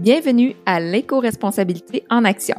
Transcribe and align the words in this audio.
Bienvenue 0.00 0.56
à 0.64 0.80
l'éco-responsabilité 0.80 2.06
en 2.08 2.24
action. 2.24 2.56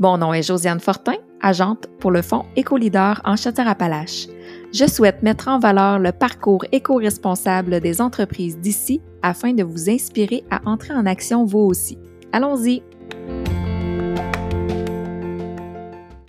Mon 0.00 0.18
nom 0.18 0.34
est 0.34 0.42
Josiane 0.42 0.80
Fortin, 0.80 1.14
agente 1.40 1.86
pour 2.00 2.10
le 2.10 2.20
Fonds 2.20 2.46
Éco-Leader 2.56 3.22
en 3.24 3.36
Chaudière-Appalaches. 3.36 4.26
Je 4.72 4.84
souhaite 4.84 5.22
mettre 5.22 5.46
en 5.46 5.60
valeur 5.60 6.00
le 6.00 6.10
parcours 6.10 6.64
éco-responsable 6.72 7.78
des 7.78 8.00
entreprises 8.00 8.58
d'ici 8.58 9.00
afin 9.22 9.52
de 9.52 9.62
vous 9.62 9.88
inspirer 9.88 10.42
à 10.50 10.68
entrer 10.68 10.92
en 10.94 11.06
action 11.06 11.44
vous 11.44 11.60
aussi. 11.60 11.96
Allons-y! 12.32 12.82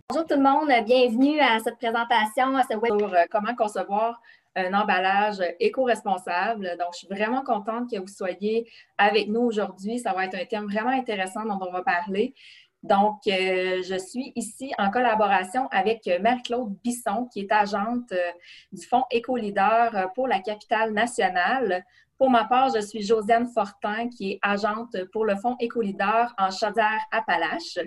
Bonjour 0.07 0.27
tout 0.27 0.37
le 0.37 0.43
monde, 0.43 0.69
bienvenue 0.85 1.39
à 1.39 1.57
cette 1.57 1.77
présentation, 1.77 2.55
à 2.55 2.61
ce. 2.61 2.77
Sur 2.99 3.13
euh, 3.15 3.23
comment 3.31 3.55
concevoir 3.55 4.21
un 4.55 4.73
emballage 4.73 5.41
éco-responsable. 5.59 6.75
Donc, 6.79 6.89
je 6.93 6.99
suis 6.99 7.07
vraiment 7.07 7.43
contente 7.43 7.89
que 7.91 7.99
vous 7.99 8.07
soyez 8.07 8.69
avec 8.97 9.27
nous 9.27 9.41
aujourd'hui. 9.41 9.99
Ça 9.99 10.13
va 10.13 10.25
être 10.25 10.35
un 10.35 10.45
thème 10.45 10.65
vraiment 10.65 10.91
intéressant 10.91 11.45
dont 11.45 11.59
on 11.61 11.71
va 11.71 11.83
parler. 11.83 12.33
Donc, 12.85 13.21
euh, 13.27 13.81
je 13.81 13.97
suis 13.97 14.31
ici 14.35 14.71
en 14.77 14.91
collaboration 14.91 15.67
avec 15.71 16.07
Marie-Claude 16.21 16.77
Bisson, 16.83 17.27
qui 17.33 17.39
est 17.39 17.51
agente 17.51 18.11
euh, 18.11 18.31
du 18.71 18.85
Fonds 18.85 19.05
Éco-Leader 19.09 19.95
euh, 19.95 20.07
pour 20.13 20.27
la 20.27 20.39
capitale 20.39 20.93
nationale. 20.93 21.83
Pour 22.19 22.29
ma 22.29 22.45
part, 22.45 22.69
je 22.75 22.81
suis 22.81 23.01
Josiane 23.01 23.47
Fortin, 23.47 24.07
qui 24.09 24.33
est 24.33 24.39
agente 24.43 24.95
pour 25.11 25.25
le 25.25 25.35
Fonds 25.35 25.55
Éco-Leader 25.59 26.31
en 26.37 26.51
Chaudière-Appalaches. 26.51 27.79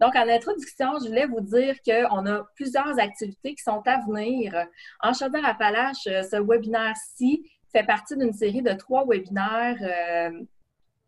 Donc, 0.00 0.14
en 0.14 0.28
introduction, 0.28 0.92
je 1.02 1.08
voulais 1.08 1.26
vous 1.26 1.40
dire 1.40 1.74
qu'on 1.84 2.26
a 2.26 2.44
plusieurs 2.54 2.98
activités 2.98 3.54
qui 3.54 3.62
sont 3.62 3.82
à 3.86 3.98
venir. 4.06 4.54
En 5.02 5.12
Chaudière-Appalaches, 5.12 6.06
euh, 6.06 6.22
ce 6.22 6.36
webinaire-ci 6.36 7.50
fait 7.72 7.84
partie 7.84 8.16
d'une 8.16 8.32
série 8.32 8.62
de 8.62 8.72
trois 8.72 9.04
webinaires 9.06 9.76
euh, 9.80 10.40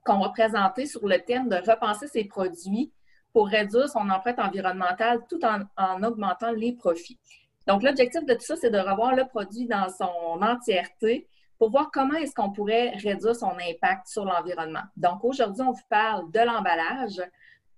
qu'on 0.05 0.19
va 0.19 0.31
présenter 0.31 0.87
sur 0.87 1.07
le 1.07 1.19
thème 1.19 1.49
de 1.49 1.57
repenser 1.57 2.09
ses 2.09 2.25
produits 2.25 2.93
pour 3.33 3.47
réduire 3.47 3.89
son 3.89 4.11
empreinte 4.11 4.41
environnementale 4.41 5.21
tout 5.29 5.45
en, 5.45 5.61
en 5.77 6.03
augmentant 6.03 6.51
les 6.51 6.73
profits. 6.73 7.19
Donc, 7.67 7.83
l'objectif 7.83 8.25
de 8.25 8.35
tout 8.35 8.41
ça, 8.41 8.57
c'est 8.57 8.71
de 8.71 8.79
revoir 8.79 9.15
le 9.15 9.25
produit 9.27 9.67
dans 9.67 9.89
son 9.89 10.43
entièreté 10.43 11.29
pour 11.59 11.71
voir 11.71 11.91
comment 11.93 12.15
est-ce 12.15 12.35
qu'on 12.35 12.51
pourrait 12.51 12.91
réduire 12.97 13.37
son 13.37 13.53
impact 13.53 14.07
sur 14.07 14.25
l'environnement. 14.25 14.83
Donc, 14.97 15.23
aujourd'hui, 15.23 15.63
on 15.63 15.73
vous 15.73 15.89
parle 15.89 16.31
de 16.33 16.41
l'emballage, 16.41 17.23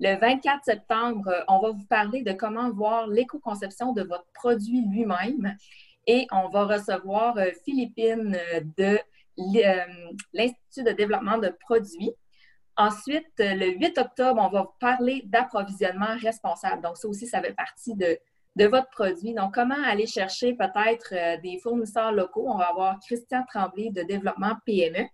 le 0.03 0.19
24 0.19 0.65
septembre, 0.65 1.29
euh, 1.29 1.45
on 1.47 1.61
va 1.61 1.71
vous 1.71 1.87
parler 1.87 2.23
de 2.23 2.33
comment 2.33 2.71
voir 2.71 3.07
l'éco-conception 3.07 3.93
de 3.93 4.03
votre 4.03 4.27
produit 4.35 4.85
lui-même 4.91 5.57
et 6.09 6.27
on 6.33 6.49
va 6.49 6.65
recevoir 6.65 7.39
euh, 7.39 7.51
Philippine 7.65 8.37
euh, 8.55 8.61
de 8.77 8.99
l'Institut 10.35 10.83
de 10.83 10.91
développement 10.91 11.39
de 11.39 11.55
produits. 11.61 12.11
Ensuite, 12.77 13.29
le 13.39 13.79
8 13.79 13.99
octobre, 13.99 14.43
on 14.45 14.51
va 14.51 14.63
vous 14.63 14.75
parler 14.81 15.23
d'approvisionnement 15.27 16.17
responsable. 16.21 16.83
Donc, 16.83 16.97
ça 16.97 17.07
aussi, 17.07 17.29
ça 17.29 17.41
fait 17.41 17.55
partie 17.55 17.95
de, 17.95 18.19
de 18.57 18.65
votre 18.65 18.89
produit. 18.91 19.35
Donc, 19.35 19.55
comment 19.55 19.81
aller 19.85 20.07
chercher 20.07 20.55
peut-être 20.55 21.41
des 21.43 21.59
fournisseurs 21.63 22.13
locaux? 22.13 22.45
On 22.47 22.59
va 22.59 22.71
avoir 22.71 22.99
Christian 23.01 23.45
Tremblay 23.49 23.91
de 23.91 24.03
développement 24.03 24.57
PME. 24.67 25.07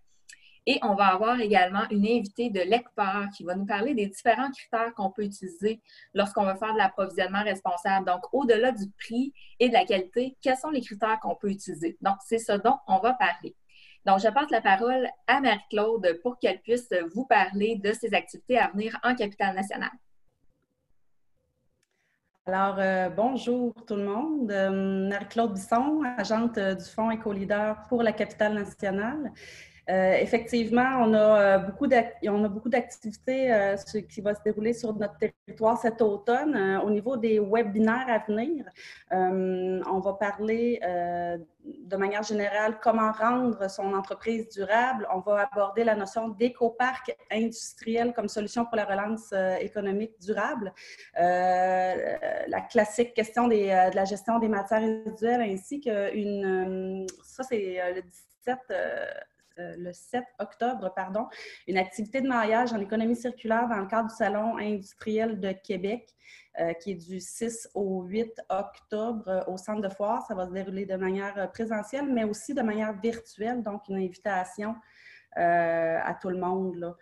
Et 0.70 0.78
on 0.82 0.94
va 0.94 1.06
avoir 1.06 1.40
également 1.40 1.84
une 1.90 2.04
invitée 2.04 2.50
de 2.50 2.60
l'ECPAR 2.60 3.30
qui 3.34 3.42
va 3.42 3.54
nous 3.54 3.64
parler 3.64 3.94
des 3.94 4.04
différents 4.04 4.50
critères 4.50 4.92
qu'on 4.94 5.10
peut 5.10 5.24
utiliser 5.24 5.80
lorsqu'on 6.12 6.44
veut 6.44 6.56
faire 6.56 6.74
de 6.74 6.78
l'approvisionnement 6.78 7.42
responsable. 7.42 8.04
Donc, 8.04 8.20
au-delà 8.34 8.70
du 8.72 8.84
prix 8.98 9.32
et 9.60 9.70
de 9.70 9.72
la 9.72 9.86
qualité, 9.86 10.36
quels 10.42 10.58
sont 10.58 10.68
les 10.68 10.82
critères 10.82 11.18
qu'on 11.20 11.36
peut 11.36 11.48
utiliser? 11.48 11.96
Donc, 12.02 12.16
c'est 12.26 12.38
ce 12.38 12.52
dont 12.52 12.76
on 12.86 12.98
va 12.98 13.14
parler. 13.14 13.56
Donc, 14.04 14.18
je 14.18 14.28
passe 14.28 14.50
la 14.50 14.60
parole 14.60 15.08
à 15.26 15.40
Marie-Claude 15.40 16.20
pour 16.22 16.38
qu'elle 16.38 16.60
puisse 16.60 16.90
vous 17.14 17.24
parler 17.24 17.76
de 17.82 17.94
ses 17.94 18.12
activités 18.12 18.58
à 18.58 18.68
venir 18.68 19.00
en 19.02 19.14
capitale 19.14 19.56
nationale. 19.56 19.88
Alors, 22.44 22.76
euh, 22.78 23.08
bonjour 23.08 23.74
tout 23.86 23.96
le 23.96 24.04
monde. 24.04 24.50
Euh, 24.50 25.08
Marie-Claude 25.08 25.54
Bisson, 25.54 26.02
agente 26.18 26.58
du 26.58 26.84
Fonds 26.84 27.10
Éco-Leader 27.10 27.86
pour 27.88 28.02
la 28.02 28.12
capitale 28.12 28.52
nationale. 28.52 29.32
Euh, 29.88 30.12
effectivement, 30.20 31.00
on 31.00 31.14
a 31.14 31.56
euh, 31.56 31.58
beaucoup 31.58 31.86
d'activités 31.86 33.52
euh, 33.52 33.76
qui 34.08 34.20
vont 34.20 34.34
se 34.34 34.42
dérouler 34.44 34.74
sur 34.74 34.94
notre 34.94 35.16
territoire 35.16 35.78
cet 35.80 36.02
automne. 36.02 36.56
au 36.84 36.90
niveau 36.90 37.16
des 37.16 37.38
webinaires 37.38 38.06
à 38.08 38.18
venir, 38.18 38.66
on 39.10 40.00
va 40.00 40.12
parler 40.14 40.80
de 41.64 41.96
manière 41.96 42.22
générale 42.22 42.78
comment 42.82 43.12
rendre 43.12 43.70
son 43.70 43.94
entreprise 43.94 44.48
durable. 44.50 45.06
On 45.12 45.20
va 45.20 45.48
aborder 45.50 45.84
la 45.84 45.94
notion 45.94 46.28
d'éco-parc 46.28 47.16
industriel 47.30 48.12
comme 48.12 48.28
solution 48.28 48.64
pour 48.66 48.76
la 48.76 48.84
relance 48.84 49.32
économique 49.60 50.12
durable. 50.20 50.72
la 51.16 52.60
classique 52.70 53.14
question 53.14 53.48
de 53.48 53.94
la 53.94 54.04
gestion 54.04 54.38
des 54.38 54.48
matières 54.48 54.80
résiduelles 54.80 55.42
ainsi 55.42 55.80
qu'une... 55.80 57.06
ça, 57.22 57.42
c'est 57.42 57.78
le 57.94 58.02
17 58.02 58.58
euh, 59.58 59.74
le 59.76 59.92
7 59.92 60.24
octobre, 60.38 60.92
pardon, 60.94 61.26
une 61.66 61.78
activité 61.78 62.20
de 62.20 62.28
maillage 62.28 62.72
en 62.72 62.80
économie 62.80 63.16
circulaire 63.16 63.68
dans 63.68 63.78
le 63.78 63.86
cadre 63.86 64.08
du 64.08 64.14
Salon 64.14 64.56
industriel 64.56 65.40
de 65.40 65.52
Québec, 65.52 66.14
euh, 66.60 66.72
qui 66.74 66.92
est 66.92 67.08
du 67.08 67.20
6 67.20 67.70
au 67.74 68.02
8 68.02 68.40
octobre 68.48 69.28
euh, 69.28 69.42
au 69.46 69.56
centre 69.56 69.80
de 69.80 69.88
foire. 69.88 70.24
Ça 70.26 70.34
va 70.34 70.46
se 70.46 70.52
dérouler 70.52 70.86
de 70.86 70.96
manière 70.96 71.50
présentielle, 71.52 72.06
mais 72.12 72.24
aussi 72.24 72.54
de 72.54 72.62
manière 72.62 72.92
virtuelle, 73.00 73.62
donc 73.62 73.88
une 73.88 73.96
invitation 73.96 74.76
à 75.36 76.14
tout 76.20 76.30
le 76.30 76.38
monde. 76.38 76.96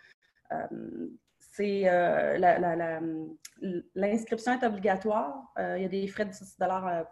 l'inscription 3.94 4.52
est 4.52 4.66
obligatoire. 4.66 5.52
il 5.58 5.82
y 5.82 5.84
a 5.84 5.88
des 5.88 6.06
frais 6.08 6.26
de 6.26 6.30
10 6.30 6.58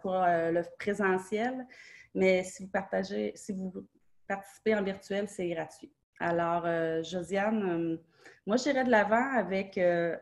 pour 0.01 0.13
le 0.13 0.61
présentiel, 0.77 1.65
mais 2.13 2.43
si 2.43 2.65
vous 2.65 2.69
partagez, 2.69 3.31
si 3.35 3.53
vous 3.53 3.73
participer 4.27 4.75
en 4.75 4.83
virtuel, 4.83 5.27
c'est 5.27 5.47
gratuit. 5.49 5.91
Alors, 6.19 6.63
euh, 6.65 7.03
Josiane, 7.03 7.63
euh, 7.63 7.97
moi, 8.45 8.57
j'irai 8.57 8.83
de 8.83 8.91
l'avant 8.91 9.33
avec 9.35 9.77
euh, 9.77 10.15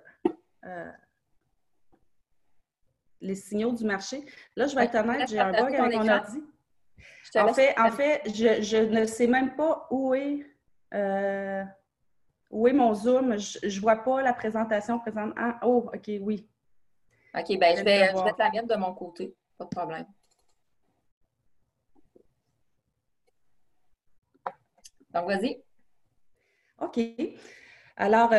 les 3.22 3.36
signaux 3.36 3.72
du 3.72 3.86
marché. 3.86 4.26
Là, 4.56 4.68
je 4.68 4.76
vais 4.76 4.86
être 4.86 4.96
honnête, 4.96 5.30
j'ai 5.30 5.40
un 5.40 5.52
bug 5.52 5.76
avec 5.76 5.96
mon 5.96 6.08
ordi. 6.08 6.44
En 7.36 7.54
fait, 7.54 7.74
en 7.80 7.92
fait 7.92 8.22
je, 8.26 8.78
ne 8.78 9.06
sais 9.06 9.28
même 9.28 9.56
pas 9.56 9.88
où 9.92 10.14
est, 10.14 10.46
où 12.50 12.68
est 12.68 12.74
mon 12.74 12.94
Zoom. 12.94 13.38
Je 13.38 13.66
ne 13.66 13.82
vois 13.82 14.04
pas 14.04 14.22
la 14.22 14.34
présentation 14.34 15.00
présente. 15.00 15.34
Ah, 15.36 15.60
oh, 15.64 15.90
OK, 15.94 16.12
oui. 16.22 16.48
OK, 17.36 17.58
bien, 17.58 17.76
je 17.76 17.84
vais, 17.84 18.12
je 18.16 18.24
vais 18.24 18.32
te 18.32 18.40
la 18.40 18.52
mettre 18.52 18.68
de 18.68 18.76
mon 18.76 18.94
côté. 18.94 19.36
Pas 19.58 19.66
de 19.66 19.70
problème. 19.70 20.06
Donc, 25.14 25.28
vas-y. 25.28 25.64
OK. 26.80 27.00
Alors, 27.98 28.32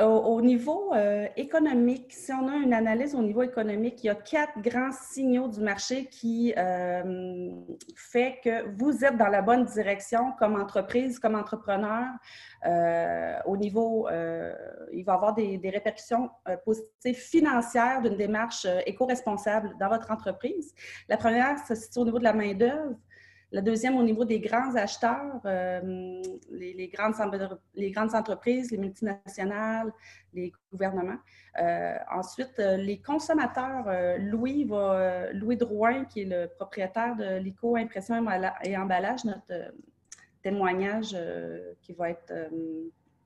euh, 0.00 0.04
au, 0.04 0.40
niveau 0.40 0.92
euh, 0.92 1.28
économique, 1.36 2.12
si 2.12 2.32
on 2.32 2.48
a 2.48 2.56
une 2.56 2.74
analyse 2.74 3.14
au 3.14 3.22
niveau 3.22 3.44
économique, 3.44 4.02
il 4.02 4.08
y 4.08 4.10
a 4.10 4.16
quatre 4.16 4.60
grands 4.60 4.90
signaux 4.90 5.46
du 5.46 5.60
marché 5.60 6.06
qui 6.06 6.52
euh, 6.58 7.52
fait 7.94 8.40
que 8.42 8.68
vous 8.76 9.04
êtes 9.04 9.16
dans 9.16 9.28
la 9.28 9.40
bonne 9.40 9.64
direction 9.66 10.32
comme 10.36 10.60
entreprise, 10.60 11.20
comme 11.20 11.36
entrepreneur. 11.36 12.06
au 13.46 13.56
niveau, 13.56 14.08
il 14.10 15.04
va 15.04 15.12
y 15.12 15.14
avoir 15.14 15.34
des, 15.34 15.70
répercussions 15.72 16.28
positives 16.64 17.14
financières 17.14 18.02
d'une 18.02 18.16
démarche 18.16 18.66
éco-responsable 18.86 19.76
dans 19.78 19.88
votre 19.88 20.10
entreprise. 20.10 20.74
La 21.08 21.16
première 21.16 21.56
se 21.68 21.76
situe 21.76 22.00
au 22.00 22.04
niveau 22.04 22.18
de 22.18 22.24
la 22.24 22.32
main-d'œuvre. 22.32 22.96
La 23.54 23.60
deuxième, 23.60 23.96
au 23.96 24.02
niveau 24.02 24.24
des 24.24 24.40
grands 24.40 24.74
acheteurs, 24.74 25.40
euh, 25.44 26.20
les, 26.50 26.88
grandes, 26.88 27.14
entreprises, 28.16 28.72
les 28.72 28.78
multinationales, 28.78 29.92
les 30.32 30.52
gouvernements. 30.72 31.20
Euh, 31.62 31.94
ensuite, 32.10 32.58
euh, 32.58 32.76
les 32.76 33.00
consommateurs, 33.00 34.18
Louis, 34.18 34.64
va, 34.64 35.32
Louis 35.32 35.56
Drouin, 35.56 36.04
qui 36.04 36.22
est 36.22 36.24
le 36.24 36.48
propriétaire 36.48 37.14
de 37.14 37.38
l'ICO 37.38 37.76
Impression 37.76 38.26
et 38.64 38.76
Emballage, 38.76 39.24
notre 39.24 39.72
témoignage 40.42 41.16
qui 41.80 41.92
va 41.92 42.10
être 42.10 42.32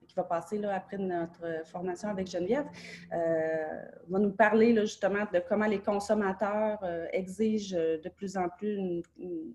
qui 0.06 0.14
va 0.14 0.24
passer 0.24 0.58
là, 0.58 0.74
après 0.74 0.98
notre 0.98 1.66
formation 1.66 2.10
avec 2.10 2.26
Geneviève, 2.26 2.66
va 3.10 4.18
nous 4.18 4.32
parler 4.32 4.76
justement 4.76 5.24
de 5.32 5.40
comment 5.48 5.66
les 5.66 5.80
consommateurs 5.80 6.78
exigent 7.12 7.74
de 7.74 8.08
plus 8.10 8.36
en 8.36 8.48
plus 8.50 8.76
une 8.76 9.54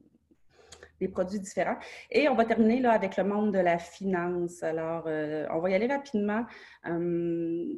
des 1.03 1.09
produits 1.09 1.39
différents. 1.39 1.77
Et 2.09 2.29
on 2.29 2.35
va 2.35 2.45
terminer 2.45 2.79
là, 2.79 2.91
avec 2.91 3.17
le 3.17 3.25
monde 3.25 3.53
de 3.53 3.59
la 3.59 3.77
finance. 3.77 4.63
Alors, 4.63 5.03
euh, 5.07 5.45
on 5.51 5.59
va 5.59 5.69
y 5.69 5.75
aller 5.75 5.87
rapidement. 5.87 6.45
Euh, 6.87 6.91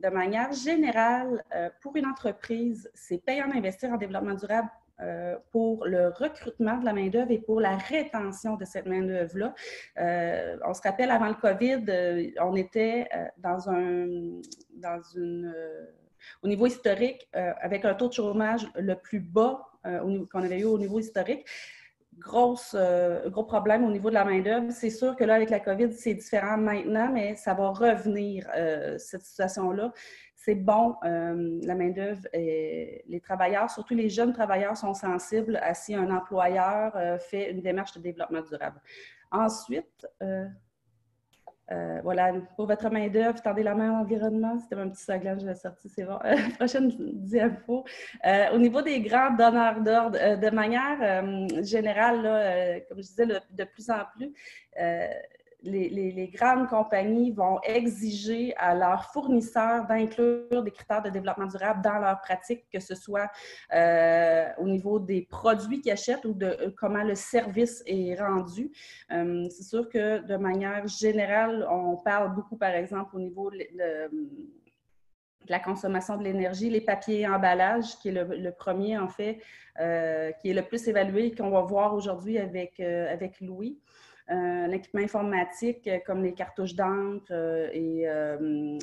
de 0.06 0.10
manière 0.10 0.52
générale, 0.54 1.44
euh, 1.56 1.70
pour 1.82 1.96
une 1.96 2.06
entreprise, 2.06 2.90
c'est 2.94 3.22
payant 3.30 3.48
d'investir 3.48 3.92
en 3.92 3.98
développement 3.98 4.36
durable 4.36 4.70
pour 5.52 5.86
le 5.86 6.08
recrutement 6.08 6.78
de 6.78 6.86
la 6.86 6.94
main-d'œuvre 6.94 7.30
et 7.30 7.40
pour 7.40 7.60
la 7.60 7.76
rétention 7.76 8.56
de 8.56 8.64
cette 8.64 8.86
main-d'œuvre-là. 8.86 9.54
On 10.66 10.74
se 10.74 10.82
rappelle, 10.82 11.12
avant 11.12 11.28
le 11.28 11.34
COVID, 11.34 11.84
on 12.40 12.56
était 12.56 13.06
dans 13.38 13.70
un, 13.70 14.08
dans 14.86 15.02
une, 15.18 15.54
au 16.42 16.48
niveau 16.48 16.66
historique 16.66 17.30
avec 17.34 17.84
un 17.84 17.94
taux 17.94 18.08
de 18.08 18.14
chômage 18.14 18.66
le 18.76 18.96
plus 18.96 19.20
bas 19.20 19.68
qu'on 19.84 20.44
avait 20.44 20.62
eu 20.62 20.64
au 20.64 20.80
niveau 20.80 21.00
historique 21.00 21.46
grosse, 22.18 22.76
gros 23.28 23.44
problème 23.44 23.84
au 23.84 23.92
niveau 23.92 24.10
de 24.10 24.16
la 24.16 24.26
main-d'œuvre. 24.26 24.72
C'est 24.72 24.90
sûr 24.90 25.16
que 25.16 25.24
là, 25.24 25.36
avec 25.36 25.50
la 25.50 25.60
COVID, 25.60 25.94
c'est 25.94 26.14
différent 26.14 26.58
maintenant, 26.58 27.10
mais 27.12 27.36
ça 27.36 27.54
va 27.54 27.70
revenir, 27.70 28.48
cette 28.98 29.24
situation-là 29.24 29.92
c'est 30.46 30.56
bon, 30.56 30.96
euh, 31.04 31.60
la 31.64 31.74
main-d'œuvre, 31.74 32.22
les 32.34 33.22
travailleurs, 33.24 33.70
surtout 33.72 33.96
les 33.96 34.10
jeunes 34.10 34.32
travailleurs, 34.32 34.78
sont 34.78 34.94
sensibles 34.94 35.58
à 35.58 35.74
si 35.74 35.96
un 35.96 36.12
employeur 36.12 36.96
euh, 36.96 37.18
fait 37.18 37.50
une 37.50 37.62
démarche 37.62 37.94
de 37.94 38.00
développement 38.00 38.42
durable. 38.42 38.80
Ensuite, 39.32 40.08
euh, 41.72 42.00
voilà, 42.04 42.32
pour 42.56 42.68
votre 42.68 42.90
main-d'œuvre, 42.90 43.42
tendez 43.42 43.64
la 43.64 43.76
main 43.76 43.90
à 43.90 44.00
l'environnement. 44.00 44.60
C'était 44.60 44.76
mon 44.76 44.90
petit 44.90 45.04
slogan, 45.04 45.40
je 45.40 45.48
l'ai 45.48 45.56
sorti, 45.56 45.90
c'est 45.90 46.04
bon. 46.04 46.20
prochaine 46.58 46.92
diapo. 47.14 47.86
au 48.54 48.58
niveau 48.58 48.82
des 48.82 49.02
grands 49.02 49.32
donneurs 49.32 49.82
d'ordre, 49.82 50.38
de 50.38 50.50
manière 50.50 51.64
générale, 51.64 52.84
comme 52.88 52.98
je 52.98 53.08
disais, 53.08 53.26
de 53.26 53.64
plus 53.64 53.90
en 53.90 54.04
plus, 54.16 54.32
les, 55.66 56.32
grandes 56.34 56.68
compagnies 56.68 57.32
vont 57.32 57.60
exiger 57.64 58.56
à 58.58 58.76
leurs 58.76 59.06
fournisseurs 59.12 59.86
d'inclure 59.88 60.64
des 60.64 60.72
critères 60.72 61.02
de 61.02 61.10
développement 61.10 61.48
durable 61.48 61.82
dans 61.84 62.00
leurs 62.00 62.22
pratiques, 62.22 62.66
que 62.72 62.80
ce 62.80 62.96
soit 62.96 63.30
euh, 63.74 64.48
au 64.58 64.68
niveau 64.68 65.00
des 65.00 65.24
produits 65.24 65.82
qu'ils 65.82 65.92
achètent 65.92 66.26
ou 66.26 66.34
de 66.34 66.46
euh, 66.46 66.72
comment 66.78 67.04
le 67.04 67.16
service 67.16 67.84
est 67.86 68.16
rendu. 68.20 68.72
Euh, 69.12 69.48
c'est 69.50 69.64
sûr 69.64 69.90
que 69.90 70.26
de 70.26 70.38
manière 70.38 70.88
générale, 70.88 71.68
on 71.70 71.98
parle 71.98 72.34
beaucoup, 72.34 72.58
par 72.58 72.72
exemple, 72.72 73.16
au 73.16 73.20
niveau 73.20 73.50
de, 73.52 73.58
la 75.48 75.60
consommation 75.60 76.18
de 76.18 76.24
l'énergie, 76.24 76.72
les 76.72 76.82
papiers 76.82 77.28
emballages, 77.28 78.00
qui 78.00 78.10
est 78.10 78.12
le, 78.12 78.52
premier, 78.52 78.98
en 78.98 79.08
fait, 79.08 79.38
qui 79.78 80.50
est 80.50 80.54
le 80.56 80.64
plus 80.64 80.88
évalué, 80.88 81.36
qu'on 81.36 81.52
va 81.52 81.62
voir 81.62 81.94
aujourd'hui 81.94 82.40
avec 82.40 82.82
Louis. 83.42 83.80
Euh, 84.32 84.66
l'équipement 84.66 85.02
informatique 85.02 85.88
euh, 85.88 86.00
comme 86.04 86.24
les 86.24 86.34
cartouches 86.34 86.74
d'encre 86.74 87.28
euh, 87.30 87.70
et 87.72 88.08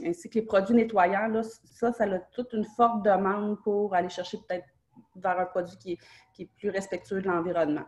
ainsi 0.06 0.30
que 0.30 0.36
les 0.36 0.42
produits 0.42 0.76
nettoyants, 0.76 1.26
là, 1.26 1.42
ça, 1.64 1.92
ça 1.92 2.04
a 2.04 2.18
toute 2.32 2.52
une 2.52 2.64
forte 2.64 3.04
demande 3.04 3.60
pour 3.64 3.92
aller 3.92 4.08
chercher 4.08 4.38
peut-être 4.46 4.66
vers 5.16 5.40
un 5.40 5.46
produit 5.46 5.76
qui 5.76 5.98
est, 6.42 6.48
plus 6.56 6.70
respectueux 6.70 7.20
de 7.20 7.26
l'environnement. 7.26 7.84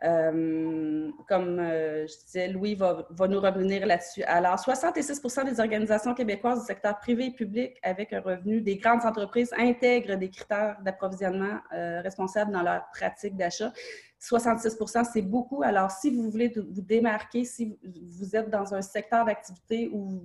comme 0.00 1.58
je 1.60 2.24
disais, 2.24 2.48
Louis 2.48 2.74
va, 2.74 3.06
va 3.10 3.28
nous 3.28 3.40
revenir 3.40 3.86
là-dessus. 3.86 4.22
Alors, 4.24 4.56
66% 4.56 5.44
des 5.44 5.60
organisations 5.60 6.14
québécoises 6.14 6.60
du 6.60 6.66
secteur 6.66 6.98
privé 6.98 7.26
et 7.26 7.34
public 7.34 7.78
avec 7.82 8.12
un 8.14 8.20
revenu 8.20 8.62
des 8.62 8.76
grandes 8.76 9.04
entreprises 9.04 9.52
intègrent 9.58 10.16
des 10.16 10.30
critères 10.30 10.78
d'approvisionnement 10.82 11.60
responsables 11.70 12.52
dans 12.52 12.62
leur 12.62 12.90
pratique 12.92 13.36
d'achat. 13.36 13.70
66% 14.20 15.04
c'est 15.12 15.22
beaucoup. 15.22 15.62
Alors, 15.62 15.90
si 15.90 16.10
vous 16.10 16.30
voulez 16.30 16.52
vous 16.54 16.82
démarquer, 16.82 17.44
si 17.44 17.78
vous 17.82 18.36
êtes 18.36 18.50
dans 18.50 18.74
un 18.74 18.82
secteur 18.82 19.24
d'activité 19.24 19.88
où 19.92 20.22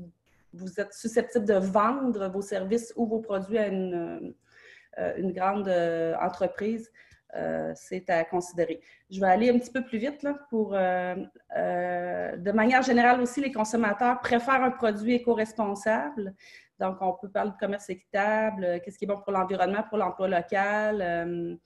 vous 0.53 0.79
êtes 0.79 0.93
susceptible 0.93 1.45
de 1.45 1.55
vendre 1.55 2.27
vos 2.27 2.41
services 2.41 2.93
ou 2.95 3.05
vos 3.05 3.19
produits 3.19 3.57
à 3.57 3.67
une, 3.67 4.33
euh, 4.97 5.31
grande 5.31 5.67
euh, 5.67 6.13
entreprise, 6.21 6.91
euh, 7.35 7.71
c'est 7.75 8.09
à 8.09 8.23
considérer. 8.25 8.81
Je 9.09 9.19
vais 9.19 9.27
aller 9.27 9.49
un 9.49 9.59
petit 9.59 9.71
peu 9.71 9.83
plus 9.83 9.97
vite 9.97 10.23
là, 10.23 10.35
pour, 10.49 10.71
de 10.71 12.51
manière 12.51 12.81
générale 12.81 13.21
aussi, 13.21 13.41
les 13.41 13.51
consommateurs 13.51 14.19
préfèrent 14.21 14.63
un 14.63 14.71
produit 14.71 15.15
éco-responsable. 15.15 16.33
Donc, 16.79 16.97
on 17.01 17.13
peut 17.13 17.29
parler 17.29 17.51
de 17.51 17.57
commerce 17.57 17.89
équitable, 17.89 18.81
qu'est-ce 18.83 18.97
qui 18.97 19.05
est 19.05 19.07
bon 19.07 19.21
pour 19.21 19.31
l'environnement, 19.31 19.83
pour 19.89 19.97
l'emploi 19.97 20.27
local 20.27 21.59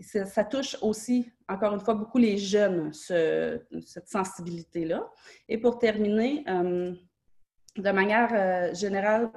ça, 0.00 0.44
touche 0.44 0.76
aussi, 0.82 1.32
encore 1.48 1.74
une 1.74 1.80
fois, 1.80 1.94
beaucoup 1.94 2.18
les 2.18 2.36
jeunes, 2.36 2.92
cette 2.92 4.08
sensibilité-là. 4.08 5.08
Et 5.48 5.58
pour 5.58 5.78
terminer, 5.78 6.44
euh, 6.48 6.92
de 7.76 7.90
manière 7.90 8.30
euh, 8.32 8.74
générale, 8.74 9.30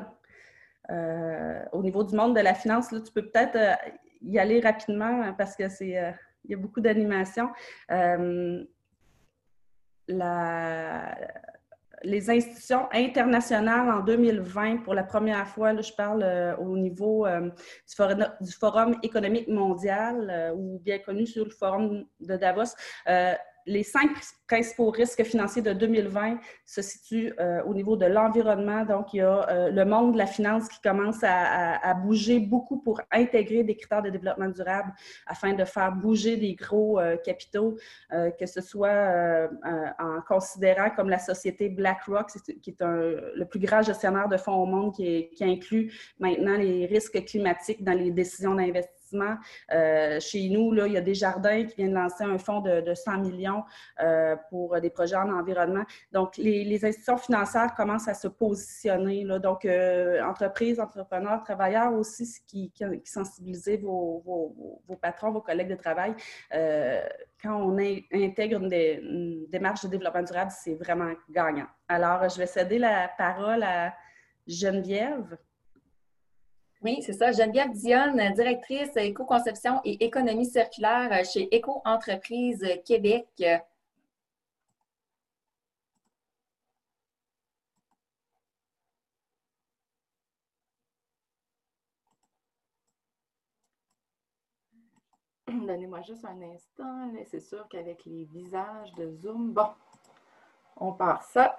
euh, 0.90 1.64
au 1.72 1.82
niveau 1.84 2.04
du 2.04 2.16
monde 2.16 2.36
de 2.36 2.42
la 2.42 2.54
finance, 2.54 2.90
tu 2.90 3.12
peux 3.14 3.30
peut-être 3.30 3.78
y 4.22 4.40
aller 4.40 4.60
rapidement 4.60 5.34
parce 5.38 5.56
que 5.56 5.70
c'est 5.70 6.16
il 6.46 6.52
y 6.52 6.54
a 6.54 6.58
beaucoup 6.58 6.82
d'animation. 6.82 7.50
la, 10.08 11.16
les 12.04 12.30
institutions 12.30 12.88
internationales 12.92 13.90
en 13.90 14.00
2020, 14.02 14.78
pour 14.78 14.94
la 14.94 15.04
première 15.04 15.48
fois, 15.48 15.80
je 15.80 15.92
parle 15.94 16.24
euh, 16.24 16.56
au 16.58 16.78
niveau 16.78 17.26
euh, 17.26 17.50
du, 18.42 18.52
forum, 18.52 18.96
économique 19.04 19.48
mondial, 19.48 20.30
euh, 20.30 20.54
ou 20.54 20.80
bien 20.80 21.00
connu 21.00 21.26
sur 21.26 21.46
le 21.46 21.52
forum 21.52 22.06
de 22.20 22.36
Davos, 22.38 22.76
les 23.70 23.84
cinq 23.84 24.10
principaux 24.48 24.90
risques 24.90 25.24
financiers 25.24 25.62
de 25.62 25.74
2020 25.74 26.40
se 26.66 26.82
situent 26.82 27.34
euh, 27.40 27.62
au 27.66 27.76
niveau 27.76 27.96
de 27.96 28.08
l'environnement. 28.08 28.84
Donc, 28.84 29.14
il 29.14 29.18
y 29.18 29.22
a 29.22 29.48
euh, 29.48 29.70
le 29.70 29.86
monde 29.86 30.14
de 30.14 30.18
la 30.18 30.26
finance 30.26 30.68
qui 30.68 30.82
commence 30.82 31.20
à, 31.24 31.94
bouger 31.94 32.40
beaucoup 32.40 32.78
pour 32.82 33.02
intégrer 33.12 33.64
des 33.64 33.76
critères 33.76 34.02
de 34.02 34.10
développement 34.10 34.50
durable 34.50 34.92
afin 35.28 35.54
de 35.54 35.64
faire 35.66 35.92
bouger 35.92 36.38
des 36.38 36.56
gros 36.56 37.00
euh, 37.00 37.18
capitaux, 37.18 37.78
que 38.12 38.46
ce 38.46 38.62
soit 38.62 39.50
en 40.00 40.22
considérant 40.28 40.90
comme 40.96 41.10
la 41.10 41.20
société 41.20 41.70
BlackRock, 41.70 42.28
qui 42.62 42.70
est 42.72 42.82
le 42.82 43.46
plus 43.46 43.60
grand 43.60 43.82
gestionnaire 43.82 44.28
de 44.30 44.38
fonds 44.38 44.56
au 44.56 44.66
monde, 44.66 44.94
qui 44.96 45.30
inclut 45.42 45.94
maintenant 46.20 46.58
les 46.58 46.86
risques 46.86 47.24
climatiques 47.26 47.84
dans 47.84 47.94
les 47.94 48.12
décisions 48.12 48.56
d'investissement 48.56 48.99
euh, 49.72 50.20
chez 50.20 50.50
nous, 50.50 50.74
il 50.86 50.94
y 50.94 50.98
a 50.98 51.02
des 51.02 51.14
jardins 51.14 51.66
qui 51.66 51.76
viennent 51.76 51.94
lancer 51.94 52.24
un 52.24 52.38
fonds 52.38 52.62
de, 52.62 52.94
100 52.94 53.18
millions 53.20 53.64
euh, 54.02 54.36
pour 54.50 54.80
des 54.80 54.90
projets 54.90 55.16
en 55.16 55.32
environnement. 55.32 55.84
Donc, 56.12 56.38
les, 56.38 56.80
institutions 56.84 57.18
financières 57.18 57.74
commencent 57.76 58.08
à 58.08 58.14
se 58.14 58.28
positionner. 58.28 59.26
Donc, 59.40 59.66
euh, 59.66 60.22
entreprises, 60.24 60.80
entrepreneurs, 60.80 61.44
travailleurs 61.44 61.94
aussi 61.94 62.42
qui, 62.48 62.72
qui, 62.72 62.86
sensibilisent 63.06 63.80
vos, 63.82 64.82
patrons, 65.02 65.32
vos 65.32 65.42
collègues 65.42 65.70
de 65.70 65.76
travail. 65.76 66.14
quand 66.52 67.56
on 67.56 67.78
intègre 67.78 68.62
une, 68.62 69.46
démarche 69.50 69.84
de 69.84 69.90
développement 69.90 70.24
durable, 70.24 70.52
c'est 70.52 70.76
vraiment 70.76 71.12
gagnant. 71.30 71.68
Alors, 71.88 72.28
je 72.30 72.38
vais 72.38 72.46
céder 72.46 72.80
la 72.80 73.10
parole 73.18 73.64
à 73.64 73.94
Geneviève. 74.48 75.38
Oui, 76.82 77.02
c'est 77.02 77.14
ça. 77.14 77.32
Geneviève 77.34 77.72
Dionne, 77.74 78.34
directrice 78.34 78.96
éco-conception 78.96 79.82
et 79.84 80.04
économie 80.06 80.46
circulaire 80.46 81.26
chez 81.26 81.54
Éco-entreprise 81.54 82.66
Québec. 82.86 83.28
Donnez-moi 95.48 96.02
juste 96.02 96.24
un 96.26 96.42
instant. 96.42 97.12
C'est 97.30 97.40
sûr 97.42 97.68
qu'avec 97.70 98.06
les 98.06 98.24
visages 98.26 98.94
de 98.94 99.12
Zoom, 99.12 99.52
bon, 99.52 99.68
on 100.78 100.94
part 100.94 101.24
ça. 101.24 101.58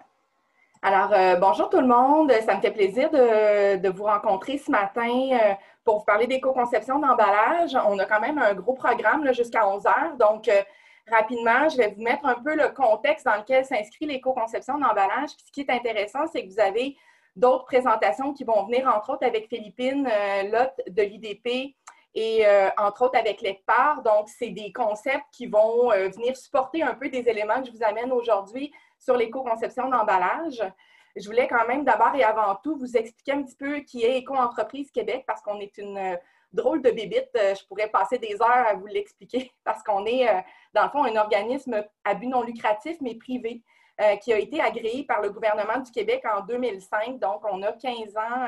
Alors, 0.82 1.12
euh, 1.12 1.36
bonjour 1.36 1.68
tout 1.68 1.80
le 1.80 1.86
monde. 1.86 2.32
Ça 2.46 2.56
me 2.56 2.62
fait 2.62 2.70
plaisir 2.70 3.10
de, 3.10 3.88
vous 3.90 4.04
rencontrer 4.04 4.56
ce 4.56 4.70
matin 4.70 5.28
euh, 5.32 5.52
pour 5.84 5.98
vous 5.98 6.04
parler 6.06 6.26
d'éco-conception 6.26 6.98
d'emballage. 6.98 7.76
On 7.86 7.98
a 7.98 8.06
quand 8.06 8.20
même 8.20 8.38
un 8.38 8.54
gros 8.54 8.72
programme 8.72 9.30
jusqu'à 9.34 9.68
11 9.68 9.86
heures. 9.86 10.16
Donc, 10.18 10.48
euh, 10.48 10.62
rapidement, 11.10 11.68
je 11.68 11.76
vais 11.76 11.88
vous 11.94 12.02
mettre 12.02 12.24
un 12.24 12.36
peu 12.36 12.56
le 12.56 12.70
contexte 12.70 13.26
dans 13.26 13.36
lequel 13.36 13.66
s'inscrit 13.66 14.06
l'éco-conception 14.06 14.78
d'emballage. 14.78 15.28
Ce 15.44 15.52
qui 15.52 15.60
est 15.60 15.70
intéressant, 15.70 16.26
c'est 16.32 16.46
que 16.46 16.50
vous 16.50 16.60
avez 16.60 16.96
d'autres 17.36 17.66
présentations 17.66 18.32
qui 18.32 18.44
vont 18.44 18.64
venir, 18.64 18.88
entre 18.88 19.10
autres, 19.10 19.26
avec 19.26 19.48
Philippine 19.48 20.08
Lotte 20.50 20.80
de 20.88 21.02
l'IDP 21.02 21.76
et 22.14 22.44
entre 22.76 23.02
autres 23.02 23.18
avec 23.18 23.40
l'ECPAR. 23.42 24.02
Donc, 24.02 24.28
c'est 24.28 24.48
des 24.48 24.72
concepts 24.72 25.26
qui 25.30 25.46
vont 25.46 25.90
venir 25.90 26.36
supporter 26.36 26.82
un 26.82 26.94
peu 26.94 27.08
des 27.08 27.28
éléments 27.28 27.60
que 27.60 27.66
je 27.66 27.72
vous 27.72 27.84
amène 27.84 28.10
aujourd'hui 28.12 28.72
sur 29.00 29.16
l'éco-conception 29.16 29.88
d'emballage. 29.88 30.62
Je 31.16 31.26
voulais 31.26 31.48
quand 31.48 31.66
même 31.66 31.84
d'abord 31.84 32.14
et 32.14 32.22
avant 32.22 32.54
tout 32.62 32.76
vous 32.76 32.96
expliquer 32.96 33.32
un 33.32 33.42
petit 33.42 33.56
peu 33.56 33.80
qui 33.80 34.04
est 34.04 34.18
Éco-entreprise 34.18 34.90
Québec 34.92 35.24
parce 35.26 35.42
qu'on 35.42 35.58
est 35.58 35.76
une 35.78 35.98
euh, 35.98 36.16
drôle 36.52 36.82
de 36.82 36.90
bébite. 36.90 37.30
Euh, 37.36 37.54
je 37.54 37.66
pourrais 37.66 37.88
passer 37.88 38.18
des 38.18 38.34
heures 38.40 38.66
à 38.68 38.74
vous 38.74 38.86
l'expliquer 38.86 39.50
parce 39.64 39.82
qu'on 39.82 40.06
est, 40.06 40.28
euh, 40.28 40.40
dans 40.72 40.84
le 40.84 40.90
fond, 40.90 41.04
un 41.04 41.16
organisme 41.16 41.84
à 42.04 42.14
but 42.14 42.28
non 42.28 42.42
lucratif, 42.42 42.96
mais 43.00 43.14
privé, 43.14 43.62
qui 44.22 44.32
a 44.32 44.38
été 44.38 44.62
agréé 44.62 45.04
par 45.04 45.20
le 45.20 45.28
gouvernement 45.28 45.78
du 45.78 45.90
Québec 45.90 46.24
en 46.24 46.40
2005. 46.40 47.18
Donc, 47.18 47.42
on 47.44 47.62
a 47.62 47.72
15 47.72 48.16
ans 48.16 48.46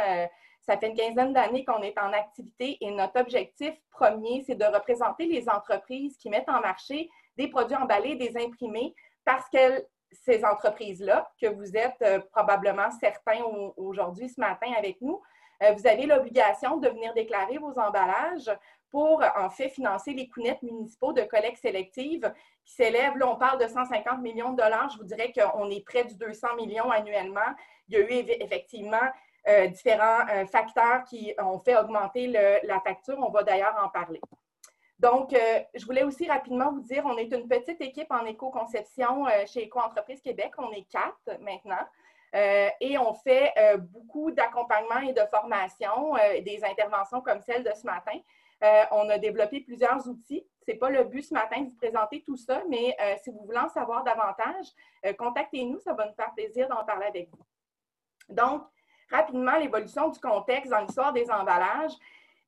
Ça 0.62 0.78
fait 0.78 0.87
une 0.87 0.97
quinzaine 0.97 1.35
d'années 1.35 1.62
qu'on 1.66 1.82
est 1.82 1.99
en 1.99 2.11
activité 2.14 2.78
et 2.80 2.90
notre 2.90 3.21
objectif 3.21 3.75
premier, 3.90 4.42
c'est 4.47 4.54
de 4.54 4.64
représenter 4.64 5.26
les 5.26 5.50
entreprises 5.50 6.16
qui 6.16 6.30
mettent 6.30 6.49
en 6.49 6.62
marché 6.62 7.11
des 7.37 7.49
produits 7.49 7.76
emballés, 7.76 8.14
des 8.14 8.35
imprimés, 8.42 8.94
parce 9.26 9.47
que 9.50 9.85
ces 10.12 10.45
entreprises-là, 10.45 11.31
que 11.40 11.47
vous 11.47 11.76
êtes 11.76 12.00
euh, 12.02 12.21
probablement 12.33 12.90
certains 13.00 13.42
aujourd'hui, 13.76 14.28
ce 14.28 14.40
matin 14.40 14.73
avec 14.76 15.00
nous, 15.00 15.21
euh, 15.62 15.73
vous 15.73 15.87
avez 15.87 16.07
l'obligation 16.07 16.76
de 16.76 16.88
venir 16.88 17.14
déclarer 17.14 17.59
vos 17.59 17.78
emballages 17.78 18.50
pour, 18.90 19.23
en 19.37 19.49
fait, 19.49 19.71
financer 19.71 20.12
les 20.12 20.28
counettes 20.28 20.62
municipaux 20.62 21.12
de 21.12 21.23
collecte 21.23 21.59
sélective 21.59 22.33
qui 22.64 22.75
s'élèvent, 22.75 23.16
là, 23.16 23.28
on 23.28 23.37
parle 23.37 23.59
de 23.59 23.66
150 23.66 24.21
millions 24.21 24.52
de 24.52 24.62
dollars, 24.62 24.90
je 24.90 24.99
vous 24.99 25.04
dirais 25.04 25.33
qu'on 25.33 25.71
est 25.71 25.85
près 25.85 26.04
du 26.04 26.14
200 26.16 26.57
millions 26.57 26.90
annuellement. 26.90 27.40
Il 27.88 27.95
y 27.95 27.97
a 27.97 28.00
eu 28.00 28.25
effectivement 28.40 29.09
euh, 29.49 29.66
différents 29.69 30.47
facteurs 30.47 31.04
qui 31.04 31.35
ont 31.38 31.59
fait 31.61 31.76
augmenter 31.76 32.26
la 32.28 32.81
facture. 32.81 33.19
On 33.19 33.31
va 33.31 33.42
d'ailleurs 33.42 33.76
en 33.83 33.88
parler. 33.88 34.21
Donc, 35.02 35.32
euh, 35.32 35.59
je 35.75 35.85
voulais 35.85 36.04
aussi 36.04 36.28
rapidement 36.28 36.71
vous 36.71 36.80
dire, 36.80 37.04
on 37.04 37.16
est 37.18 37.32
une 37.32 37.49
petite 37.49 37.80
équipe 37.80 38.11
en 38.11 38.25
éco-conception 38.25 39.26
euh, 39.26 39.30
chez 39.47 39.64
Éco-entreprise 39.64 40.23
Québec. 40.23 40.52
On 40.59 40.71
est 40.71 40.88
quatre 40.88 41.40
maintenant. 41.40 41.85
Euh, 42.37 42.68
et 42.80 42.97
on 42.99 43.12
fait 43.12 43.52
beaucoup 43.80 44.30
d'accompagnement 44.30 45.00
et 45.00 45.12
de 45.12 45.21
formation, 45.30 46.14
des 46.42 46.61
interventions 46.64 47.21
comme 47.21 47.42
celle 47.42 47.62
de 47.62 47.73
ce 47.75 47.85
matin. 47.85 48.18
on 48.92 49.06
a 49.11 49.18
développé 49.18 49.61
plusieurs 49.61 50.09
outils. 50.09 50.47
Ce 50.64 50.71
n'est 50.71 50.78
pas 50.78 50.88
le 50.88 51.04
but 51.04 51.23
ce 51.23 51.35
matin 51.35 51.61
de 51.61 51.68
vous 51.68 51.76
présenter 51.76 52.23
tout 52.25 52.37
ça, 52.37 52.62
mais 52.71 52.97
si 53.23 53.28
vous 53.30 53.44
voulez 53.44 53.59
en 53.59 53.68
savoir 53.68 54.02
davantage, 54.02 54.68
contactez-nous, 55.18 55.78
ça 55.80 55.92
va 55.92 56.06
nous 56.06 56.14
faire 56.14 56.32
plaisir 56.32 56.68
d'en 56.68 56.85
parler 56.85 57.04
avec 57.04 57.28
vous. 57.28 57.44
Donc, 58.30 58.62
rapidement, 59.11 59.59
l'évolution 59.59 60.09
du 60.09 60.18
contexte 60.18 60.71
dans 60.71 60.80
l'histoire 60.80 61.12
des 61.12 61.30
emballages. 61.30 61.92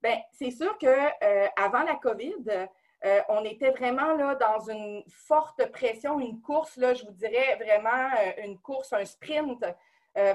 Bien, 0.05 0.21
c'est 0.33 0.51
sûr 0.51 0.77
qu'avant 0.77 1.81
euh, 1.81 1.87
la 1.87 1.95
COVID, 1.95 2.45
euh, 3.07 3.21
on 3.31 3.43
était 3.43 3.71
vraiment 3.71 4.13
là 4.13 4.35
dans 4.35 4.69
une 4.69 5.03
forte 5.09 5.65
pression, 5.73 6.21
une 6.21 6.43
course, 6.43 6.75
je 6.79 7.07
vous 7.07 7.13
dirais 7.13 7.57
vraiment 7.57 8.11
euh, 8.19 8.45
une 8.45 8.59
course, 8.59 8.93
un 8.93 9.07
sprint, 9.07 9.65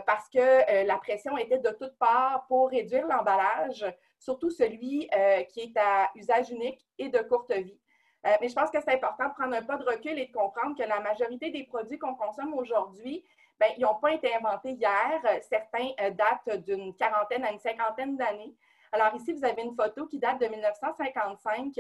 parce 0.06 0.28
que 0.28 0.86
la 0.86 0.98
pression 0.98 1.38
était 1.38 1.60
de 1.60 1.70
toutes 1.70 1.98
parts 1.98 2.46
pour 2.50 2.70
réduire 2.70 3.08
l'emballage, 3.08 3.86
surtout 4.20 4.50
celui 4.50 5.10
qui 5.54 5.62
est 5.62 5.78
à 5.78 6.10
usage 6.16 6.50
unique 6.50 6.86
et 6.98 7.08
de 7.08 7.20
courte 7.20 7.54
vie. 7.54 7.80
mais 8.42 8.50
je 8.50 8.54
pense 8.54 8.70
que 8.72 8.82
c'est 8.82 8.94
important 8.94 9.30
de 9.30 9.34
prendre 9.36 9.56
un 9.56 9.62
pas 9.62 9.78
de 9.78 9.86
recul 9.86 10.20
et 10.20 10.26
de 10.26 10.34
comprendre 10.34 10.78
que 10.78 10.84
la 10.84 11.00
majorité 11.00 11.50
des 11.50 11.64
produits 11.64 11.98
qu'on 11.98 12.16
consomme 12.16 12.54
aujourd'hui, 12.56 13.24
bien, 13.58 13.70
ils 13.78 13.84
n'ont 13.84 13.96
pas 14.02 14.12
été 14.12 14.36
inventés 14.36 14.72
hier. 14.72 15.22
Certains 15.44 15.92
datent 16.12 16.62
d'une 16.66 16.94
quarantaine 16.94 17.46
à 17.46 17.52
une 17.54 17.60
cinquantaine 17.60 18.18
d'années. 18.18 18.54
Alors 18.92 19.14
ici, 19.16 19.34
vous 19.34 19.46
avez 19.46 19.62
une 19.62 19.76
photo 19.76 20.08
qui 20.08 20.20
date 20.20 20.42
de 20.42 20.48
1955 20.48 21.74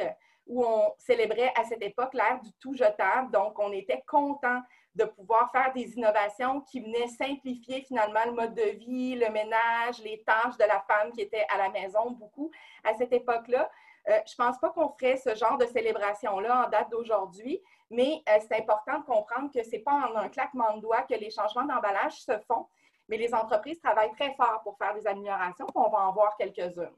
où 0.47 0.63
on 0.63 0.93
célébrait 0.97 1.51
à 1.55 1.63
cette 1.63 1.81
époque 1.81 2.13
l'ère 2.13 2.39
du 2.41 2.51
tout 2.59 2.73
jetable. 2.73 3.31
Donc, 3.31 3.57
on 3.59 3.71
était 3.71 4.03
content 4.07 4.61
de 4.95 5.05
pouvoir 5.05 5.51
faire 5.51 5.71
des 5.73 5.93
innovations 5.93 6.61
qui 6.61 6.81
venaient 6.81 7.07
simplifier 7.07 7.81
finalement 7.81 8.25
le 8.25 8.31
mode 8.31 8.55
de 8.55 8.77
vie, 8.77 9.15
le 9.15 9.29
ménage, 9.31 10.01
les 10.03 10.23
tâches 10.23 10.57
de 10.57 10.65
la 10.65 10.83
femme 10.87 11.11
qui 11.11 11.21
était 11.21 11.45
à 11.53 11.57
la 11.57 11.69
maison 11.69 12.11
beaucoup 12.11 12.51
à 12.83 12.93
cette 12.95 13.13
époque-là. 13.13 13.69
Euh, 14.09 14.19
je 14.25 14.33
ne 14.33 14.45
pense 14.45 14.57
pas 14.59 14.69
qu'on 14.69 14.89
ferait 14.89 15.17
ce 15.17 15.35
genre 15.35 15.57
de 15.57 15.65
célébration-là 15.65 16.65
en 16.65 16.69
date 16.69 16.89
d'aujourd'hui, 16.89 17.61
mais 17.91 18.21
euh, 18.29 18.39
c'est 18.41 18.59
important 18.59 18.99
de 18.99 19.05
comprendre 19.05 19.51
que 19.53 19.63
ce 19.63 19.71
n'est 19.71 19.79
pas 19.79 19.93
en 19.93 20.15
un 20.15 20.29
claquement 20.29 20.75
de 20.75 20.81
doigts 20.81 21.03
que 21.03 21.13
les 21.13 21.29
changements 21.29 21.65
d'emballage 21.65 22.21
se 22.21 22.37
font 22.47 22.67
mais 23.09 23.17
les 23.17 23.33
entreprises 23.33 23.79
travaillent 23.79 24.13
très 24.13 24.33
fort 24.35 24.61
pour 24.63 24.77
faire 24.77 24.93
des 24.93 25.05
améliorations, 25.05 25.65
puis 25.65 25.75
on 25.75 25.89
va 25.89 26.07
en 26.07 26.13
voir 26.13 26.37
quelques-unes. 26.37 26.95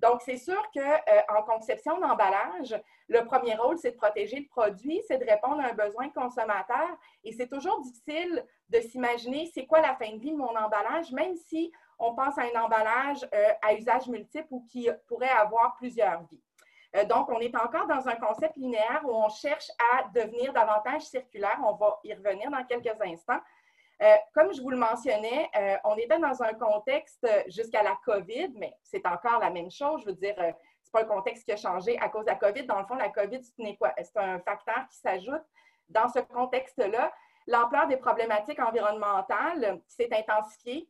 Donc, 0.00 0.20
c'est 0.22 0.36
sûr 0.36 0.60
qu'en 0.74 0.80
euh, 0.80 1.42
conception 1.46 1.98
d'emballage, 1.98 2.78
le 3.08 3.24
premier 3.24 3.54
rôle, 3.54 3.78
c'est 3.78 3.92
de 3.92 3.96
protéger 3.96 4.40
le 4.40 4.48
produit, 4.48 5.00
c'est 5.08 5.18
de 5.18 5.24
répondre 5.24 5.60
à 5.60 5.68
un 5.68 5.72
besoin 5.72 6.10
consommateur. 6.10 6.88
Et 7.22 7.32
c'est 7.32 7.48
toujours 7.48 7.80
difficile 7.80 8.44
de 8.68 8.80
s'imaginer 8.80 9.50
c'est 9.54 9.66
quoi 9.66 9.80
la 9.80 9.94
fin 9.94 10.10
de 10.12 10.18
vie 10.18 10.32
de 10.32 10.36
mon 10.36 10.54
emballage, 10.56 11.10
même 11.12 11.34
si 11.36 11.72
on 11.98 12.14
pense 12.14 12.36
à 12.38 12.42
un 12.42 12.62
emballage 12.62 13.26
euh, 13.32 13.52
à 13.62 13.74
usage 13.74 14.08
multiple 14.08 14.48
ou 14.50 14.66
qui 14.70 14.88
pourrait 15.06 15.28
avoir 15.28 15.74
plusieurs 15.76 16.22
vies. 16.24 16.42
Euh, 16.96 17.04
donc, 17.04 17.30
on 17.30 17.40
est 17.40 17.56
encore 17.56 17.86
dans 17.86 18.08
un 18.08 18.16
concept 18.16 18.56
linéaire 18.56 19.02
où 19.04 19.10
on 19.10 19.28
cherche 19.28 19.70
à 19.94 20.08
devenir 20.14 20.52
davantage 20.52 21.02
circulaire. 21.02 21.58
On 21.64 21.74
va 21.74 21.98
y 22.04 22.12
revenir 22.14 22.50
dans 22.50 22.64
quelques 22.64 23.00
instants. 23.00 23.40
Euh, 24.02 24.14
comme 24.34 24.52
je 24.52 24.60
vous 24.60 24.70
le 24.70 24.76
mentionnais, 24.76 25.48
euh, 25.56 25.76
on 25.84 25.96
était 25.96 26.18
dans 26.18 26.42
un 26.42 26.52
contexte 26.54 27.26
jusqu'à 27.46 27.82
la 27.82 27.96
COVID, 28.04 28.52
mais 28.56 28.76
c'est 28.82 29.06
encore 29.06 29.38
la 29.38 29.50
même 29.50 29.70
chose. 29.70 30.00
Je 30.02 30.06
veux 30.06 30.16
dire, 30.16 30.34
euh, 30.38 30.50
ce 30.82 30.88
n'est 30.88 30.92
pas 30.92 31.02
un 31.02 31.04
contexte 31.16 31.44
qui 31.44 31.52
a 31.52 31.56
changé 31.56 31.98
à 31.98 32.08
cause 32.08 32.24
de 32.24 32.30
la 32.30 32.36
COVID. 32.36 32.64
Dans 32.64 32.80
le 32.80 32.86
fond, 32.86 32.96
la 32.96 33.10
COVID, 33.10 33.40
c'est 33.42 34.16
un 34.16 34.40
facteur 34.40 34.88
qui 34.90 34.98
s'ajoute 34.98 35.42
dans 35.88 36.08
ce 36.08 36.18
contexte-là. 36.20 37.12
L'ampleur 37.46 37.86
des 37.86 37.96
problématiques 37.96 38.60
environnementales 38.60 39.80
s'est 39.86 40.08
intensifiée 40.12 40.88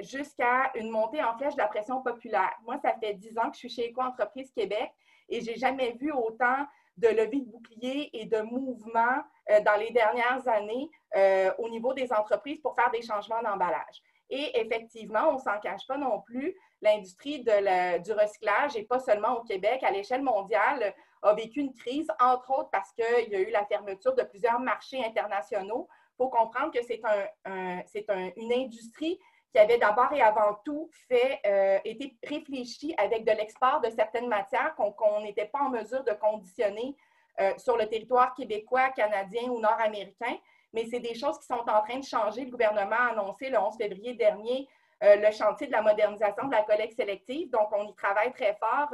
jusqu'à 0.00 0.70
une 0.74 0.90
montée 0.90 1.22
en 1.22 1.36
flèche 1.36 1.54
de 1.54 1.60
la 1.60 1.66
pression 1.66 2.00
populaire. 2.00 2.52
Moi, 2.62 2.78
ça 2.78 2.94
fait 3.00 3.14
dix 3.14 3.36
ans 3.38 3.50
que 3.50 3.54
je 3.54 3.60
suis 3.60 3.68
chez 3.68 3.86
Éco-entreprise 3.86 4.50
Québec 4.52 4.90
et 5.28 5.40
je 5.40 5.50
n'ai 5.50 5.56
jamais 5.56 5.92
vu 5.92 6.12
autant 6.12 6.66
de 6.96 7.08
levée 7.08 7.40
de 7.40 7.50
boucliers 7.50 8.10
et 8.12 8.26
de 8.26 8.40
mouvements 8.40 9.22
euh, 9.50 9.60
dans 9.60 9.76
les 9.76 9.90
dernières 9.90 10.46
années 10.48 10.90
euh, 11.14 11.50
au 11.58 11.68
niveau 11.68 11.92
des 11.94 12.12
entreprises 12.12 12.60
pour 12.60 12.74
faire 12.74 12.90
des 12.90 13.02
changements 13.02 13.42
d'emballage. 13.42 14.02
Et 14.28 14.58
effectivement, 14.60 15.28
on 15.30 15.34
ne 15.34 15.38
s'en 15.38 15.58
cache 15.60 15.86
pas 15.86 15.98
non 15.98 16.20
plus, 16.22 16.56
l'industrie 16.82 17.44
du 17.44 18.12
recyclage, 18.12 18.76
et 18.76 18.82
pas 18.82 18.98
seulement 18.98 19.38
au 19.38 19.44
Québec, 19.44 19.82
à 19.84 19.90
l'échelle 19.90 20.22
mondiale, 20.22 20.94
a 21.22 21.34
vécu 21.34 21.60
une 21.60 21.72
crise, 21.74 22.08
entre 22.20 22.50
autres 22.50 22.70
parce 22.70 22.92
qu'il 22.92 23.28
y 23.30 23.36
a 23.36 23.40
eu 23.40 23.50
la 23.50 23.64
fermeture 23.66 24.14
de 24.14 24.22
plusieurs 24.22 24.60
marchés 24.60 25.04
internationaux. 25.04 25.88
Il 26.14 26.16
faut 26.18 26.28
comprendre 26.28 26.72
que 26.72 26.82
c'est 26.82 27.00
un, 27.44 28.30
une 28.36 28.52
industrie 28.52 29.18
qui 29.56 29.62
avait 29.62 29.78
d'abord 29.78 30.12
et 30.12 30.20
avant 30.20 30.60
tout 30.66 30.90
euh, 31.10 31.78
été 31.82 32.14
réfléchi 32.22 32.94
avec 32.98 33.24
de 33.24 33.32
l'export 33.32 33.80
de 33.80 33.88
certaines 33.88 34.28
matières 34.28 34.74
qu'on 34.74 35.22
n'était 35.22 35.46
pas 35.46 35.60
en 35.60 35.70
mesure 35.70 36.04
de 36.04 36.12
conditionner 36.12 36.94
euh, 37.40 37.52
sur 37.56 37.78
le 37.78 37.86
territoire 37.88 38.34
québécois, 38.34 38.90
canadien 38.90 39.44
ou 39.44 39.58
nord-américain. 39.58 40.36
Mais 40.74 40.84
c'est 40.90 41.00
des 41.00 41.14
choses 41.14 41.38
qui 41.38 41.46
sont 41.46 41.64
en 41.70 41.82
train 41.82 41.98
de 41.98 42.04
changer. 42.04 42.44
Le 42.44 42.50
gouvernement 42.50 42.96
a 42.96 43.12
annoncé 43.12 43.48
le 43.48 43.58
11 43.58 43.78
février 43.78 44.12
dernier 44.12 44.68
euh, 45.02 45.16
le 45.16 45.30
chantier 45.30 45.68
de 45.68 45.72
la 45.72 45.80
modernisation 45.80 46.48
de 46.48 46.52
la 46.52 46.62
collecte 46.62 46.96
sélective. 46.96 47.48
Donc, 47.48 47.68
on 47.72 47.88
y 47.88 47.94
travaille 47.94 48.32
très 48.32 48.54
fort 48.56 48.92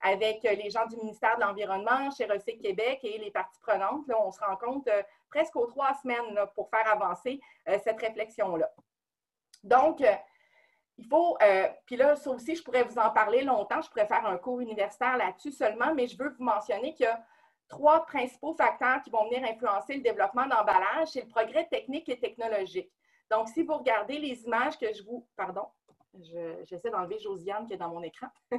avec 0.00 0.42
les 0.42 0.68
gens 0.68 0.86
du 0.86 0.96
ministère 0.96 1.36
de 1.36 1.42
l'Environnement, 1.42 2.10
chez 2.10 2.24
Recyc 2.24 2.60
Québec 2.60 2.98
et 3.04 3.18
les 3.18 3.30
parties 3.30 3.60
prenantes. 3.60 4.02
On 4.18 4.32
se 4.32 4.40
rend 4.40 4.56
compte 4.56 4.88
presque 5.30 5.54
aux 5.54 5.66
trois 5.66 5.94
semaines 5.94 6.40
pour 6.56 6.68
faire 6.70 6.92
avancer 6.92 7.40
cette 7.84 8.00
réflexion-là. 8.00 8.68
Donc, 9.62 10.00
euh, 10.00 10.14
il 10.98 11.06
faut, 11.06 11.36
euh, 11.42 11.68
puis 11.86 11.96
là, 11.96 12.16
ça 12.16 12.30
aussi, 12.30 12.54
je 12.54 12.62
pourrais 12.62 12.84
vous 12.84 12.98
en 12.98 13.10
parler 13.10 13.42
longtemps, 13.42 13.80
je 13.80 13.88
pourrais 13.88 14.06
faire 14.06 14.26
un 14.26 14.36
cours 14.36 14.60
universitaire 14.60 15.16
là-dessus 15.16 15.52
seulement, 15.52 15.94
mais 15.94 16.06
je 16.06 16.16
veux 16.18 16.30
vous 16.30 16.44
mentionner 16.44 16.94
qu'il 16.94 17.06
y 17.06 17.08
a 17.08 17.24
trois 17.68 18.04
principaux 18.04 18.54
facteurs 18.54 19.02
qui 19.02 19.10
vont 19.10 19.24
venir 19.24 19.42
influencer 19.44 19.94
le 19.94 20.02
développement 20.02 20.46
d'emballage. 20.46 21.08
C'est 21.08 21.22
le 21.22 21.28
progrès 21.28 21.66
technique 21.66 22.08
et 22.08 22.20
technologique. 22.20 22.92
Donc, 23.30 23.48
si 23.48 23.62
vous 23.62 23.74
regardez 23.74 24.18
les 24.18 24.44
images 24.44 24.78
que 24.78 24.92
je 24.92 25.02
vous... 25.02 25.26
Pardon, 25.36 25.66
j'essaie 26.64 26.90
d'enlever 26.90 27.18
Josiane 27.18 27.66
qui 27.66 27.74
est 27.74 27.78
dans 27.78 27.90
mon 27.90 28.02
écran. 28.02 28.28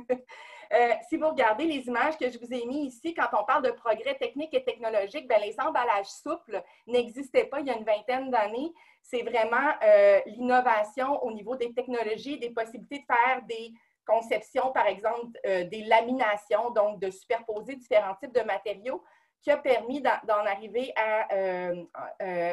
Euh, 0.71 0.93
si 1.07 1.17
vous 1.17 1.27
regardez 1.27 1.65
les 1.65 1.85
images 1.85 2.17
que 2.17 2.31
je 2.31 2.39
vous 2.39 2.51
ai 2.51 2.65
mises 2.65 2.95
ici, 2.95 3.13
quand 3.13 3.27
on 3.33 3.43
parle 3.43 3.63
de 3.63 3.69
progrès 3.69 4.15
technique 4.15 4.55
et 4.55 4.63
technologique, 4.63 5.27
bien, 5.27 5.37
les 5.37 5.55
emballages 5.59 6.07
souples 6.07 6.63
n'existaient 6.87 7.43
pas 7.45 7.59
il 7.59 7.67
y 7.67 7.69
a 7.69 7.77
une 7.77 7.83
vingtaine 7.83 8.31
d'années. 8.31 8.73
C'est 9.03 9.21
vraiment 9.21 9.73
euh, 9.83 10.19
l'innovation 10.25 11.21
au 11.21 11.31
niveau 11.31 11.55
des 11.57 11.73
technologies, 11.73 12.39
des 12.39 12.49
possibilités 12.49 12.99
de 12.99 13.05
faire 13.05 13.43
des 13.43 13.71
conceptions, 14.07 14.71
par 14.71 14.87
exemple, 14.87 15.37
euh, 15.45 15.65
des 15.65 15.83
laminations, 15.83 16.71
donc 16.71 16.99
de 16.99 17.11
superposer 17.11 17.75
différents 17.75 18.15
types 18.15 18.33
de 18.33 18.41
matériaux, 18.41 19.03
qui 19.41 19.51
a 19.51 19.57
permis 19.57 20.01
d'en 20.01 20.45
arriver 20.45 20.91
à, 20.95 21.27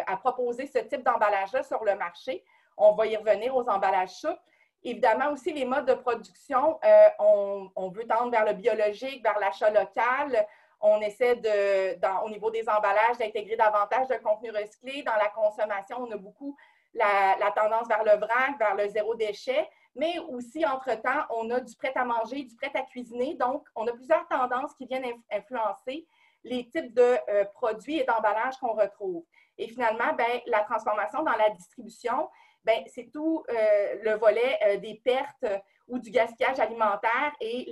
à 0.06 0.16
proposer 0.18 0.66
ce 0.66 0.80
type 0.80 1.04
d'emballage-là 1.04 1.62
sur 1.62 1.84
le 1.84 1.94
marché. 1.94 2.44
On 2.76 2.92
va 2.92 3.06
y 3.06 3.16
revenir 3.16 3.56
aux 3.56 3.66
emballages 3.66 4.10
souples. 4.10 4.42
Évidemment, 4.82 5.32
aussi, 5.32 5.52
les 5.52 5.64
modes 5.64 5.86
de 5.86 5.94
production, 5.94 6.78
euh, 6.84 7.08
on, 7.18 7.88
veut 7.90 8.06
tendre 8.06 8.30
vers 8.30 8.46
le 8.46 8.54
biologique, 8.54 9.22
vers 9.22 9.38
l'achat 9.38 9.70
local. 9.70 10.46
On 10.80 11.00
essaie, 11.02 11.36
de, 11.36 12.24
au 12.24 12.30
niveau 12.30 12.50
des 12.50 12.66
emballages, 12.66 13.18
d'intégrer 13.18 13.56
davantage 13.56 14.08
de 14.08 14.14
contenu 14.16 14.50
recyclé. 14.50 15.02
Dans 15.02 15.16
la 15.16 15.28
consommation, 15.28 15.98
on 16.00 16.10
a 16.10 16.16
beaucoup 16.16 16.56
la, 16.94 17.52
tendance 17.54 17.88
vers 17.88 18.04
le 18.04 18.18
vrac, 18.18 18.58
vers 18.58 18.74
le 18.74 18.88
zéro 18.88 19.14
déchet. 19.14 19.68
Mais 19.94 20.18
aussi, 20.18 20.64
entre-temps, 20.64 21.26
on 21.28 21.50
a 21.50 21.60
du 21.60 21.74
prêt 21.76 21.92
à 21.94 22.04
manger, 22.04 22.44
du 22.44 22.56
prêt 22.56 22.70
à 22.74 22.82
cuisiner. 22.82 23.34
Donc, 23.34 23.66
on 23.74 23.86
a 23.86 23.92
plusieurs 23.92 24.26
tendances 24.28 24.72
qui 24.74 24.86
viennent 24.86 25.04
influencer 25.30 26.06
les 26.42 26.66
types 26.70 26.94
de 26.94 27.18
euh, 27.28 27.44
produits 27.52 27.98
et 27.98 28.04
d'emballages 28.04 28.56
qu'on 28.56 28.72
retrouve. 28.72 29.24
Et 29.58 29.68
finalement, 29.68 30.14
ben, 30.16 30.40
la 30.46 30.60
transformation 30.60 31.22
dans 31.22 31.36
la 31.36 31.50
distribution, 31.50 32.30
ben, 32.64 32.82
c'est 32.86 33.10
tout 33.10 33.42
euh, 33.50 33.94
le 34.02 34.14
volet 34.16 34.58
euh, 34.66 34.76
des 34.78 35.00
pertes 35.04 35.46
ou 35.88 35.98
du 35.98 36.10
gaspillage 36.10 36.60
alimentaire 36.60 37.32
et 37.40 37.70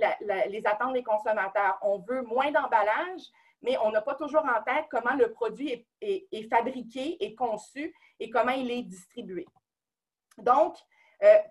les 0.49 0.67
attentes 0.67 0.93
des 0.93 1.03
consommateurs. 1.03 1.77
On 1.81 1.99
veut 1.99 2.21
moins 2.21 2.51
d'emballage, 2.51 3.21
mais 3.61 3.77
on 3.83 3.91
n'a 3.91 4.01
pas 4.01 4.15
toujours 4.15 4.43
en 4.43 4.61
tête 4.63 4.85
comment 4.89 5.15
le 5.15 5.31
produit 5.31 5.87
est, 6.01 6.49
fabriqué 6.49 7.23
et 7.23 7.33
conçu 7.33 7.95
et 8.19 8.29
comment 8.29 8.51
il 8.51 8.69
est 8.71 8.81
distribué. 8.81 9.45
Donc, 10.37 10.75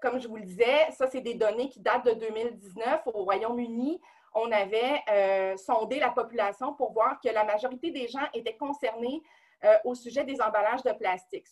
comme 0.03 0.21
je 0.21 0.29
vous 0.29 0.37
le 0.37 0.43
disais, 0.43 0.91
ça, 0.91 1.07
c'est 1.07 1.23
des 1.23 1.35
données 1.35 1.71
qui 1.71 1.81
datent 1.81 2.05
de 2.05 2.13
2019 2.13 3.01
au 3.07 3.25
Royaume-Uni 3.25 3.99
on 4.35 4.53
avait 4.53 5.03
euh, 5.11 5.57
sondé 5.57 5.99
la 5.99 6.11
population 6.11 6.75
pour 6.75 6.93
voir 6.93 7.21
que 7.21 7.29
la 7.29 7.45
majorité 7.45 7.91
des 7.91 8.09
gens 8.09 8.27
étaient 8.35 8.57
concernés 8.57 9.23
euh, 9.23 9.29
au 9.85 9.95
sujet 9.95 10.25
des 10.25 10.41
emballages 10.41 10.83
de 10.83 10.93
plastique. 10.93 11.47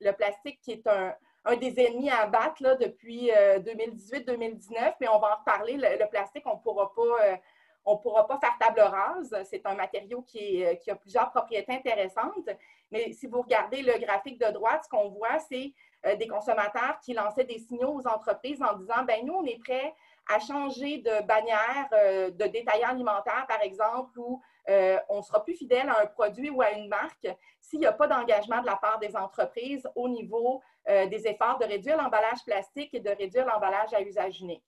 le 0.00 0.12
plastique 0.12 0.60
qui 0.60 0.72
est 0.72 0.86
un, 0.86 1.14
des 1.56 1.80
ennemis 1.80 2.10
à 2.10 2.22
abattre 2.22 2.78
depuis 2.78 3.30
2018-2019, 3.30 4.76
euh, 4.78 4.90
mais 5.00 5.08
on 5.08 5.18
va 5.18 5.34
en 5.34 5.40
reparler. 5.40 5.76
Le, 5.76 6.08
plastique, 6.08 6.44
on 6.46 6.56
ne 6.56 6.60
pourra 6.60 6.92
pas 6.94 7.38
on 7.86 7.94
ne 7.94 7.98
pourra 7.98 8.26
pas 8.26 8.38
faire 8.38 8.56
table 8.60 8.80
rase. 8.80 9.34
C'est 9.44 9.64
un 9.64 9.74
matériau 9.74 10.20
qui, 10.20 10.62
qui, 10.82 10.90
a 10.90 10.94
plusieurs 10.94 11.30
propriétés 11.30 11.72
intéressantes. 11.72 12.50
Mais 12.90 13.12
si 13.14 13.26
vous 13.26 13.40
regardez 13.40 13.80
le 13.80 13.98
graphique 13.98 14.38
de 14.38 14.52
droite, 14.52 14.82
ce 14.84 14.88
qu'on 14.90 15.08
voit, 15.08 15.38
c'est 15.48 15.72
des 16.16 16.28
consommateurs 16.28 16.98
qui 17.02 17.14
lançaient 17.14 17.44
des 17.44 17.58
signaux 17.58 17.94
aux 17.94 18.06
entreprises 18.06 18.62
en 18.62 18.76
disant, 18.76 19.02
ben 19.06 19.24
nous, 19.24 19.32
on 19.32 19.44
est 19.46 19.58
prêts 19.58 19.94
à 20.28 20.38
changer 20.38 20.98
de 20.98 21.26
bannière 21.26 21.88
euh, 21.92 22.30
de 22.30 22.44
détaillant 22.44 22.90
alimentaire, 22.90 23.46
par 23.48 23.62
exemple, 23.62 24.18
où 24.18 24.40
euh, 24.68 24.98
on 25.08 25.22
sera 25.22 25.42
plus 25.42 25.54
fidèle 25.54 25.88
à 25.88 26.02
un 26.02 26.06
produit 26.06 26.50
ou 26.50 26.62
à 26.62 26.72
une 26.72 26.88
marque 26.88 27.28
s'il 27.60 27.80
n'y 27.80 27.86
a 27.86 27.92
pas 27.92 28.06
d'engagement 28.06 28.60
de 28.60 28.66
la 28.66 28.76
part 28.76 28.98
des 28.98 29.16
entreprises 29.16 29.88
au 29.94 30.08
niveau 30.08 30.60
euh, 30.88 31.06
des 31.06 31.26
efforts 31.26 31.58
de 31.58 31.64
réduire 31.64 31.96
l'emballage 31.96 32.44
plastique 32.44 32.94
et 32.94 33.00
de 33.00 33.10
réduire 33.10 33.46
l'emballage 33.46 33.92
à 33.94 34.02
usage 34.02 34.40
unique. 34.40 34.64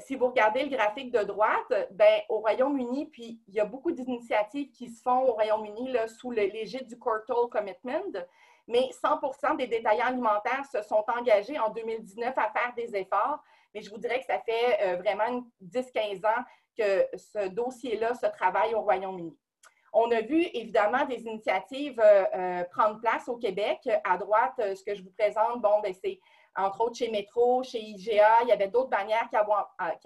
si 0.00 0.14
vous 0.14 0.28
regardez 0.28 0.62
le 0.64 0.76
graphique 0.76 1.10
de 1.10 1.24
droite, 1.24 1.72
ben, 1.90 2.20
au 2.28 2.38
Royaume-Uni, 2.38 3.06
puis 3.06 3.40
il 3.48 3.54
y 3.54 3.60
a 3.60 3.64
beaucoup 3.64 3.90
d'initiatives 3.90 4.70
qui 4.70 4.88
se 4.88 5.02
font 5.02 5.22
au 5.28 5.32
Royaume-Uni 5.32 5.96
sous 6.06 6.30
l'égide 6.30 6.86
du 6.86 6.96
Courtauld 6.96 7.50
Commitment, 7.50 8.12
mais 8.68 8.90
100% 9.02 9.56
des 9.56 9.66
détaillants 9.66 10.06
alimentaires 10.06 10.64
se 10.70 10.82
sont 10.82 11.04
engagés 11.08 11.58
en 11.58 11.70
2019 11.70 12.32
à 12.38 12.52
faire 12.52 12.72
des 12.76 12.94
efforts 12.94 13.42
mais 13.74 13.82
je 13.82 13.90
vous 13.90 13.98
dirais 13.98 14.20
que 14.20 14.26
ça 14.26 14.38
fait 14.40 14.78
euh, 14.82 14.96
vraiment 14.96 15.44
10-15 15.62 16.26
ans 16.26 16.44
que 16.76 17.06
ce 17.16 17.48
dossier-là 17.48 18.14
se 18.14 18.26
travaille 18.26 18.74
au 18.74 18.82
Royaume-Uni. 18.82 19.36
On 19.92 20.10
a 20.10 20.22
vu 20.22 20.42
évidemment 20.54 21.04
des 21.04 21.22
initiatives 21.26 22.00
euh, 22.00 22.24
euh, 22.34 22.64
prendre 22.72 22.98
place 23.00 23.28
au 23.28 23.36
Québec. 23.36 23.88
À 24.04 24.16
droite, 24.16 24.54
ce 24.56 24.82
que 24.82 24.94
je 24.94 25.02
vous 25.02 25.12
présente, 25.18 25.60
bon, 25.60 25.80
ben, 25.82 25.92
c'est 26.02 26.18
entre 26.56 26.82
autres 26.82 26.96
chez 26.96 27.10
Métro, 27.10 27.62
chez 27.62 27.78
IGA, 27.78 28.42
il 28.42 28.48
y 28.48 28.52
avait 28.52 28.68
d'autres 28.68 28.90
bannières 28.90 29.28
qui 29.30 29.36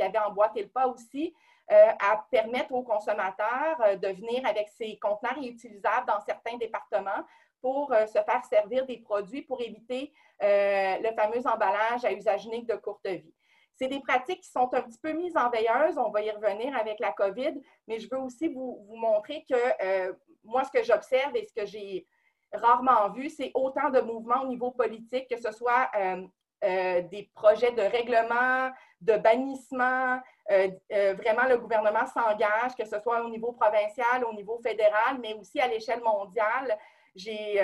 avaient, 0.02 0.18
emboîté 0.18 0.62
le 0.62 0.68
pas 0.68 0.86
aussi. 0.86 1.34
à 1.68 2.24
permettre 2.30 2.72
aux 2.72 2.84
consommateurs 2.84 3.98
de 3.98 4.08
venir 4.08 4.46
avec 4.46 4.68
ces 4.68 4.96
conteneurs 5.00 5.34
réutilisables 5.34 6.06
dans 6.06 6.20
certains 6.20 6.56
départements 6.56 7.24
pour 7.60 7.92
se 7.92 8.22
faire 8.22 8.44
servir 8.48 8.86
des 8.86 8.98
produits 8.98 9.42
pour 9.42 9.60
éviter 9.60 10.12
le 10.40 11.12
fameux 11.16 11.44
emballage 11.48 12.04
à 12.04 12.12
usage 12.12 12.46
unique 12.46 12.68
de 12.68 12.76
courte 12.76 13.08
vie. 13.08 13.34
C'est 13.76 13.88
des 13.88 14.00
pratiques 14.00 14.40
qui 14.40 14.50
sont 14.50 14.72
un 14.72 14.82
petit 14.82 14.98
peu 14.98 15.12
mises 15.12 15.36
en 15.36 15.50
veilleuse. 15.50 15.98
On 15.98 16.10
va 16.10 16.22
y 16.22 16.30
revenir 16.30 16.74
avec 16.76 16.98
la 16.98 17.12
COVID, 17.12 17.60
mais 17.86 17.98
je 18.00 18.08
veux 18.10 18.18
aussi 18.18 18.48
vous, 18.48 18.86
montrer 18.88 19.44
que 19.48 19.54
euh, 19.84 20.12
moi, 20.44 20.64
ce 20.64 20.70
que 20.70 20.82
j'observe 20.82 21.36
et 21.36 21.44
ce 21.44 21.52
que 21.52 21.66
j'ai 21.66 22.06
rarement 22.52 23.10
vu, 23.10 23.28
c'est 23.28 23.50
autant 23.54 23.90
de 23.90 24.00
mouvements 24.00 24.42
au 24.42 24.46
niveau 24.46 24.70
politique, 24.70 25.28
que 25.28 25.38
ce 25.38 25.52
soit 25.52 25.90
euh, 25.94 26.26
euh, 26.64 27.02
des 27.02 27.30
projets 27.34 27.72
de 27.72 27.82
règlement, 27.82 28.70
de 29.02 29.18
bannissement. 29.18 30.20
vraiment, 30.48 31.46
le 31.48 31.58
gouvernement 31.58 32.06
s'engage, 32.06 32.74
que 32.78 32.86
ce 32.86 32.98
soit 33.00 33.22
au 33.22 33.28
niveau 33.28 33.52
provincial, 33.52 34.24
au 34.24 34.32
niveau 34.32 34.58
fédéral, 34.62 35.18
mais 35.20 35.34
aussi 35.34 35.60
à 35.60 35.68
l'échelle 35.68 36.00
mondiale. 36.02 36.78
J'ai, 37.14 37.58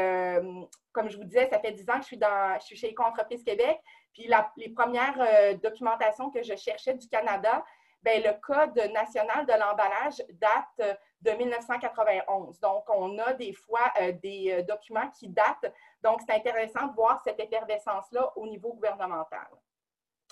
comme 0.92 1.08
je 1.08 1.16
vous 1.16 1.24
disais, 1.24 1.48
ça 1.48 1.58
fait 1.58 1.72
10 1.72 1.88
ans 1.88 1.98
que 1.98 2.04
je 2.04 2.64
suis, 2.64 2.76
chez 2.76 2.90
Eco-entreprise 2.90 3.42
Québec. 3.42 3.80
Puis 4.12 4.30
les 4.56 4.68
premières 4.68 5.18
euh, 5.18 5.54
documentations 5.54 6.30
que 6.30 6.42
je 6.42 6.54
cherchais 6.54 6.94
du 6.94 7.08
Canada, 7.08 7.64
bien, 8.02 8.20
le 8.20 8.38
Code 8.40 8.76
national 8.92 9.46
de 9.46 9.52
l'emballage 9.52 10.22
date 10.32 10.80
euh, 10.80 10.94
de 11.22 11.30
1991. 11.30 12.60
Donc, 12.60 12.84
on 12.88 13.18
a 13.18 13.32
des 13.32 13.52
fois 13.52 13.92
euh, 14.00 14.12
des 14.12 14.62
documents 14.68 15.08
qui 15.10 15.28
datent. 15.28 15.72
Donc, 16.02 16.20
c'est 16.26 16.34
intéressant 16.34 16.86
de 16.86 16.94
voir 16.94 17.20
cette 17.24 17.40
effervescence-là 17.40 18.32
au 18.36 18.46
niveau 18.46 18.74
gouvernemental. 18.74 19.46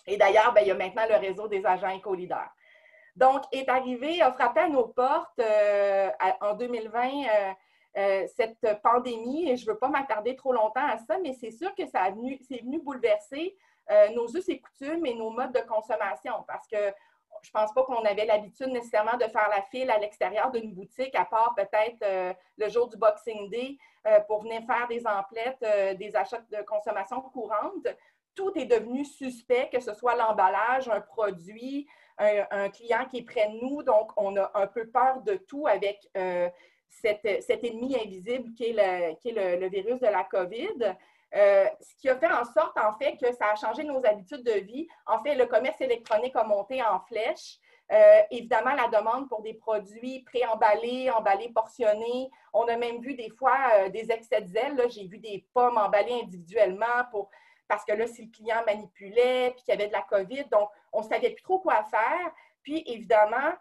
Et 0.06 0.16
d'ailleurs, 0.16 0.52
ben, 0.52 0.62
il 0.62 0.68
y 0.68 0.72
a 0.72 0.74
maintenant 0.74 1.06
le 1.08 1.16
réseau 1.16 1.48
des 1.48 1.64
agents 1.64 1.90
éco-leaders. 1.90 2.50
Donc, 3.16 3.42
est 3.52 3.68
arrivé, 3.68 4.20
a 4.20 4.32
frappé 4.32 4.60
à 4.60 4.68
nos 4.68 4.86
portes 4.86 5.40
en 6.40 6.54
2020 6.54 7.54
cette 8.28 8.80
pandémie, 8.82 9.50
et 9.50 9.56
je 9.56 9.66
ne 9.66 9.72
veux 9.72 9.78
pas 9.78 9.88
m'attarder 9.88 10.36
trop 10.36 10.52
longtemps 10.52 10.86
à 10.86 10.96
ça, 10.98 11.18
mais 11.18 11.34
c'est 11.34 11.50
sûr 11.50 11.74
que 11.74 11.86
ça 11.86 12.02
a 12.02 12.10
venu, 12.10 12.38
c'est 12.48 12.62
venu 12.62 12.80
bouleverser 12.80 13.56
nos 14.14 14.28
us 14.28 14.48
et 14.48 14.60
coutumes 14.60 15.04
et 15.06 15.14
nos 15.14 15.30
modes 15.30 15.52
de 15.52 15.60
consommation 15.60 16.44
parce 16.46 16.66
que 16.68 16.92
je 17.42 17.48
ne 17.48 17.52
pense 17.52 17.72
pas 17.72 17.82
qu'on 17.84 18.04
avait 18.04 18.24
l'habitude 18.24 18.68
nécessairement 18.68 19.16
de 19.16 19.24
faire 19.24 19.48
la 19.48 19.62
file 19.62 19.90
à 19.90 19.98
l'extérieur 19.98 20.50
d'une 20.50 20.72
boutique, 20.72 21.14
à 21.14 21.24
part 21.24 21.54
peut-être 21.54 22.02
euh, 22.02 22.32
le 22.58 22.68
jour 22.68 22.88
du 22.88 22.96
Boxing 22.96 23.48
Day 23.48 23.76
euh, 24.06 24.20
pour 24.20 24.42
venir 24.42 24.62
faire 24.66 24.86
des 24.88 25.06
emplettes, 25.06 25.98
des 25.98 26.14
achats 26.16 26.42
de 26.50 26.62
consommation 26.62 27.20
courante. 27.20 27.86
Tout 28.34 28.52
est 28.56 28.66
devenu 28.66 29.04
suspect, 29.04 29.68
que 29.72 29.80
ce 29.80 29.94
soit 29.94 30.16
l'emballage, 30.16 30.88
un 30.88 31.00
produit, 31.00 31.86
un, 32.18 32.68
client 32.68 33.06
qui 33.06 33.18
est 33.18 33.22
près 33.22 33.48
de 33.48 33.58
nous. 33.60 33.82
Donc, 33.82 34.12
on 34.16 34.36
a 34.36 34.50
un 34.54 34.66
peu 34.66 34.88
peur 34.88 35.20
de 35.22 35.34
tout 35.34 35.66
avec 35.66 36.08
cet, 36.88 37.24
ennemi 37.24 37.96
invisible 37.96 38.52
qui 38.54 38.66
est, 38.66 39.58
le, 39.58 39.68
virus 39.68 40.00
de 40.00 40.06
la 40.06 40.24
COVID. 40.24 40.96
Euh, 41.34 41.66
ce 41.80 41.94
qui 41.96 42.08
a 42.08 42.16
fait 42.16 42.30
en 42.30 42.44
sorte, 42.44 42.76
en 42.78 42.92
fait, 42.98 43.16
que 43.16 43.32
ça 43.32 43.52
a 43.52 43.56
changé 43.56 43.84
nos 43.84 44.04
habitudes 44.04 44.42
de 44.42 44.60
vie. 44.60 44.88
En 45.06 45.22
fait, 45.22 45.34
le 45.34 45.46
commerce 45.46 45.80
électronique 45.80 46.34
a 46.34 46.44
monté 46.44 46.82
en 46.82 47.00
flèche. 47.00 47.58
Euh, 47.92 48.20
évidemment, 48.30 48.74
la 48.74 48.88
demande 48.88 49.28
pour 49.28 49.42
des 49.42 49.54
produits 49.54 50.20
préemballés, 50.22 51.10
emballés, 51.10 51.50
portionnés. 51.50 52.30
On 52.52 52.66
a 52.68 52.76
même 52.76 53.00
vu 53.00 53.14
des 53.14 53.30
fois 53.30 53.56
euh, 53.74 53.88
des 53.88 54.10
excès 54.10 54.40
de 54.40 54.48
zèle. 54.48 54.80
J'ai 54.90 55.06
vu 55.06 55.18
des 55.18 55.46
pommes 55.54 55.78
emballées 55.78 56.20
individuellement 56.22 57.04
pour, 57.10 57.30
parce 57.68 57.84
que 57.84 57.92
là, 57.92 58.06
si 58.06 58.24
le 58.24 58.30
client 58.30 58.62
manipulait, 58.66 59.52
puis 59.54 59.64
qu'il 59.64 59.74
y 59.74 59.76
avait 59.76 59.88
de 59.88 59.92
la 59.92 60.02
COVID, 60.02 60.44
donc 60.50 60.68
on 60.92 61.02
ne 61.02 61.08
savait 61.08 61.30
plus 61.30 61.42
trop 61.42 61.60
quoi 61.60 61.84
faire. 61.84 62.32
Puis, 62.62 62.82
évidemment, 62.86 63.52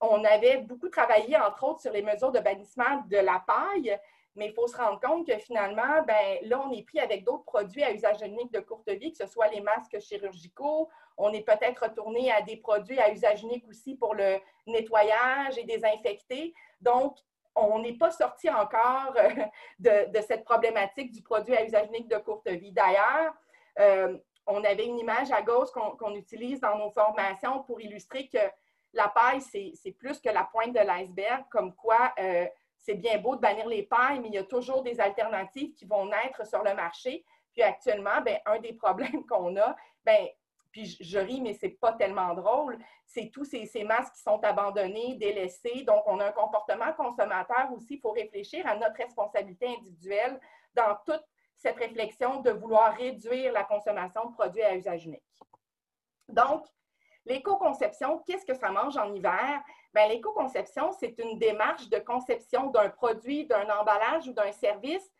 on 0.00 0.24
avait 0.24 0.58
beaucoup 0.58 0.88
travaillé, 0.88 1.36
entre 1.36 1.64
autres, 1.64 1.80
sur 1.80 1.92
les 1.92 2.02
mesures 2.02 2.30
de 2.30 2.38
bannissement 2.38 3.02
de 3.08 3.16
la 3.16 3.42
paille. 3.44 3.98
Mais 4.34 4.46
il 4.46 4.54
faut 4.54 4.66
se 4.66 4.76
rendre 4.76 5.00
compte 5.00 5.26
que 5.26 5.36
finalement, 5.38 6.02
ben, 6.06 6.38
là, 6.42 6.62
on 6.66 6.72
est 6.72 6.82
pris 6.82 7.00
avec 7.00 7.24
d'autres 7.24 7.44
produits 7.44 7.82
à 7.82 7.92
usage 7.92 8.22
unique 8.22 8.52
de 8.52 8.60
courte 8.60 8.88
vie, 8.88 9.12
que 9.12 9.18
ce 9.18 9.26
soit 9.26 9.48
les 9.48 9.60
masques 9.60 9.98
chirurgicaux. 10.00 10.88
On 11.18 11.32
est 11.32 11.44
peut-être 11.44 11.84
retourné 11.84 12.32
à 12.32 12.40
des 12.40 12.56
produits 12.56 12.98
à 12.98 13.12
usage 13.12 13.42
unique 13.42 13.68
aussi 13.68 13.94
pour 13.94 14.14
le 14.14 14.38
nettoyage 14.66 15.58
et 15.58 15.64
désinfecter. 15.64 16.54
Donc, 16.80 17.18
on 17.54 17.80
n'est 17.80 17.96
pas 17.98 18.10
sorti 18.10 18.48
encore 18.48 19.14
euh, 19.16 20.06
de, 20.08 20.20
cette 20.26 20.44
problématique 20.44 21.12
du 21.12 21.22
produit 21.22 21.54
à 21.54 21.64
usage 21.64 21.88
unique 21.88 22.08
de 22.08 22.16
courte 22.16 22.48
vie. 22.48 22.72
D'ailleurs, 22.72 23.34
euh, 23.78 24.16
on 24.46 24.64
avait 24.64 24.86
une 24.86 24.98
image 24.98 25.30
à 25.30 25.42
gauche 25.42 25.70
qu'on 25.70 26.14
utilise 26.14 26.60
dans 26.60 26.76
nos 26.78 26.90
formations 26.90 27.62
pour 27.62 27.80
illustrer 27.80 28.28
que 28.28 28.38
la 28.94 29.08
paille, 29.08 29.40
c'est 29.40 29.92
plus 29.92 30.20
que 30.20 30.28
la 30.28 30.44
pointe 30.44 30.72
de 30.72 30.80
l'iceberg, 30.80 31.44
comme 31.50 31.74
quoi 31.74 32.12
euh, 32.18 32.46
c'est 32.82 32.94
bien 32.94 33.18
beau 33.18 33.36
de 33.36 33.40
bannir 33.40 33.66
les 33.66 33.84
pailles, 33.84 34.20
mais 34.20 34.28
il 34.28 34.34
y 34.34 34.38
a 34.38 34.44
toujours 34.44 34.82
des 34.82 35.00
alternatives 35.00 35.72
qui 35.74 35.84
vont 35.84 36.06
naître 36.06 36.46
sur 36.46 36.62
le 36.64 36.74
marché. 36.74 37.24
Puis 37.52 37.62
actuellement, 37.62 38.20
ben, 38.24 38.38
un 38.44 38.58
des 38.58 38.72
problèmes 38.72 39.24
qu'on 39.28 39.56
a, 39.56 39.74
ben, 40.04 40.28
puis 40.72 40.96
je, 41.00 41.18
ris, 41.18 41.40
mais 41.40 41.54
ce 41.54 41.66
n'est 41.66 41.72
pas 41.72 41.92
tellement 41.92 42.34
drôle, 42.34 42.78
c'est 43.04 43.30
tous 43.30 43.44
ces, 43.44 43.66
ces, 43.66 43.84
masques 43.84 44.14
qui 44.14 44.22
sont 44.22 44.42
abandonnés, 44.42 45.14
délaissés. 45.16 45.84
Donc, 45.84 46.02
on 46.06 46.18
a 46.18 46.28
un 46.28 46.32
comportement 46.32 46.92
consommateur 46.94 47.70
aussi. 47.76 47.94
Il 47.94 48.00
faut 48.00 48.12
réfléchir 48.12 48.66
à 48.66 48.74
notre 48.74 48.96
responsabilité 48.96 49.66
individuelle 49.66 50.40
dans 50.74 50.96
toute 51.04 51.22
cette 51.56 51.76
réflexion 51.76 52.40
de 52.40 52.50
vouloir 52.50 52.96
réduire 52.96 53.52
la 53.52 53.64
consommation 53.64 54.30
de 54.30 54.32
produits 54.32 54.62
à 54.62 54.74
usage 54.74 55.04
unique. 55.04 55.22
Donc, 56.28 56.66
l'éco-conception, 57.26 58.22
qu'est-ce 58.26 58.46
que 58.46 58.54
ça 58.54 58.70
mange 58.70 58.96
en 58.96 59.12
hiver? 59.12 59.62
Ben, 59.94 60.08
l'éco-conception, 60.08 60.92
c'est 60.92 61.18
une 61.18 61.38
démarche 61.38 61.88
de 61.88 61.98
conception 61.98 62.70
d'un 62.70 62.88
produit, 62.88 63.46
d'un 63.46 63.68
emballage 63.78 64.26
ou 64.26 64.32
d'un 64.32 64.52
service 64.52 65.10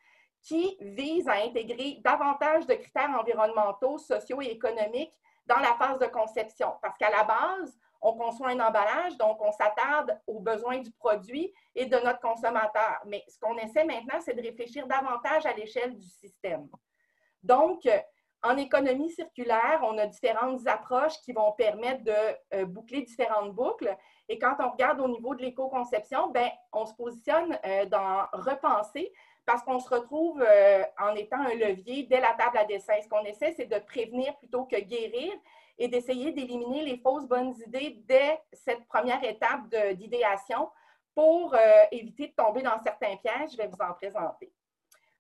qui 0.42 0.76
vise 0.80 1.28
à 1.28 1.34
intégrer 1.44 2.00
davantage 2.02 2.66
de 2.66 2.74
critères 2.74 3.10
environnementaux, 3.18 3.98
sociaux 3.98 4.40
et 4.40 4.46
économiques 4.46 5.16
dans 5.46 5.58
la 5.58 5.74
phase 5.74 5.98
de 5.98 6.06
conception. 6.06 6.72
Parce 6.80 6.96
qu'à 6.96 7.10
la 7.10 7.24
base, 7.24 7.78
on 8.00 8.14
conçoit 8.14 8.48
un 8.48 8.60
emballage, 8.60 9.16
donc 9.16 9.40
on 9.40 9.52
s'attarde 9.52 10.18
aux 10.26 10.40
besoins 10.40 10.78
du 10.78 10.90
produit 10.90 11.52
et 11.74 11.86
de 11.86 11.96
notre 11.98 12.20
consommateur. 12.20 13.00
Mais 13.06 13.24
ce 13.28 13.38
qu'on 13.38 13.56
essaie 13.58 13.84
maintenant, 13.84 14.20
c'est 14.20 14.34
de 14.34 14.42
réfléchir 14.42 14.86
davantage 14.86 15.46
à 15.46 15.52
l'échelle 15.52 15.96
du 15.96 16.08
système. 16.08 16.68
Donc, 17.42 17.88
en 18.42 18.56
économie 18.56 19.10
circulaire, 19.10 19.80
on 19.84 19.96
a 19.98 20.06
différentes 20.06 20.66
approches 20.66 21.18
qui 21.24 21.32
vont 21.32 21.52
permettre 21.52 22.02
de 22.04 22.12
euh, 22.54 22.64
boucler 22.66 23.02
différentes 23.02 23.54
boucles. 23.54 23.96
Et 24.28 24.38
quand 24.38 24.56
on 24.58 24.70
regarde 24.70 25.00
au 25.00 25.08
niveau 25.08 25.34
de 25.34 25.42
l'éco-conception, 25.42 26.30
ben, 26.30 26.48
on 26.72 26.84
se 26.84 26.94
positionne 26.94 27.56
euh, 27.64 27.86
dans 27.86 28.26
repenser 28.32 29.12
parce 29.46 29.62
qu'on 29.62 29.78
se 29.78 29.88
retrouve 29.88 30.42
euh, 30.42 30.82
en 30.98 31.14
étant 31.14 31.40
un 31.40 31.54
levier 31.54 32.04
dès 32.04 32.20
la 32.20 32.34
table 32.34 32.58
à 32.58 32.64
dessin. 32.64 32.94
Ce 33.00 33.08
qu'on 33.08 33.24
essaie, 33.24 33.52
c'est 33.56 33.66
de 33.66 33.78
prévenir 33.78 34.36
plutôt 34.38 34.64
que 34.64 34.80
guérir 34.80 35.32
et 35.78 35.88
d'essayer 35.88 36.32
d'éliminer 36.32 36.82
les 36.82 36.98
fausses 36.98 37.26
bonnes 37.26 37.54
idées 37.66 38.02
dès 38.06 38.40
cette 38.52 38.86
première 38.86 39.22
étape 39.24 39.68
d'idéation 39.94 40.68
pour 41.14 41.56
éviter 41.90 42.28
de 42.28 42.34
tomber 42.34 42.62
dans 42.62 42.78
certains 42.84 43.16
pièges. 43.16 43.52
Je 43.52 43.56
vais 43.56 43.66
vous 43.66 43.82
en 43.82 43.92
présenter. 43.94 44.52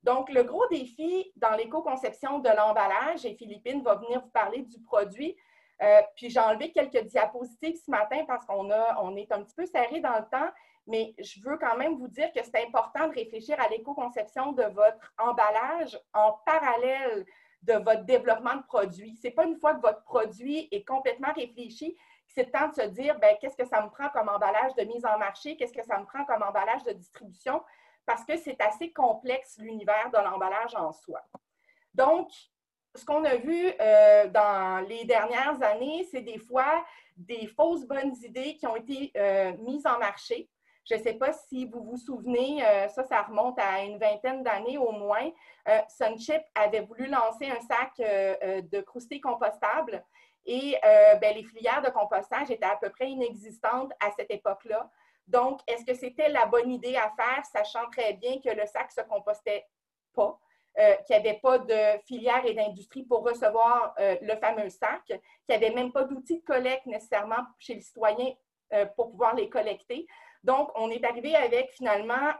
Donc, 0.02 0.30
le 0.30 0.42
gros 0.42 0.66
défi 0.68 1.32
dans 1.36 1.52
l'éco-conception 1.52 2.40
de 2.40 2.48
l'emballage, 2.48 3.24
et 3.24 3.34
Philippine 3.34 3.82
va 3.82 3.96
venir 3.96 4.20
vous 4.20 4.30
parler 4.30 4.62
du 4.62 4.80
produit, 4.80 5.36
euh, 5.82 6.00
puis 6.16 6.30
j'ai 6.30 6.40
enlevé 6.40 6.72
quelques 6.72 7.04
diapositives 7.06 7.76
ce 7.84 7.90
matin 7.90 8.24
parce 8.26 8.44
qu'on 8.44 8.70
on 8.70 9.16
est 9.16 9.32
un 9.32 9.42
petit 9.42 9.54
peu 9.54 9.66
serré 9.66 10.00
dans 10.00 10.16
le 10.16 10.28
temps, 10.30 10.50
mais 10.86 11.14
je 11.18 11.40
veux 11.42 11.56
quand 11.58 11.76
même 11.76 11.96
vous 11.96 12.08
dire 12.08 12.32
que 12.32 12.40
c'est 12.42 12.64
important 12.64 13.08
de 13.08 13.14
réfléchir 13.14 13.60
à 13.60 13.68
l'éco-conception 13.68 14.52
de 14.52 14.64
votre 14.64 15.14
emballage 15.18 15.98
en 16.12 16.32
parallèle 16.44 17.24
de 17.62 17.74
votre 17.74 18.04
développement 18.04 18.56
de 18.56 18.62
produit. 18.62 19.16
Ce 19.16 19.28
n'est 19.28 19.34
pas 19.34 19.44
une 19.44 19.56
fois 19.56 19.74
que 19.74 19.80
votre 19.80 20.02
produit 20.02 20.68
est 20.72 20.84
complètement 20.84 21.32
réfléchi 21.32 21.96
c'est 22.34 22.44
le 22.44 22.50
temps 22.50 22.68
de 22.68 22.74
se 22.74 22.88
dire, 22.88 23.18
ben, 23.18 23.36
qu'est-ce 23.40 23.56
que 23.56 23.66
ça 23.66 23.82
me 23.82 23.90
prend 23.90 24.08
comme 24.08 24.28
emballage 24.28 24.74
de 24.74 24.84
mise 24.84 25.04
en 25.04 25.18
marché, 25.18 25.56
qu'est-ce 25.56 25.72
que 25.72 25.84
ça 25.84 25.98
me 25.98 26.04
prend 26.04 26.24
comme 26.24 26.42
emballage 26.42 26.82
de 26.84 26.92
distribution, 26.92 27.62
parce 28.06 28.24
que 28.24 28.36
c'est 28.36 28.60
assez 28.60 28.92
complexe 28.92 29.56
l'univers 29.58 30.10
de 30.12 30.18
l'emballage 30.18 30.74
en 30.74 30.92
soi. 30.92 31.20
Donc, 31.94 32.30
ce 32.94 33.04
qu'on 33.04 33.24
a 33.24 33.36
vu 33.36 33.72
euh, 33.80 34.28
dans 34.28 34.86
les 34.86 35.04
dernières 35.04 35.62
années, 35.62 36.06
c'est 36.10 36.20
des 36.20 36.38
fois 36.38 36.84
des 37.16 37.46
fausses 37.46 37.86
bonnes 37.86 38.14
idées 38.22 38.56
qui 38.56 38.66
ont 38.66 38.76
été 38.76 39.12
euh, 39.16 39.52
mises 39.58 39.86
en 39.86 39.98
marché. 39.98 40.48
Je 40.84 40.96
ne 40.96 41.00
sais 41.00 41.14
pas 41.14 41.32
si 41.32 41.66
vous 41.66 41.84
vous 41.84 41.96
souvenez, 41.96 42.64
euh, 42.64 42.88
ça, 42.88 43.04
ça 43.04 43.22
remonte 43.22 43.58
à 43.58 43.84
une 43.84 43.98
vingtaine 43.98 44.42
d'années 44.42 44.78
au 44.78 44.90
moins. 44.90 45.30
Sunchip 45.88 46.42
avait 46.56 46.80
voulu 46.80 47.06
lancer 47.06 47.48
un 47.48 47.60
sac 47.60 47.92
de 47.98 48.80
croustilles 48.80 49.20
compostables 49.20 50.04
et 50.44 50.76
ben, 50.82 51.36
les 51.36 51.44
filières 51.44 51.82
de 51.82 51.90
compostage 51.90 52.50
étaient 52.50 52.66
à 52.66 52.76
peu 52.82 52.90
près 52.90 53.08
inexistantes 53.08 53.92
à 54.00 54.10
cette 54.18 54.32
époque-là. 54.32 54.90
Donc, 55.26 55.60
est-ce 55.66 55.84
que 55.84 55.94
c'était 55.94 56.28
la 56.28 56.46
bonne 56.46 56.70
idée 56.70 56.96
à 56.96 57.12
faire, 57.16 57.44
sachant 57.52 57.88
très 57.90 58.14
bien 58.14 58.40
que 58.40 58.50
le 58.50 58.66
sac 58.66 58.90
se 58.92 59.00
compostait 59.02 59.64
pas, 60.14 60.38
euh, 60.78 60.94
qu'il 61.06 61.16
n'y 61.16 61.28
avait 61.28 61.38
pas 61.38 61.58
de 61.58 62.00
filière 62.06 62.44
et 62.44 62.54
d'industrie 62.54 63.04
pour 63.04 63.22
recevoir 63.22 63.94
euh, 63.98 64.16
le 64.20 64.36
fameux 64.36 64.68
sac, 64.68 65.02
qu'il 65.06 65.20
n'y 65.48 65.54
avait 65.54 65.74
même 65.74 65.92
pas 65.92 66.04
d'outils 66.04 66.40
de 66.40 66.44
collecte 66.44 66.86
nécessairement 66.86 67.44
chez 67.58 67.74
le 67.74 67.80
citoyen 67.80 68.32
euh, 68.72 68.86
pour 68.96 69.10
pouvoir 69.10 69.34
les 69.34 69.48
collecter? 69.48 70.06
Donc, 70.42 70.70
on 70.74 70.90
est 70.90 71.04
arrivé 71.04 71.36
avec 71.36 71.70
finalement 71.70 72.32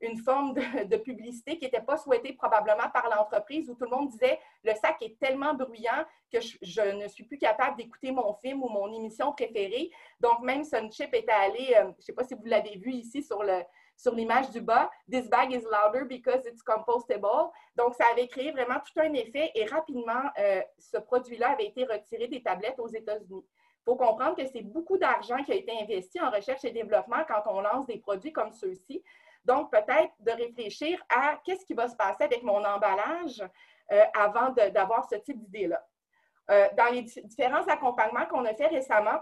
une 0.00 0.18
forme 0.18 0.54
de, 0.54 0.96
publicité 0.96 1.56
qui 1.56 1.64
n'était 1.64 1.80
pas 1.80 1.96
souhaitée 1.96 2.32
probablement 2.32 2.88
par 2.92 3.08
l'entreprise 3.08 3.68
où 3.68 3.74
tout 3.74 3.84
le 3.84 3.90
monde 3.90 4.08
disait 4.08 4.38
le 4.64 4.72
sac 4.74 4.96
est 5.02 5.18
tellement 5.18 5.54
bruyant 5.54 6.04
que 6.32 6.38
je, 6.40 6.80
ne 6.96 7.08
suis 7.08 7.24
plus 7.24 7.38
capable 7.38 7.76
d'écouter 7.76 8.12
mon 8.12 8.34
film 8.34 8.62
ou 8.62 8.68
mon 8.68 8.92
émission 8.92 9.32
préférée. 9.32 9.90
Donc, 10.20 10.40
même 10.40 10.64
Sunchip 10.64 11.12
était 11.14 11.32
allé, 11.32 11.74
euh, 11.76 11.82
je 11.82 11.98
ne 11.98 12.02
sais 12.02 12.12
pas 12.12 12.24
si 12.24 12.34
vous 12.34 12.44
l'avez 12.44 12.76
vu 12.76 12.92
ici 12.92 13.22
sur 13.22 13.42
le, 13.42 13.62
sur 13.96 14.14
l'image 14.14 14.50
du 14.50 14.60
bas, 14.60 14.90
This 15.10 15.28
bag 15.28 15.52
is 15.52 15.62
louder 15.64 16.04
because 16.04 16.46
it's 16.46 16.62
compostable. 16.62 17.50
Donc, 17.76 17.94
ça 17.94 18.04
avait 18.12 18.28
créé 18.28 18.50
vraiment 18.52 18.80
tout 18.80 19.00
un 19.00 19.12
effet 19.12 19.50
et 19.54 19.66
rapidement, 19.66 20.22
euh, 20.38 20.62
ce 20.78 20.98
produit-là 20.98 21.50
avait 21.50 21.66
été 21.66 21.84
retiré 21.84 22.28
des 22.28 22.42
tablettes 22.42 22.78
aux 22.78 22.88
États-Unis. 22.88 23.44
Il 23.44 23.84
faut 23.84 23.96
comprendre 23.96 24.36
que 24.36 24.46
c'est 24.46 24.62
beaucoup 24.62 24.98
d'argent 24.98 25.42
qui 25.42 25.52
a 25.52 25.54
été 25.54 25.72
investi 25.80 26.20
en 26.20 26.30
recherche 26.30 26.64
et 26.64 26.70
développement 26.70 27.24
quand 27.26 27.42
on 27.46 27.60
lance 27.60 27.86
des 27.86 27.98
produits 27.98 28.32
comme 28.32 28.52
ceux-ci. 28.52 29.02
Donc, 29.44 29.70
peut-être 29.70 30.12
de 30.20 30.32
réfléchir 30.32 31.02
à 31.08 31.40
qu'est-ce 31.44 31.64
qui 31.64 31.74
va 31.74 31.88
se 31.88 31.96
passer 31.96 32.24
avec 32.24 32.42
mon 32.42 32.64
emballage 32.64 33.42
euh, 33.92 34.04
avant 34.14 34.50
d'avoir 34.50 35.04
ce 35.10 35.16
type 35.16 35.38
d'idée-là. 35.40 35.84
Euh, 36.50 36.68
dans 36.76 36.92
les 36.92 37.02
différents 37.02 37.66
accompagnements 37.66 38.26
qu'on 38.26 38.44
a 38.44 38.54
fait 38.54 38.68
récemment, 38.68 39.18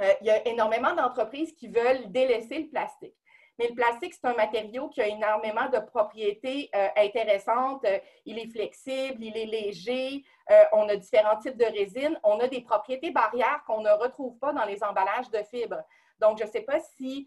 euh, 0.00 0.12
il 0.20 0.26
y 0.26 0.30
a 0.30 0.46
énormément 0.46 0.94
d'entreprises 0.94 1.54
qui 1.54 1.68
veulent 1.68 2.10
délaisser 2.12 2.58
le 2.58 2.68
plastique. 2.68 3.14
Mais 3.58 3.68
le 3.68 3.74
plastique, 3.74 4.12
c'est 4.12 4.26
un 4.26 4.34
matériau 4.34 4.90
qui 4.90 5.00
a 5.00 5.06
énormément 5.06 5.70
de 5.70 5.78
propriétés 5.78 6.68
intéressantes. 6.94 7.86
il 8.26 8.38
est 8.38 8.50
flexible, 8.52 9.24
il 9.24 9.34
est 9.34 9.46
léger, 9.46 10.22
on 10.72 10.86
a 10.90 10.96
différents 10.96 11.38
types 11.38 11.56
de 11.56 11.64
résines, 11.64 12.20
on 12.22 12.38
a 12.40 12.48
des 12.48 12.60
propriétés 12.60 13.12
barrières 13.12 13.62
qu'on 13.66 13.80
ne 13.80 13.88
retrouve 13.88 14.38
pas 14.38 14.52
dans 14.52 14.66
les 14.66 14.84
emballages 14.84 15.30
de 15.30 15.42
fibres. 15.50 15.82
Donc, 16.18 16.36
je 16.36 16.44
ne 16.44 16.50
sais 16.50 16.60
pas 16.60 16.80
si 16.80 17.26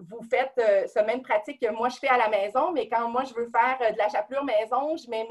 vous 0.00 0.22
faites 0.22 0.52
euh, 0.58 0.86
ce 0.86 1.00
même 1.00 1.22
pratique 1.22 1.60
que 1.60 1.70
moi 1.70 1.88
je 1.88 1.96
fais 1.98 2.08
à 2.08 2.16
la 2.16 2.28
maison, 2.28 2.72
mais 2.72 2.88
quand 2.88 3.08
moi 3.08 3.24
je 3.24 3.34
veux 3.34 3.48
faire 3.50 3.78
euh, 3.82 3.92
de 3.92 3.98
la 3.98 4.08
chapelure 4.08 4.44
maison, 4.44 4.96
je 4.96 5.08
mets 5.10 5.26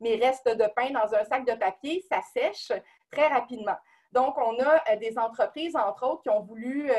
mes, 0.00 0.16
restes 0.16 0.48
de 0.48 0.66
pain 0.74 0.90
dans 0.90 1.14
un 1.14 1.24
sac 1.24 1.44
de 1.46 1.54
papier, 1.54 2.04
ça 2.08 2.20
sèche 2.32 2.72
très 3.10 3.28
rapidement. 3.28 3.76
Donc, 4.12 4.38
on 4.38 4.58
a 4.60 4.82
euh, 4.90 4.96
des 4.96 5.18
entreprises, 5.18 5.76
entre 5.76 6.06
autres, 6.06 6.22
qui 6.22 6.30
ont 6.30 6.40
voulu 6.40 6.90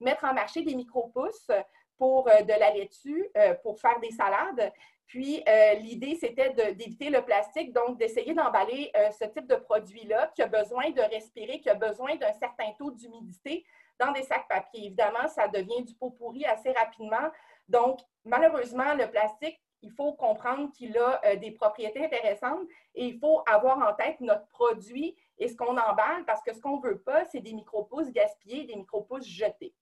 mettre 0.00 0.24
en 0.24 0.34
marché 0.34 0.62
des 0.62 0.74
micro-pousses 0.74 1.50
pour 1.96 2.24
de 2.24 2.58
la 2.58 2.70
laitue, 2.70 3.30
pour 3.62 3.78
faire 3.78 3.98
des 4.00 4.10
salades. 4.10 4.72
Puis, 5.06 5.42
l'idée, 5.78 6.16
c'était 6.20 6.50
d'éviter 6.74 7.10
le 7.10 7.22
plastique, 7.22 7.72
donc 7.72 7.98
d'essayer 7.98 8.34
d'emballer 8.34 8.92
ce 9.18 9.24
type 9.24 9.46
de 9.46 9.56
produit-là 9.56 10.32
qui 10.34 10.42
a 10.42 10.46
besoin 10.46 10.90
de 10.90 11.00
respirer, 11.00 11.60
qui 11.60 11.70
a 11.70 11.74
besoin 11.74 12.16
d'un 12.16 12.32
certain 12.34 12.72
taux 12.78 12.90
d'humidité 12.90 13.64
dans 14.00 14.12
des 14.12 14.22
sacs 14.22 14.48
papier. 14.48 14.86
Évidemment, 14.86 15.28
ça 15.28 15.46
devient 15.48 15.82
du 15.84 15.94
pot 15.94 16.10
pourri 16.10 16.44
assez 16.46 16.72
rapidement. 16.72 17.30
Donc, 17.68 18.00
malheureusement, 18.24 18.94
le 18.94 19.08
plastique, 19.10 19.60
il 19.82 19.92
faut 19.92 20.12
comprendre 20.14 20.70
qu'il 20.72 20.96
a 20.98 21.20
euh, 21.24 21.36
des 21.36 21.52
propriétés 21.52 22.04
intéressantes 22.04 22.66
et 22.94 23.06
il 23.06 23.18
faut 23.18 23.42
avoir 23.46 23.78
en 23.78 23.94
tête 23.94 24.20
notre 24.20 24.46
produit 24.48 25.16
et 25.38 25.48
ce 25.48 25.56
qu'on 25.56 25.76
emballe 25.78 26.24
parce 26.26 26.42
que 26.42 26.52
ce 26.52 26.60
qu'on 26.60 26.78
ne 26.78 26.82
veut 26.82 26.98
pas, 26.98 27.24
c'est 27.26 27.40
des 27.40 27.54
micro-pousses 27.54 28.10
gaspillés, 28.10 28.64
des 28.64 28.76
micro-pousses 28.76 29.26
jetés. 29.26 29.74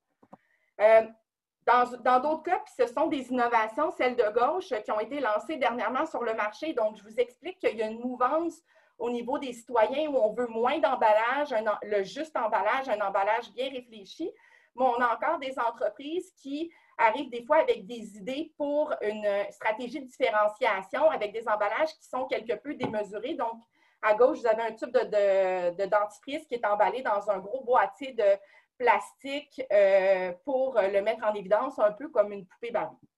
Euh, 0.80 1.02
dans 1.66 2.20
d'autres 2.20 2.44
cas, 2.44 2.62
ce 2.78 2.86
sont 2.86 3.08
des 3.08 3.30
innovations, 3.30 3.90
celles 3.90 4.16
de 4.16 4.32
gauche, 4.32 4.72
qui 4.82 4.90
ont 4.90 5.00
été 5.00 5.20
lancées 5.20 5.56
dernièrement 5.56 6.06
sur 6.06 6.22
le 6.22 6.32
marché. 6.32 6.72
Donc, 6.72 6.96
je 6.96 7.02
vous 7.02 7.20
explique 7.20 7.58
qu'il 7.58 7.76
y 7.76 7.82
a 7.82 7.86
une 7.88 8.00
mouvance 8.00 8.62
au 8.98 9.10
niveau 9.10 9.38
des 9.38 9.52
citoyens 9.52 10.08
où 10.10 10.16
on 10.16 10.32
veut 10.32 10.48
moins 10.48 10.78
d'emballage, 10.78 11.54
le 11.82 12.02
juste 12.02 12.36
emballage, 12.36 12.88
un 12.88 13.00
emballage 13.00 13.50
bien 13.52 13.70
réfléchi, 13.70 14.30
mais 14.74 14.84
on 14.84 15.00
a 15.00 15.14
encore 15.14 15.38
des 15.38 15.58
entreprises 15.58 16.32
qui 16.36 16.70
arrivent 16.96 17.30
des 17.30 17.44
fois 17.44 17.58
avec 17.58 17.86
des 17.86 18.16
idées 18.16 18.52
pour 18.56 18.92
une 19.02 19.26
stratégie 19.50 20.00
de 20.00 20.06
différenciation 20.06 21.10
avec 21.10 21.32
des 21.32 21.48
emballages 21.48 21.94
qui 21.94 22.08
sont 22.08 22.26
quelque 22.26 22.54
peu 22.54 22.74
démesurés. 22.74 23.34
Donc, 23.34 23.60
à 24.02 24.14
gauche, 24.14 24.38
vous 24.38 24.46
avez 24.46 24.62
un 24.62 24.72
tube 24.72 24.92
de, 24.92 25.86
dentifrice 25.86 26.46
qui 26.46 26.54
est 26.54 26.66
emballé 26.66 27.02
dans 27.02 27.30
un 27.30 27.38
gros 27.38 27.62
boîtier 27.64 28.12
de 28.12 28.36
plastique 28.78 29.60
euh, 29.72 30.32
pour 30.44 30.78
le 30.80 31.00
mettre 31.02 31.24
en 31.24 31.34
évidence, 31.34 31.78
un 31.78 31.92
peu 31.92 32.08
comme 32.08 32.32
une 32.32 32.46
poupée 32.46 32.70
Barbie. 32.70 33.08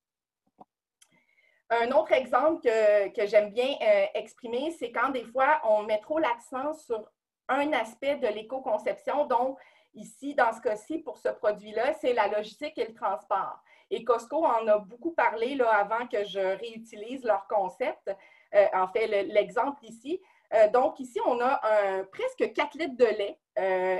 Un 1.70 1.92
autre 1.92 2.12
exemple 2.12 2.62
que, 2.62 3.26
j'aime 3.26 3.50
bien 3.50 3.76
euh, 3.80 4.06
exprimer, 4.14 4.72
c'est 4.72 4.90
quand 4.90 5.10
des 5.10 5.24
fois 5.24 5.60
on 5.62 5.84
met 5.84 6.00
trop 6.00 6.18
l'accent 6.18 6.74
sur 6.74 7.08
un 7.48 7.72
aspect 7.72 8.16
de 8.16 8.26
l'éco-conception, 8.26 9.26
donc 9.26 9.56
ici, 9.94 10.34
dans 10.34 10.52
ce 10.52 10.60
cas-ci, 10.60 10.98
pour 10.98 11.18
ce 11.18 11.28
produit-là, 11.28 11.94
c'est 11.94 12.12
la 12.12 12.26
logistique 12.26 12.76
et 12.76 12.86
le 12.86 12.94
transport. 12.94 13.60
Et 13.88 14.02
Costco 14.02 14.44
en 14.44 14.66
a 14.66 14.78
beaucoup 14.78 15.12
parlé 15.12 15.54
là, 15.54 15.68
avant 15.70 16.06
que 16.08 16.24
je 16.24 16.40
réutilise 16.40 17.24
leur 17.24 17.46
concept. 17.46 18.10
Euh, 18.54 18.66
en 18.72 18.88
fait, 18.88 19.06
l'exemple 19.06 19.84
ici. 19.84 20.20
Euh, 20.54 20.68
donc, 20.68 20.98
ici, 20.98 21.20
on 21.24 21.40
a 21.40 21.60
un, 21.62 22.04
presque 22.04 22.52
4 22.52 22.78
litres 22.78 22.96
de 22.96 23.04
lait, 23.04 23.38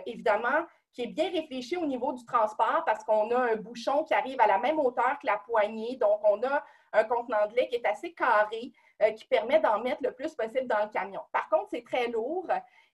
évidemment, 0.07 0.67
qui 0.93 1.03
est 1.03 1.09
bien 1.09 1.31
réfléchi 1.31 1.77
au 1.77 1.87
niveau 1.87 2.13
du 2.13 2.25
transport 2.25 2.83
parce 2.85 3.05
qu'on 3.05 3.31
a 3.31 3.53
un 3.53 3.57
bouchon 3.57 4.03
qui 4.03 4.15
arrive 4.15 4.41
à 4.41 4.47
la 4.49 4.59
même 4.59 4.81
hauteur 4.81 5.19
que 5.21 5.27
la 5.27 5.39
poignée. 5.39 5.97
Donc, 5.97 6.21
on 6.25 6.43
a 6.43 6.65
un 6.93 7.05
contenant 7.05 7.47
de 7.49 7.55
lait 7.55 7.69
qui 7.69 7.77
est 7.77 7.87
assez 7.87 8.13
carré, 8.13 8.73
euh, 9.03 9.13
qui 9.13 9.25
permet 9.27 9.61
d'en 9.61 9.81
mettre 9.81 10.03
le 10.03 10.13
plus 10.13 10.35
possible 10.35 10.67
dans 10.67 10.85
le 10.85 10.91
camion. 10.91 11.23
Par 11.33 11.49
contre, 11.49 11.69
c'est 11.71 11.85
très 11.85 12.09
lourd. 12.09 12.49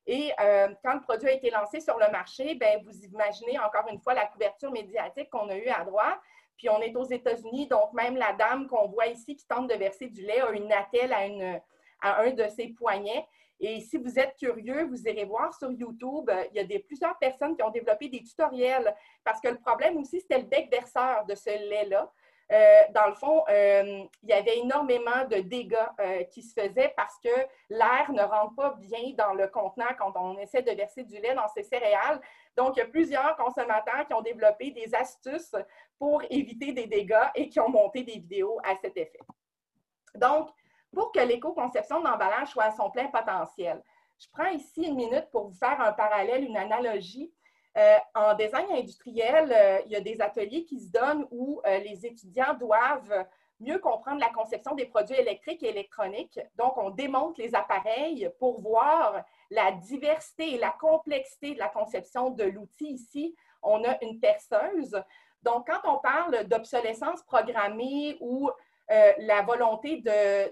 Et 0.06 0.32
euh, 0.40 0.68
quand 0.84 0.94
le 0.94 1.00
produit 1.00 1.28
a 1.28 1.32
été 1.32 1.50
lancé 1.50 1.80
sur 1.80 1.98
le 1.98 2.10
marché, 2.10 2.54
ben, 2.54 2.80
vous 2.84 3.04
imaginez 3.04 3.58
encore 3.58 3.86
une 3.90 4.00
fois 4.00 4.14
la 4.14 4.26
couverture 4.26 4.70
médiatique 4.70 5.30
qu'on 5.30 5.48
a 5.48 5.56
eue 5.56 5.68
à 5.68 5.84
droite. 5.84 6.18
Puis 6.56 6.70
on 6.70 6.80
est 6.80 6.94
aux 6.96 7.04
États-Unis, 7.04 7.66
donc 7.66 7.92
même 7.92 8.16
la 8.16 8.32
dame 8.32 8.66
qu'on 8.66 8.88
voit 8.88 9.08
ici 9.08 9.36
qui 9.36 9.46
tente 9.46 9.68
de 9.68 9.74
verser 9.74 10.06
du 10.06 10.22
lait 10.22 10.40
a 10.40 10.50
une 10.52 10.72
attelle 10.72 11.12
à, 11.12 12.08
à 12.08 12.22
un 12.22 12.30
de 12.30 12.48
ses 12.48 12.68
poignets. 12.68 13.26
Et 13.58 13.80
si 13.80 13.96
vous 13.96 14.18
êtes 14.18 14.36
curieux, 14.36 14.84
vous 14.84 15.08
irez 15.08 15.24
voir 15.24 15.54
sur 15.54 15.70
YouTube, 15.72 16.30
il 16.50 16.56
y 16.56 16.60
a 16.60 16.64
des, 16.64 16.78
plusieurs 16.78 17.16
personnes 17.18 17.56
qui 17.56 17.62
ont 17.62 17.70
développé 17.70 18.08
des 18.08 18.22
tutoriels 18.22 18.94
parce 19.24 19.40
que 19.40 19.48
le 19.48 19.58
problème 19.58 19.96
aussi, 19.96 20.20
c'était 20.20 20.38
le 20.38 20.46
bec 20.46 20.70
verseur 20.70 21.24
de 21.24 21.34
ce 21.34 21.50
lait-là. 21.50 22.10
Euh, 22.52 22.82
dans 22.94 23.08
le 23.08 23.14
fond, 23.14 23.42
euh, 23.48 24.04
il 24.22 24.28
y 24.28 24.32
avait 24.32 24.58
énormément 24.58 25.24
de 25.28 25.36
dégâts 25.38 25.76
euh, 25.98 26.22
qui 26.24 26.42
se 26.42 26.52
faisaient 26.52 26.92
parce 26.96 27.18
que 27.18 27.30
l'air 27.70 28.10
ne 28.12 28.22
rentre 28.22 28.54
pas 28.54 28.74
bien 28.78 29.12
dans 29.18 29.34
le 29.34 29.48
contenant 29.48 29.88
quand 29.98 30.12
on 30.14 30.38
essaie 30.38 30.62
de 30.62 30.70
verser 30.70 31.02
du 31.02 31.18
lait 31.18 31.34
dans 31.34 31.48
ces 31.48 31.64
céréales. 31.64 32.20
Donc, 32.56 32.76
il 32.76 32.80
y 32.80 32.82
a 32.82 32.86
plusieurs 32.86 33.36
consommateurs 33.36 34.06
qui 34.06 34.14
ont 34.14 34.22
développé 34.22 34.70
des 34.70 34.94
astuces 34.94 35.56
pour 35.98 36.22
éviter 36.30 36.72
des 36.72 36.86
dégâts 36.86 37.26
et 37.34 37.48
qui 37.48 37.58
ont 37.58 37.68
monté 37.68 38.04
des 38.04 38.14
vidéos 38.14 38.60
à 38.62 38.76
cet 38.76 38.96
effet. 38.96 39.20
Donc, 40.14 40.50
pour 40.92 41.10
que 41.10 41.20
l'éco-conception 41.20 42.00
d'emballage 42.00 42.48
soit 42.48 42.64
à 42.64 42.70
son 42.70 42.90
plein 42.90 43.08
potentiel, 43.08 43.82
je 44.18 44.28
prends 44.32 44.48
ici 44.48 44.82
une 44.84 44.94
minute 44.94 45.28
pour 45.30 45.48
vous 45.48 45.54
faire 45.54 45.80
un 45.80 45.92
parallèle, 45.92 46.44
une 46.44 46.56
analogie 46.56 47.32
euh, 47.76 47.98
en 48.14 48.34
design 48.34 48.66
industriel, 48.72 49.52
euh, 49.52 49.80
il 49.84 49.92
y 49.92 49.96
a 49.96 50.00
des 50.00 50.20
ateliers 50.20 50.64
qui 50.64 50.80
se 50.80 50.90
donnent 50.90 51.26
où 51.30 51.60
euh, 51.66 51.78
les 51.78 52.06
étudiants 52.06 52.54
doivent 52.54 53.26
mieux 53.60 53.78
comprendre 53.78 54.20
la 54.20 54.30
conception 54.30 54.74
des 54.74 54.86
produits 54.86 55.16
électriques 55.16 55.62
et 55.62 55.68
électroniques. 55.68 56.40
Donc, 56.56 56.76
on 56.78 56.90
démonte 56.90 57.36
les 57.38 57.54
appareils 57.54 58.30
pour 58.38 58.60
voir 58.60 59.22
la 59.50 59.72
diversité 59.72 60.54
et 60.54 60.58
la 60.58 60.70
complexité 60.70 61.54
de 61.54 61.58
la 61.58 61.68
conception 61.68 62.30
de 62.30 62.44
l'outil. 62.44 62.92
Ici, 62.92 63.34
on 63.62 63.84
a 63.84 64.02
une 64.02 64.20
perceuse. 64.20 64.98
Donc, 65.42 65.68
quand 65.68 65.90
on 65.90 65.98
parle 65.98 66.44
d'obsolescence 66.44 67.22
programmée 67.22 68.16
ou 68.20 68.50
la 68.88 69.42
volonté 69.42 70.02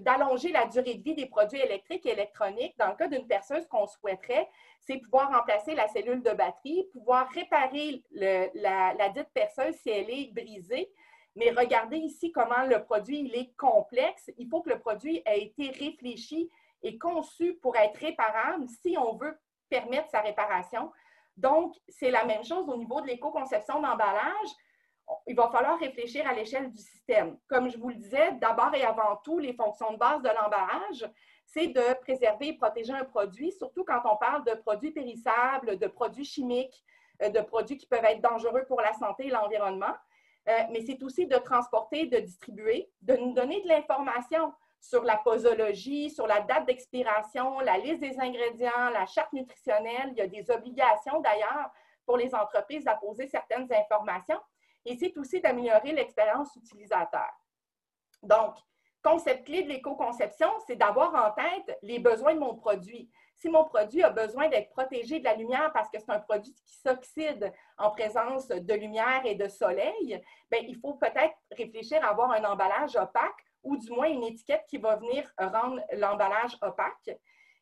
d'allonger 0.01 0.51
la 0.51 0.67
durée 0.67 0.95
de 0.95 1.03
vie 1.03 1.15
des 1.15 1.27
produits 1.27 1.61
électriques 1.61 2.05
et 2.07 2.13
électroniques, 2.13 2.77
dans 2.79 2.89
le 2.89 2.97
cas 2.97 3.09
d'une 3.09 3.27
perceuse 3.27 3.67
qu'on 3.69 3.87
souhaiterait, 3.87 4.49
c'est 4.81 4.99
pouvoir 4.99 5.31
remplacer 5.31 5.75
la 5.75 5.89
cellule 5.89 6.23
de 6.23 6.31
batterie, 6.31 6.89
pouvoir 6.93 7.29
réparer 7.31 8.03
la, 8.13 9.09
dite 9.11 9.31
perceuse 9.33 9.75
si 9.77 9.91
elle 9.91 10.11
est 10.11 10.33
brisée. 10.33 10.91
Mais 11.37 11.51
regardez 11.51 11.97
ici 11.97 12.31
comment 12.33 12.65
le 12.65 12.85
produit 12.85 13.21
il 13.21 13.35
est 13.35 13.55
complexe. 13.57 14.31
Il 14.39 14.49
faut 14.49 14.63
que 14.63 14.71
le 14.71 14.79
produit 14.79 15.23
ait 15.27 15.43
été 15.43 15.71
réfléchi 15.71 16.51
et 16.83 16.99
conçu 16.99 17.55
pour 17.55 17.77
être 17.77 17.99
réparable 17.99 18.67
si 18.83 18.97
on 18.99 19.17
veut 19.17 19.37
permettre 19.69 20.11
sa 20.11 20.21
réparation. 20.21 20.93
Donc, 21.37 21.75
c'est 21.89 22.11
la 22.11 22.25
même 22.25 22.45
chose 22.45 22.69
au 22.69 22.77
niveau 22.77 23.01
de 23.01 23.09
l'éco-conception 23.09 23.81
d'emballage. 23.81 24.51
Il 25.27 25.37
va 25.37 25.49
falloir 25.49 25.79
réfléchir 25.79 26.27
à 26.27 26.33
l'échelle 26.33 26.71
du 26.71 26.79
système. 26.79 27.39
Comme 27.47 27.71
je 27.71 27.79
vous 27.79 27.89
le 27.89 27.95
disais, 27.95 28.33
d'abord 28.41 28.75
et 28.75 28.85
avant 28.85 29.17
tout, 29.17 29.39
les 29.39 29.53
fonctions 29.53 29.93
de 29.93 29.99
base 29.99 30.23
de 30.23 30.29
l'emballage, 30.29 31.11
c'est 31.47 31.69
de 31.69 32.01
préserver 32.01 32.49
et 32.49 32.53
protéger 32.55 32.93
un 32.93 33.05
produit, 33.05 33.53
surtout 33.53 33.85
quand 33.85 34.01
on 34.05 34.17
parle 34.17 34.45
de 34.45 34.55
produits 34.55 34.93
périssables, 34.93 35.79
de 35.79 35.87
produits 35.87 36.25
chimiques, 36.25 36.85
euh, 37.23 37.29
de 37.29 37.41
produits 37.41 37.77
qui 37.77 37.87
peuvent 37.87 38.05
être 38.05 38.21
dangereux 38.21 38.65
pour 38.67 38.81
la 38.81 38.93
santé 38.95 39.27
et 39.27 39.31
l'environnement. 39.31 39.95
Euh, 40.49 40.53
mais 40.71 40.83
c'est 40.83 41.03
aussi 41.03 41.27
de 41.27 41.37
transporter, 41.37 42.07
de 42.07 42.19
distribuer, 42.19 42.91
de 43.01 43.15
nous 43.17 43.33
donner 43.33 43.63
de 43.63 43.69
l'information 43.69 44.53
sur 44.81 45.03
la 45.03 45.17
posologie, 45.17 46.11
sur 46.11 46.27
la 46.27 46.41
date 46.41 46.67
d'expiration, 46.67 47.61
la 47.61 47.79
liste 47.79 48.01
des 48.01 48.19
ingrédients, 48.21 48.91
la 48.93 49.07
charte 49.07 49.33
nutritionnelle. 49.33 50.11
Il 50.13 50.19
y 50.19 50.21
a 50.21 50.27
des 50.27 50.51
obligations 50.51 51.21
d'ailleurs 51.21 51.71
pour 52.05 52.19
les 52.19 52.35
entreprises 52.35 52.87
à 52.87 52.95
poser 52.97 53.27
certaines 53.27 53.73
informations. 53.73 54.39
Et 54.85 54.97
c'est 54.97 55.17
aussi 55.17 55.41
d'améliorer 55.41 55.93
l'expérience 55.93 56.55
utilisateur. 56.57 57.31
Donc, 58.23 58.55
concept 59.03 59.47
clé 59.47 59.63
de 59.63 59.69
l'éco-conception, 59.69 60.49
c'est 60.67 60.77
d'avoir 60.77 61.15
en 61.15 61.31
tête 61.33 61.79
les 61.83 61.99
besoins 61.99 62.35
de 62.35 62.41
mon 62.41 62.55
produit. 62.55 63.11
Si 63.37 63.49
mon 63.49 63.65
produit 63.65 64.03
a 64.03 64.11
besoin 64.11 64.49
d'être 64.49 64.71
protégé 64.71 65.19
de 65.19 65.25
la 65.25 65.35
lumière 65.35 65.71
parce 65.73 65.91
que 65.91 65.99
c'est 65.99 66.11
un 66.11 66.21
produit 66.21 66.55
qui 66.55 66.75
s'oxyde 66.77 67.53
en 67.77 67.91
présence 67.91 68.49
de 68.49 68.75
lumière 68.75 69.23
et 69.25 69.35
de 69.35 69.49
soleil, 69.49 70.23
bien, 70.51 70.61
il 70.61 70.77
faut 70.77 70.95
peut-être 70.95 71.35
réfléchir 71.51 72.03
à 72.05 72.11
avoir 72.11 72.31
un 72.31 72.45
emballage 72.45 72.97
opaque 72.97 73.45
ou 73.63 73.77
du 73.77 73.91
moins 73.91 74.09
une 74.09 74.25
étiquette 74.25 74.65
qui 74.69 74.79
va 74.79 74.97
venir 74.97 75.31
rendre 75.39 75.81
l'emballage 75.93 76.57
opaque. 76.63 77.11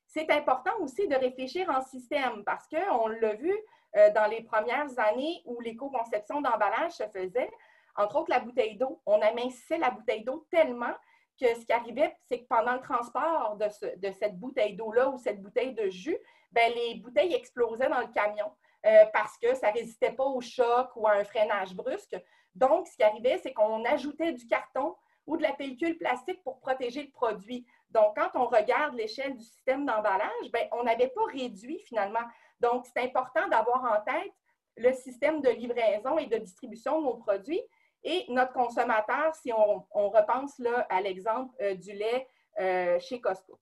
C'est 0.06 0.30
important 0.30 0.78
aussi 0.80 1.08
de 1.08 1.14
réfléchir 1.14 1.68
en 1.70 1.80
système 1.80 2.44
parce 2.44 2.68
qu'on 2.68 3.08
l'a 3.08 3.34
vu 3.34 3.56
euh, 3.96 4.10
dans 4.12 4.26
les 4.26 4.42
premières 4.42 4.98
années 4.98 5.42
où 5.44 5.60
l'éco-conception 5.60 6.40
d'emballage 6.40 6.92
se 6.92 7.04
faisait, 7.08 7.50
entre 7.96 8.16
autres 8.16 8.30
la 8.30 8.40
bouteille 8.40 8.76
d'eau. 8.76 9.00
On 9.06 9.20
amincissait 9.20 9.78
la 9.78 9.90
bouteille 9.90 10.24
d'eau 10.24 10.46
tellement 10.50 10.94
que 11.40 11.54
ce 11.54 11.64
qui 11.64 11.72
arrivait, 11.72 12.14
c'est 12.28 12.40
que 12.40 12.46
pendant 12.46 12.74
le 12.74 12.80
transport 12.80 13.56
de, 13.56 14.10
cette 14.12 14.38
bouteille 14.38 14.76
d'eau-là 14.76 15.10
ou 15.10 15.18
cette 15.18 15.42
bouteille 15.42 15.74
de 15.74 15.88
jus, 15.88 16.18
ben, 16.52 16.72
les 16.74 16.96
bouteilles 16.96 17.34
explosaient 17.34 17.88
dans 17.88 18.00
le 18.00 18.12
camion 18.12 18.52
euh, 18.86 19.04
parce 19.12 19.38
que 19.38 19.54
ça 19.54 19.70
ne 19.70 19.74
résistait 19.74 20.12
pas 20.12 20.24
au 20.24 20.40
choc 20.40 20.90
ou 20.96 21.06
à 21.06 21.12
un 21.12 21.24
freinage 21.24 21.74
brusque. 21.74 22.16
Donc, 22.54 22.86
ce 22.86 22.96
qui 22.96 23.02
arrivait, 23.02 23.38
c'est 23.38 23.52
qu'on 23.52 23.84
ajoutait 23.84 24.32
du 24.32 24.46
carton 24.46 24.94
ou 25.26 25.36
de 25.36 25.42
la 25.42 25.52
pellicule 25.52 25.96
plastique 25.96 26.42
pour 26.42 26.58
protéger 26.58 27.04
le 27.04 27.10
produit. 27.10 27.66
Donc, 27.90 28.16
quand 28.16 28.30
on 28.34 28.46
regarde 28.46 28.94
l'échelle 28.94 29.36
du 29.36 29.44
système 29.44 29.86
d'emballage, 29.86 30.50
ben, 30.52 30.66
on 30.72 30.82
n'avait 30.82 31.08
pas 31.08 31.24
réduit 31.24 31.78
finalement. 31.80 32.20
Donc, 32.62 32.86
c'est 32.86 33.02
important 33.02 33.48
d'avoir 33.48 33.82
en 33.84 34.00
tête 34.04 34.32
le 34.76 34.92
système 34.92 35.42
de 35.42 35.50
livraison 35.50 36.16
et 36.16 36.26
de 36.26 36.38
distribution 36.38 37.00
de 37.00 37.06
nos 37.06 37.16
produits 37.16 37.60
et 38.04 38.24
notre 38.28 38.52
consommateur, 38.52 39.34
si 39.34 39.52
on, 39.52 40.08
repense 40.10 40.58
là, 40.58 40.86
à 40.88 41.00
l'exemple 41.00 41.54
euh, 41.60 41.74
du 41.74 41.92
lait 41.92 42.26
euh, 42.60 42.98
chez 43.00 43.20
Costco. 43.20 43.60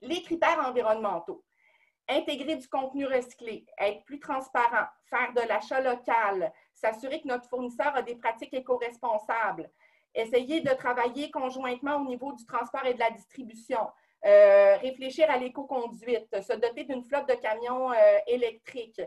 Les 0.00 0.22
critères 0.22 0.60
environnementaux. 0.66 1.44
Intégrer 2.08 2.56
du 2.56 2.68
contenu 2.68 3.04
recyclé, 3.06 3.66
être 3.78 4.04
plus 4.04 4.20
transparent, 4.20 4.86
faire 5.06 5.32
de 5.32 5.40
l'achat 5.48 5.80
local, 5.80 6.52
s'assurer 6.72 7.20
que 7.20 7.26
notre 7.26 7.48
fournisseur 7.48 7.96
a 7.96 8.02
des 8.02 8.14
pratiques 8.14 8.54
éco-responsables, 8.54 9.68
essayer 10.14 10.60
de 10.60 10.72
travailler 10.74 11.32
conjointement 11.32 11.96
au 11.96 12.04
niveau 12.04 12.32
du 12.32 12.46
transport 12.46 12.84
et 12.84 12.94
de 12.94 13.00
la 13.00 13.10
distribution, 13.10 13.88
euh, 14.24 14.76
réfléchir 14.78 15.30
à 15.30 15.36
l'éco-conduite, 15.36 16.42
se 16.42 16.52
doter 16.54 16.84
d'une 16.84 17.04
flotte 17.04 17.28
de 17.28 17.34
camions 17.34 17.90
électriques, 18.26 19.02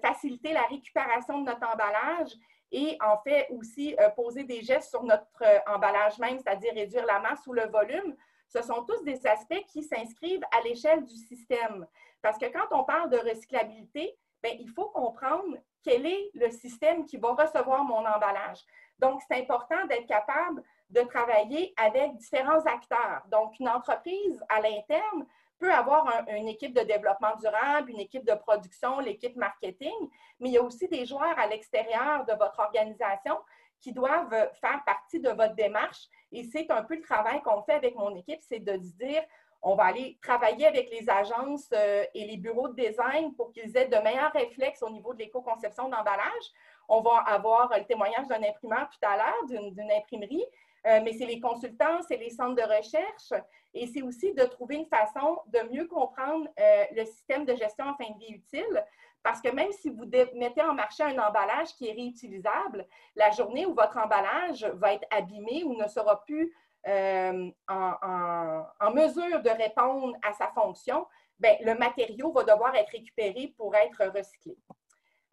faciliter 0.00 0.52
la 0.52 0.62
récupération 0.62 1.40
de 1.40 1.46
notre 1.46 1.66
emballage 1.66 2.32
et 2.74 2.98
en 3.00 3.16
fait 3.18 3.46
aussi 3.50 3.94
euh, 4.00 4.08
poser 4.10 4.42
des 4.42 4.60
gestes 4.62 4.90
sur 4.90 5.04
notre 5.04 5.26
euh, 5.42 5.58
emballage 5.68 6.18
même, 6.18 6.38
c'est-à-dire 6.38 6.74
réduire 6.74 7.06
la 7.06 7.20
masse 7.20 7.46
ou 7.46 7.52
le 7.52 7.66
volume. 7.68 8.16
Ce 8.48 8.62
sont 8.62 8.84
tous 8.84 9.02
des 9.04 9.24
aspects 9.26 9.64
qui 9.68 9.84
s'inscrivent 9.84 10.44
à 10.50 10.60
l'échelle 10.62 11.04
du 11.04 11.14
système. 11.14 11.86
Parce 12.20 12.36
que 12.36 12.46
quand 12.46 12.66
on 12.72 12.82
parle 12.82 13.10
de 13.10 13.18
recyclabilité, 13.18 14.16
bien, 14.42 14.52
il 14.58 14.68
faut 14.70 14.88
comprendre 14.88 15.56
quel 15.84 16.04
est 16.04 16.30
le 16.34 16.50
système 16.50 17.04
qui 17.04 17.16
va 17.16 17.34
recevoir 17.34 17.84
mon 17.84 18.04
emballage. 18.04 18.60
Donc, 18.98 19.20
c'est 19.28 19.40
important 19.40 19.86
d'être 19.86 20.06
capable 20.06 20.62
de 20.90 21.00
travailler 21.02 21.72
avec 21.76 22.16
différents 22.16 22.64
acteurs. 22.66 23.22
Donc, 23.30 23.58
une 23.58 23.68
entreprise 23.68 24.42
à 24.48 24.60
l'interne 24.60 25.26
peut 25.58 25.72
avoir 25.72 26.24
une 26.28 26.48
équipe 26.48 26.74
de 26.74 26.82
développement 26.82 27.36
durable, 27.40 27.90
une 27.90 28.00
équipe 28.00 28.24
de 28.24 28.34
production, 28.34 29.00
l'équipe 29.00 29.36
marketing, 29.36 29.94
mais 30.40 30.50
il 30.50 30.52
y 30.52 30.58
a 30.58 30.62
aussi 30.62 30.88
des 30.88 31.06
joueurs 31.06 31.38
à 31.38 31.46
l'extérieur 31.46 32.24
de 32.26 32.32
votre 32.32 32.58
organisation 32.58 33.38
qui 33.80 33.92
doivent 33.92 34.50
faire 34.60 34.82
partie 34.84 35.20
de 35.20 35.30
votre 35.30 35.54
démarche. 35.54 36.08
Et 36.32 36.42
c'est 36.44 36.70
un 36.70 36.82
peu 36.82 36.96
le 36.96 37.02
travail 37.02 37.40
qu'on 37.42 37.62
fait 37.62 37.74
avec 37.74 37.94
mon 37.94 38.14
équipe, 38.16 38.40
c'est 38.40 38.58
de 38.58 38.72
se 38.78 38.92
dire, 38.96 39.22
on 39.64 39.74
va 39.76 39.84
aller 39.84 40.18
travailler 40.22 40.66
avec 40.66 40.90
les 40.90 41.08
agences 41.08 41.70
euh, 41.72 42.04
et 42.14 42.26
les 42.26 42.36
bureaux 42.36 42.68
de 42.68 42.74
design 42.74 43.34
pour 43.34 43.50
qu'ils 43.50 43.74
aient 43.76 43.88
de 43.88 43.96
meilleurs 43.96 44.32
réflexes 44.32 44.82
au 44.82 44.90
niveau 44.90 45.14
de 45.14 45.20
l'éco-conception 45.20 45.88
d'emballage. 45.88 46.46
On 46.86 47.00
va 47.00 47.16
avoir 47.26 47.72
le 47.76 47.84
témoignage 47.84 48.26
d'un 48.28 48.42
imprimeur 48.42 48.90
tout 48.90 49.06
à 49.06 49.16
l'heure, 49.16 49.46
d'une 49.46 49.90
imprimerie, 49.90 50.44
euh, 50.86 51.00
mais 51.02 51.12
c'est 51.14 51.26
les 51.26 51.40
consultants, 51.40 52.02
c'est 52.06 52.16
les 52.16 52.30
centres 52.30 52.56
de 52.56 52.76
recherche 52.76 53.32
et 53.72 53.86
c'est 53.86 54.02
aussi 54.02 54.34
de 54.34 54.44
trouver 54.44 54.76
une 54.76 54.86
façon 54.86 55.40
de 55.46 55.60
mieux 55.72 55.86
comprendre 55.86 56.48
euh, 56.58 56.84
le 56.94 57.04
système 57.06 57.44
de 57.44 57.54
gestion 57.54 57.86
en 57.86 57.94
fin 57.94 58.10
de 58.12 58.18
vie 58.18 58.32
utile. 58.32 58.84
Parce 59.22 59.40
que 59.40 59.48
même 59.48 59.72
si 59.72 59.88
vous 59.88 60.04
mettez 60.34 60.62
en 60.62 60.74
marché 60.74 61.02
un 61.02 61.18
emballage 61.18 61.74
qui 61.76 61.88
est 61.88 61.92
réutilisable, 61.92 62.86
la 63.16 63.30
journée 63.30 63.64
où 63.64 63.74
votre 63.74 63.96
emballage 63.96 64.64
va 64.74 64.92
être 64.92 65.06
abîmé 65.10 65.64
ou 65.64 65.74
ne 65.74 65.88
sera 65.88 66.22
plus 66.24 66.54
euh, 66.86 67.50
en, 67.66 68.90
mesure 68.92 69.40
de 69.40 69.48
répondre 69.48 70.14
à 70.22 70.34
sa 70.34 70.48
fonction, 70.48 71.06
bien, 71.38 71.56
le 71.62 71.74
matériau 71.74 72.30
va 72.32 72.44
devoir 72.44 72.74
être 72.76 72.90
récupéré 72.90 73.54
pour 73.56 73.74
être 73.74 74.04
recyclé. 74.14 74.58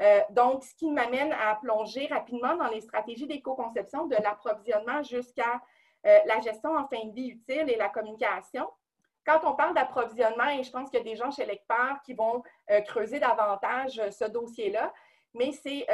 Euh, 0.01 0.21
donc, 0.31 0.63
ce 0.63 0.73
qui 0.75 0.89
m'amène 0.89 1.33
à 1.33 1.55
plonger 1.55 2.07
rapidement 2.07 2.55
dans 2.55 2.67
les 2.67 2.81
stratégies 2.81 3.27
d'éco-conception 3.27 4.07
de 4.07 4.15
l'approvisionnement 4.15 5.03
jusqu'à 5.03 5.61
euh, 6.07 6.19
la 6.25 6.39
gestion 6.39 6.75
en 6.75 6.87
fin 6.87 7.05
de 7.05 7.13
vie 7.13 7.29
utile 7.29 7.69
et 7.69 7.75
la 7.75 7.89
communication. 7.89 8.67
Quand 9.25 9.41
on 9.43 9.53
parle 9.53 9.75
d'approvisionnement, 9.75 10.49
et 10.49 10.63
je 10.63 10.71
pense 10.71 10.89
qu'il 10.89 10.97
y 10.99 11.01
a 11.01 11.05
des 11.05 11.15
gens 11.15 11.29
chez 11.29 11.45
Lecpar 11.45 12.01
qui 12.01 12.13
vont 12.15 12.41
euh, 12.71 12.81
creuser 12.81 13.19
davantage 13.19 14.01
ce 14.09 14.25
dossier-là, 14.25 14.91
mais 15.33 15.51
c'est 15.51 15.85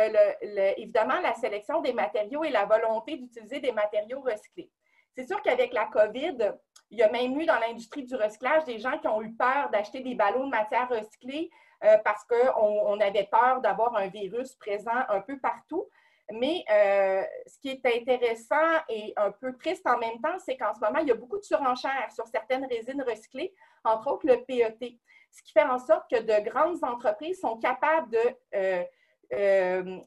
évidemment 0.78 1.20
la 1.20 1.36
sélection 1.36 1.82
des 1.82 1.94
matériaux 1.94 2.44
et 2.44 2.50
la 2.50 2.66
volonté 2.66 3.18
d'utiliser 3.18 3.60
des 3.60 3.72
matériaux 3.72 4.22
recyclés. 4.22 4.72
C'est 5.16 5.28
sûr 5.28 5.40
qu'avec 5.44 5.74
la 5.74 5.86
COVID, 5.86 6.54
il 6.90 6.98
y 6.98 7.04
a 7.04 7.12
même 7.12 7.40
eu 7.40 7.46
dans 7.46 7.60
l'industrie 7.60 8.04
du 8.04 8.16
recyclage 8.16 8.64
des 8.64 8.80
gens 8.80 8.98
qui 8.98 9.08
ont 9.08 9.22
eu 9.22 9.34
peur 9.34 9.70
d'acheter 9.70 10.00
des 10.00 10.16
ballots 10.16 10.46
de 10.46 10.50
matière 10.50 10.88
recyclée 10.90 11.52
euh, 11.84 11.98
parce 12.04 12.24
qu'on 12.24 12.64
on 12.64 13.00
avait 13.00 13.28
peur 13.32 13.62
d'avoir 13.62 13.96
un 13.96 14.08
virus 14.08 14.56
présent 14.56 15.00
un 15.10 15.22
peu 15.22 15.38
partout. 15.40 15.88
Mais 16.32 16.66
euh, 16.72 17.24
ce 17.46 17.60
qui 17.60 17.70
est 17.70 17.86
intéressant 17.86 18.82
et 18.90 19.14
un 19.16 19.32
peu 19.32 19.56
triste 19.58 19.86
en 19.88 19.98
même 19.98 20.20
temps, 20.22 20.38
c'est 20.44 20.58
qu'en 20.58 20.74
ce 20.74 20.80
moment, 20.80 21.00
il 21.00 21.08
y 21.08 21.12
a 21.12 21.16
beaucoup 21.16 21.38
de 21.38 21.44
surenchères 21.44 22.12
sur 22.12 22.28
certaines 22.28 22.66
résines 22.66 23.02
recyclées, 23.08 23.54
entre 23.84 24.12
autres 24.12 24.28
le 24.28 24.44
PET, 24.44 24.98
ce 25.32 25.44
qui 25.44 25.54
fait 25.54 25.64
en 25.64 25.80
sorte 25.80 26.10
que 26.10 26.20
de 26.20 26.50
grandes 26.50 26.84
entreprises 26.84 27.40
sont 27.40 27.58
capables 27.58 28.10
de, 28.10 28.20
euh, 28.56 28.84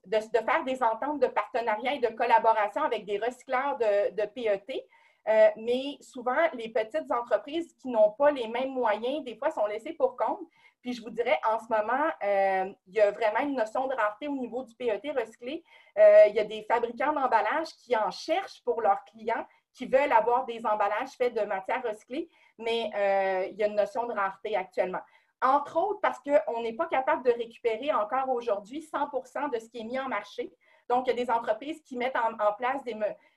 de, 0.05 0.19
faire 0.19 0.65
des 0.67 0.83
ententes 0.83 1.21
de 1.21 1.29
partenariat 1.29 1.95
et 1.95 2.01
de 2.01 2.09
collaboration 2.09 2.83
avec 2.83 3.07
des 3.07 3.19
recycleurs 3.19 3.79
de 3.79 4.27
PET. 4.27 4.87
mais 5.57 5.97
souvent, 6.01 6.37
les 6.53 6.69
petites 6.69 7.11
entreprises 7.11 7.73
qui 7.81 7.89
n'ont 7.89 8.11
pas 8.11 8.31
les 8.31 8.49
mêmes 8.49 8.73
moyens, 8.73 9.25
des 9.25 9.37
fois, 9.37 9.51
sont 9.51 9.67
laissées 9.67 9.95
pour 9.95 10.17
compte. 10.17 10.41
Puis 10.83 10.95
je 10.95 11.03
vous 11.03 11.11
dirais, 11.11 11.39
en 11.47 11.59
ce 11.59 11.67
moment, 11.69 12.09
euh, 12.23 12.73
il 12.87 12.95
y 12.95 13.01
a 13.01 13.11
vraiment 13.11 13.41
une 13.41 13.55
notion 13.55 13.87
de 13.87 13.95
rareté 13.95 14.29
au 14.29 14.37
niveau 14.37 14.63
du 14.63 14.75
PET 14.75 15.13
recyclé. 15.13 15.63
Euh, 15.99 16.25
il 16.29 16.35
y 16.35 16.41
a 16.41 16.45
des 16.45 16.63
fabricants 16.63 17.13
d'emballages 17.13 17.69
qui 17.85 17.95
en 17.97 18.11
cherchent 18.11 18.63
pour 18.65 18.81
leurs 18.81 19.05
clients, 19.05 19.47
qui 19.73 19.87
veulent 19.87 20.13
avoir 20.13 20.47
des 20.47 20.65
emballages 20.65 21.11
faits 21.19 21.35
de 21.35 21.43
matière 21.43 21.83
recyclée, 21.83 22.29
mais 22.59 22.91
euh, 22.95 23.49
il 23.51 23.57
y 23.57 23.63
a 23.63 23.67
une 23.67 23.77
notion 23.77 24.07
de 24.07 24.15
rareté 24.15 24.57
actuellement. 24.57 25.01
Entre 25.43 25.77
autres 25.79 26.01
parce 26.01 26.19
qu'on 26.19 26.63
n'est 26.63 26.75
pas 26.75 26.87
capable 26.87 27.25
de 27.25 27.31
récupérer 27.31 27.93
encore 27.93 28.29
aujourd'hui 28.29 28.81
100% 28.81 29.51
de 29.53 29.59
ce 29.59 29.69
qui 29.69 29.81
est 29.81 29.85
mis 29.85 29.99
en 29.99 30.09
marché. 30.09 30.53
Donc, 30.89 31.07
il 31.07 31.11
y 31.11 31.13
a 31.13 31.25
des 31.25 31.31
entreprises 31.31 31.81
qui 31.83 31.97
mettent 31.97 32.17
en, 32.17 32.53
place 32.55 32.83
des, 32.83 32.97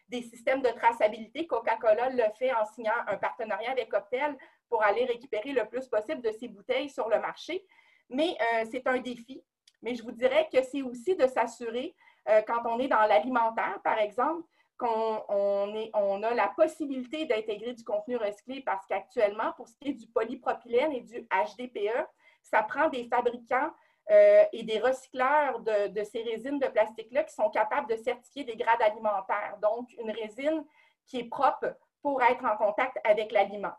des, 0.10 0.24
systèmes 0.24 0.62
de 0.62 0.70
traçabilité. 0.70 1.46
Coca-Cola 1.46 2.10
le 2.10 2.24
fait 2.38 2.52
en 2.52 2.66
signant 2.66 2.94
un 3.08 3.16
partenariat 3.18 3.72
avec 3.72 3.90
Cocktail 3.90 4.36
pour 4.70 4.84
aller 4.84 5.06
récupérer 5.06 5.52
le 5.52 5.66
plus 5.68 5.88
possible 5.88 6.22
de 6.22 6.32
ces 6.32 6.48
bouteilles 6.48 6.90
sur 6.90 7.10
le 7.10 7.20
marché. 7.20 7.66
Mais 8.10 8.36
euh, 8.42 8.66
c'est 8.72 8.86
un 8.88 9.00
défi. 9.00 9.44
Mais 9.82 9.96
je 9.96 10.04
vous 10.04 10.12
dirais 10.12 10.48
que 10.52 10.62
c'est 10.64 10.82
aussi 10.82 11.16
de 11.16 11.28
s'assurer, 11.28 11.96
euh, 12.30 12.42
quand 12.48 12.62
on 12.66 12.80
est 12.80 12.88
dans 12.88 13.06
l'alimentaire, 13.06 13.80
par 13.84 14.00
exemple, 14.00 14.44
qu'on 14.78 15.24
on 15.30 16.24
a 16.24 16.34
la 16.34 16.48
possibilité 16.50 17.26
d'intégrer 17.26 17.74
du 17.74 17.84
contenu 17.84 18.18
recyclé 18.18 18.62
parce 18.62 18.86
qu'actuellement, 18.88 19.54
pour 19.56 19.68
ce 19.68 19.76
qui 19.78 19.90
est 19.90 19.94
du 19.94 20.08
polypropylène 20.08 20.94
et 20.94 21.02
du 21.02 21.28
HDPE, 21.30 22.08
ça 22.42 22.64
prend 22.64 22.90
des 22.90 23.04
fabricants 23.06 23.72
euh, 24.12 24.44
et 24.52 24.64
des 24.64 24.80
recycleurs 24.80 25.60
de 25.60 26.04
ces 26.04 26.24
résines 26.24 26.60
de 26.60 26.68
plastique-là 26.68 27.24
qui 27.24 27.34
sont 27.34 27.50
capables 27.50 27.90
de 27.90 27.96
certifier 27.96 28.44
des 28.44 28.56
grades 28.56 28.82
alimentaires. 28.82 29.58
Donc, 29.62 29.90
une 30.00 30.12
résine 30.12 30.66
qui 31.06 31.20
est 31.20 31.30
propre 31.30 31.76
pour 32.02 32.22
être 32.22 32.44
en 32.44 32.58
contact 32.58 32.98
avec 33.04 33.32
l'aliment. 33.32 33.74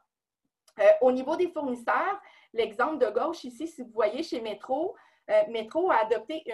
Euh, 0.80 0.84
au 1.00 1.12
niveau 1.12 1.36
des 1.36 1.48
fournisseurs, 1.48 2.20
l'exemple 2.52 2.98
de 2.98 3.10
gauche 3.10 3.44
ici, 3.44 3.66
si 3.68 3.82
vous 3.82 3.92
voyez 3.92 4.22
chez 4.22 4.40
Métro, 4.40 4.94
euh, 5.30 5.42
Métro 5.48 5.90
a 5.90 5.96
adopté 6.02 6.44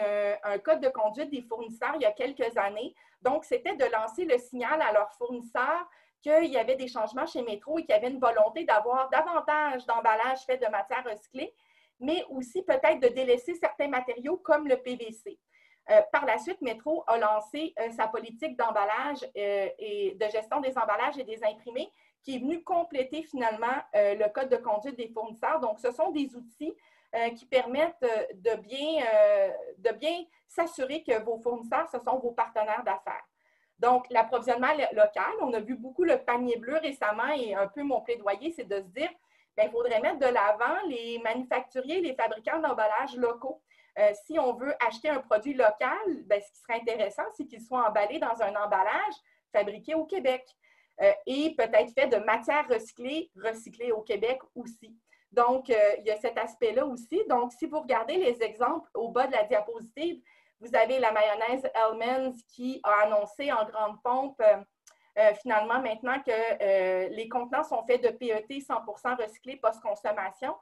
un, 0.45 0.59
code 0.59 0.81
de 0.81 0.89
conduite 0.89 1.31
des 1.31 1.43
fournisseurs 1.43 1.93
il 1.97 2.03
y 2.03 2.07
a 2.07 2.13
quelques 2.13 2.57
années. 2.57 2.95
Donc, 3.23 3.45
c'était 3.45 3.75
de 3.75 3.85
lancer 3.87 4.25
le 4.25 4.39
signal 4.39 4.81
à 4.81 4.93
leurs 4.93 5.13
fournisseurs 5.15 5.89
qu'il 6.23 6.47
y 6.47 6.59
avait 6.59 6.77
des 6.77 6.89
changements 6.89 7.27
chez 7.27 7.43
Métro 7.43 7.79
et 7.79 7.83
qu'il 7.83 7.91
y 7.91 7.99
avait 7.99 8.11
une 8.11 8.21
volonté 8.21 8.65
d'avoir 8.65 9.09
davantage 9.09 9.87
d'emballages 9.87 10.45
faits 10.47 10.63
de 10.63 10.69
matière 10.69 11.05
recyclée, 11.05 11.55
mais 11.99 12.25
aussi 12.31 12.63
peut-être 12.63 13.01
de 13.01 13.09
délaisser 13.09 13.55
certains 13.55 13.89
matériaux 13.89 14.37
comme 14.37 14.69
le 14.69 14.77
PVC. 14.77 15.39
Euh, 15.91 16.03
par 16.13 16.25
la 16.25 16.39
suite, 16.39 16.61
Métro 16.61 17.05
a 17.07 17.19
lancé 17.19 17.75
sa 17.97 18.07
politique 18.07 18.57
d'emballage 18.57 19.27
et 19.35 20.17
de 20.19 20.25
gestion 20.29 20.61
des 20.61 20.77
emballages 20.79 21.19
et 21.19 21.25
des 21.25 21.43
imprimés 21.45 21.91
qui 22.23 22.37
est 22.37 22.39
venu 22.39 22.63
compléter 22.63 23.23
finalement 23.23 23.67
euh, 23.95 24.15
le 24.15 24.29
code 24.33 24.49
de 24.49 24.57
conduite 24.57 24.97
des 24.97 25.09
fournisseurs. 25.09 25.61
Donc, 25.61 25.79
ce 25.81 25.91
sont 25.91 26.11
des 26.11 26.35
outils 26.37 26.75
euh, 27.15 27.31
qui 27.31 27.47
permettent 27.47 28.03
euh, 28.03 28.27
de 29.77 29.93
bien, 29.93 30.25
s'assurer 30.47 31.03
que 31.03 31.23
vos 31.23 31.39
fournisseurs, 31.39 31.89
ce 31.91 31.99
sont 31.99 32.19
vos 32.19 32.33
partenaires 32.33 32.83
d'affaires. 32.85 33.25
Donc, 33.79 34.07
l'approvisionnement 34.11 34.73
local, 34.93 35.33
on 35.41 35.53
a 35.55 35.61
vu 35.61 35.75
beaucoup 35.77 36.05
le 36.05 36.19
panier 36.19 36.57
bleu 36.57 36.77
récemment 36.83 37.33
et 37.35 37.55
un 37.55 37.69
peu 37.69 37.83
mon 37.83 38.01
plaidoyer, 38.03 38.51
c'est 38.51 38.69
de 38.69 38.77
se 38.77 38.89
dire, 38.89 39.09
il 39.11 39.65
ben, 39.65 39.71
faudrait 39.71 40.01
mettre 40.01 40.19
de 40.19 40.27
l'avant 40.27 40.77
les 40.87 41.19
manufacturiers, 41.21 42.01
les 42.01 42.15
fabricants 42.15 42.61
d'emballages 42.61 43.17
locaux. 43.17 43.63
Si 44.27 44.39
on 44.39 44.55
veut 44.55 44.75
acheter 44.87 45.09
un 45.09 45.21
produit 45.21 45.55
local, 45.55 45.99
ben, 46.27 46.41
ce 46.41 46.51
qui 46.53 46.61
serait 46.61 46.81
intéressant, 46.81 47.25
c'est 47.37 47.47
qu'il 47.47 47.61
soit 47.61 47.89
emballé 47.89 48.19
dans 48.19 48.41
un 48.43 48.55
emballage 48.55 49.15
fabriqué 49.53 49.95
au 49.95 50.05
Québec. 50.05 50.45
Euh, 51.03 51.13
et 51.27 51.55
peut-être 51.57 51.93
fait 51.95 52.09
de 52.09 52.17
matière 52.19 52.67
recyclée, 52.69 53.31
recyclée 53.37 53.91
au 53.91 54.03
Québec 54.03 54.39
aussi. 54.55 54.95
Donc, 55.33 55.71
euh, 55.71 55.95
il 55.99 56.05
y 56.05 56.11
a 56.11 56.17
cet 56.19 56.37
aspect-là 56.37 56.85
aussi. 56.85 57.23
Donc, 57.29 57.53
si 57.53 57.67
vous 57.67 57.81
regardez 57.81 58.17
les 58.17 58.43
exemples 58.43 58.89
au 58.95 59.09
bas 59.09 59.27
de 59.27 59.33
la 59.33 59.45
diapositive, 59.45 60.21
vous 60.61 60.75
avez 60.75 60.99
la 60.99 61.11
mayonnaise 61.13 61.67
Hellmann's 61.75 62.43
qui 62.49 62.81
a 62.83 63.07
annoncé 63.07 63.51
en 63.51 63.65
grande 63.65 64.03
pompe 64.03 64.43
euh, 64.43 65.35
finalement 65.41 65.81
maintenant 65.81 66.21
que 66.21 67.09
les 67.09 67.29
contenants 67.29 67.65
sont 67.65 67.83
faits 67.87 68.03
de 68.03 68.11
PET 68.11 68.47
100% 68.49 69.17
recyclés 69.17 69.57
post-consommation. 69.57 70.55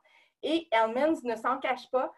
Et 0.44 0.68
Hellmann's 0.70 1.24
ne 1.24 1.34
s'en 1.34 1.58
cache 1.58 1.90
pas 1.90 2.12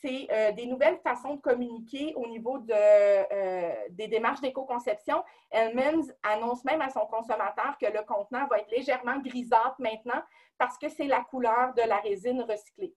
c'est 0.00 0.28
euh, 0.30 0.52
des 0.52 0.66
nouvelles 0.66 0.98
façons 0.98 1.36
de 1.36 1.40
communiquer 1.40 2.12
au 2.16 2.26
niveau 2.26 2.58
de, 2.58 2.72
euh, 2.72 3.74
des 3.90 4.08
démarches 4.08 4.40
d'éco-conception. 4.40 5.22
Elmens 5.50 6.12
annonce 6.22 6.64
même 6.64 6.82
à 6.82 6.90
son 6.90 7.06
consommateur 7.06 7.76
que 7.80 7.86
le 7.86 8.02
contenant 8.04 8.46
va 8.46 8.58
être 8.58 8.70
légèrement 8.70 9.18
grisâtre 9.20 9.76
maintenant 9.78 10.22
parce 10.58 10.76
que 10.78 10.88
c'est 10.88 11.06
la 11.06 11.22
couleur 11.22 11.72
de 11.74 11.82
la 11.82 11.96
résine 11.98 12.42
recyclée. 12.42 12.94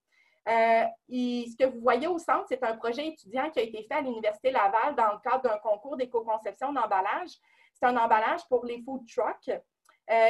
Euh, 0.47 0.83
ce 1.09 1.55
que 1.55 1.69
vous 1.69 1.79
voyez 1.81 2.07
au 2.07 2.17
centre, 2.17 2.45
c'est 2.49 2.63
un 2.63 2.75
projet 2.75 3.07
étudiant 3.07 3.49
qui 3.49 3.59
a 3.59 3.63
été 3.63 3.83
fait 3.83 3.95
à 3.95 4.01
l'Université 4.01 4.51
Laval 4.51 4.95
dans 4.95 5.13
le 5.13 5.19
cadre 5.19 5.43
d'un 5.43 5.57
concours 5.57 5.95
d'éco-conception 5.95 6.73
d'emballage. 6.73 7.31
C'est 7.73 7.85
un 7.85 7.97
emballage 7.97 8.41
pour 8.49 8.65
les 8.65 8.81
food 8.81 9.05
trucks. 9.07 9.57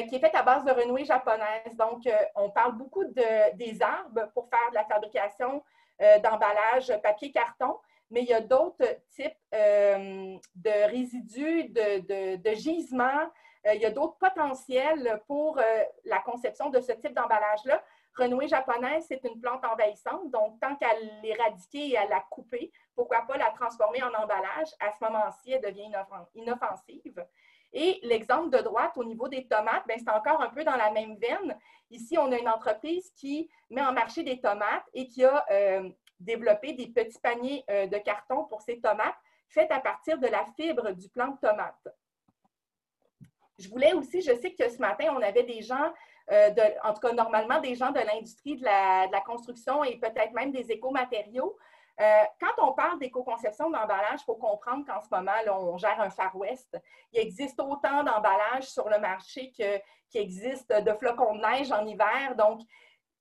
qui 0.09 0.15
est 0.15 0.19
fait 0.19 0.35
à 0.35 0.43
base 0.43 0.65
de 0.65 0.71
renouée 0.71 1.05
japonaise. 1.05 1.75
Donc, 1.75 2.03
on 2.35 2.49
parle 2.49 2.73
beaucoup 2.73 3.05
de, 3.05 3.55
des 3.55 3.81
arbres 3.81 4.29
pour 4.33 4.49
faire 4.49 4.69
de 4.71 4.75
la 4.75 4.83
fabrication 4.85 5.63
d'emballage 5.99 6.93
papier-carton, 7.03 7.77
mais 8.09 8.21
il 8.21 8.29
y 8.29 8.33
a 8.33 8.41
d'autres 8.41 8.85
types 9.09 9.37
euh, 9.53 10.37
de 10.55 10.89
résidus, 10.89 11.69
de, 11.69 12.53
gisements. 12.55 13.29
Euh, 13.67 13.73
il 13.73 13.81
y 13.81 13.85
a 13.85 13.91
d'autres 13.91 14.17
potentiels 14.17 15.21
pour 15.27 15.59
la 16.05 16.19
conception 16.19 16.69
de 16.69 16.79
ce 16.79 16.93
type 16.93 17.13
d'emballage-là. 17.13 17.83
Renouée 18.17 18.47
japonaise, 18.47 19.05
c'est 19.07 19.23
une 19.23 19.39
plante 19.39 19.63
envahissante, 19.63 20.29
donc 20.31 20.59
tant 20.59 20.75
qu'à 20.75 20.93
l'éradiquer 21.21 21.89
et 21.89 21.97
à 21.97 22.07
la 22.07 22.19
couper, 22.29 22.71
pourquoi 22.95 23.21
pas 23.21 23.37
la 23.37 23.51
transformer 23.51 24.03
en 24.03 24.13
emballage? 24.13 24.67
À 24.79 24.91
ce 24.91 25.03
moment-ci, 25.03 25.51
elle 25.51 25.61
devient 25.61 25.89
inoffensive. 26.35 27.25
Et 27.73 27.99
l'exemple 28.03 28.49
de 28.49 28.63
droite 28.63 28.93
au 28.95 29.03
niveau 29.03 29.27
des 29.27 29.45
tomates, 29.45 29.83
ben, 29.87 29.99
c'est 29.99 30.09
encore 30.09 30.41
un 30.41 30.49
peu 30.49 30.63
dans 30.63 30.75
la 30.75 30.91
même 30.91 31.15
veine. 31.17 31.57
Ici, 31.91 32.17
on 32.17 32.31
a 32.31 32.37
une 32.37 32.49
entreprise 32.49 33.11
qui 33.15 33.49
met 33.69 33.81
en 33.81 33.93
marché 33.93 34.23
des 34.23 34.39
tomates 34.39 34.85
et 34.93 35.07
qui 35.07 35.23
a 35.23 35.45
euh, 35.51 35.89
développé 36.19 36.73
des 36.73 36.87
petits 36.87 37.19
paniers 37.19 37.63
euh, 37.69 37.87
de 37.87 37.97
carton 37.97 38.45
pour 38.45 38.61
ces 38.61 38.79
tomates 38.79 39.15
faites 39.47 39.71
à 39.71 39.79
partir 39.79 40.17
de 40.17 40.27
la 40.27 40.45
fibre 40.55 40.91
du 40.91 41.09
plant 41.09 41.29
de 41.29 41.39
tomate. 41.39 41.87
Je 43.57 43.67
voulais 43.67 43.93
aussi, 43.93 44.21
je 44.21 44.33
sais 44.35 44.53
que 44.53 44.69
ce 44.69 44.77
matin, 44.77 45.13
on 45.15 45.21
avait 45.21 45.43
des 45.43 45.61
gens, 45.61 45.93
euh, 46.31 46.49
en 46.83 46.93
tout 46.93 47.01
cas 47.01 47.13
normalement 47.13 47.59
des 47.59 47.75
gens 47.75 47.91
de 47.91 47.99
l'industrie 47.99 48.55
de 48.55 48.61
de 48.61 49.11
la, 49.11 49.21
construction 49.21 49.83
et 49.83 49.97
peut-être 49.97 50.31
même 50.33 50.51
des 50.51 50.71
écomatériaux 50.71 51.57
euh, 51.99 52.23
quand 52.39 52.63
on 52.65 52.73
parle 52.73 52.97
d'éco-conception 52.99 53.69
d'emballage, 53.69 54.21
il 54.21 54.25
faut 54.25 54.35
comprendre 54.35 54.85
qu'en 54.85 55.01
ce 55.01 55.07
moment, 55.11 55.31
on 55.51 55.77
gère 55.77 55.99
un 55.99 56.09
Far 56.09 56.33
West. 56.35 56.77
Il 57.11 57.19
existe 57.19 57.59
autant 57.59 58.03
d'emballages 58.03 58.69
sur 58.69 58.87
le 58.89 58.99
marché 58.99 59.51
qu'il 59.51 59.81
existe 60.13 60.71
de 60.71 60.93
flocons 60.93 61.35
de 61.35 61.41
neige 61.41 61.71
en 61.73 61.85
hiver. 61.85 62.35
Donc, 62.37 62.61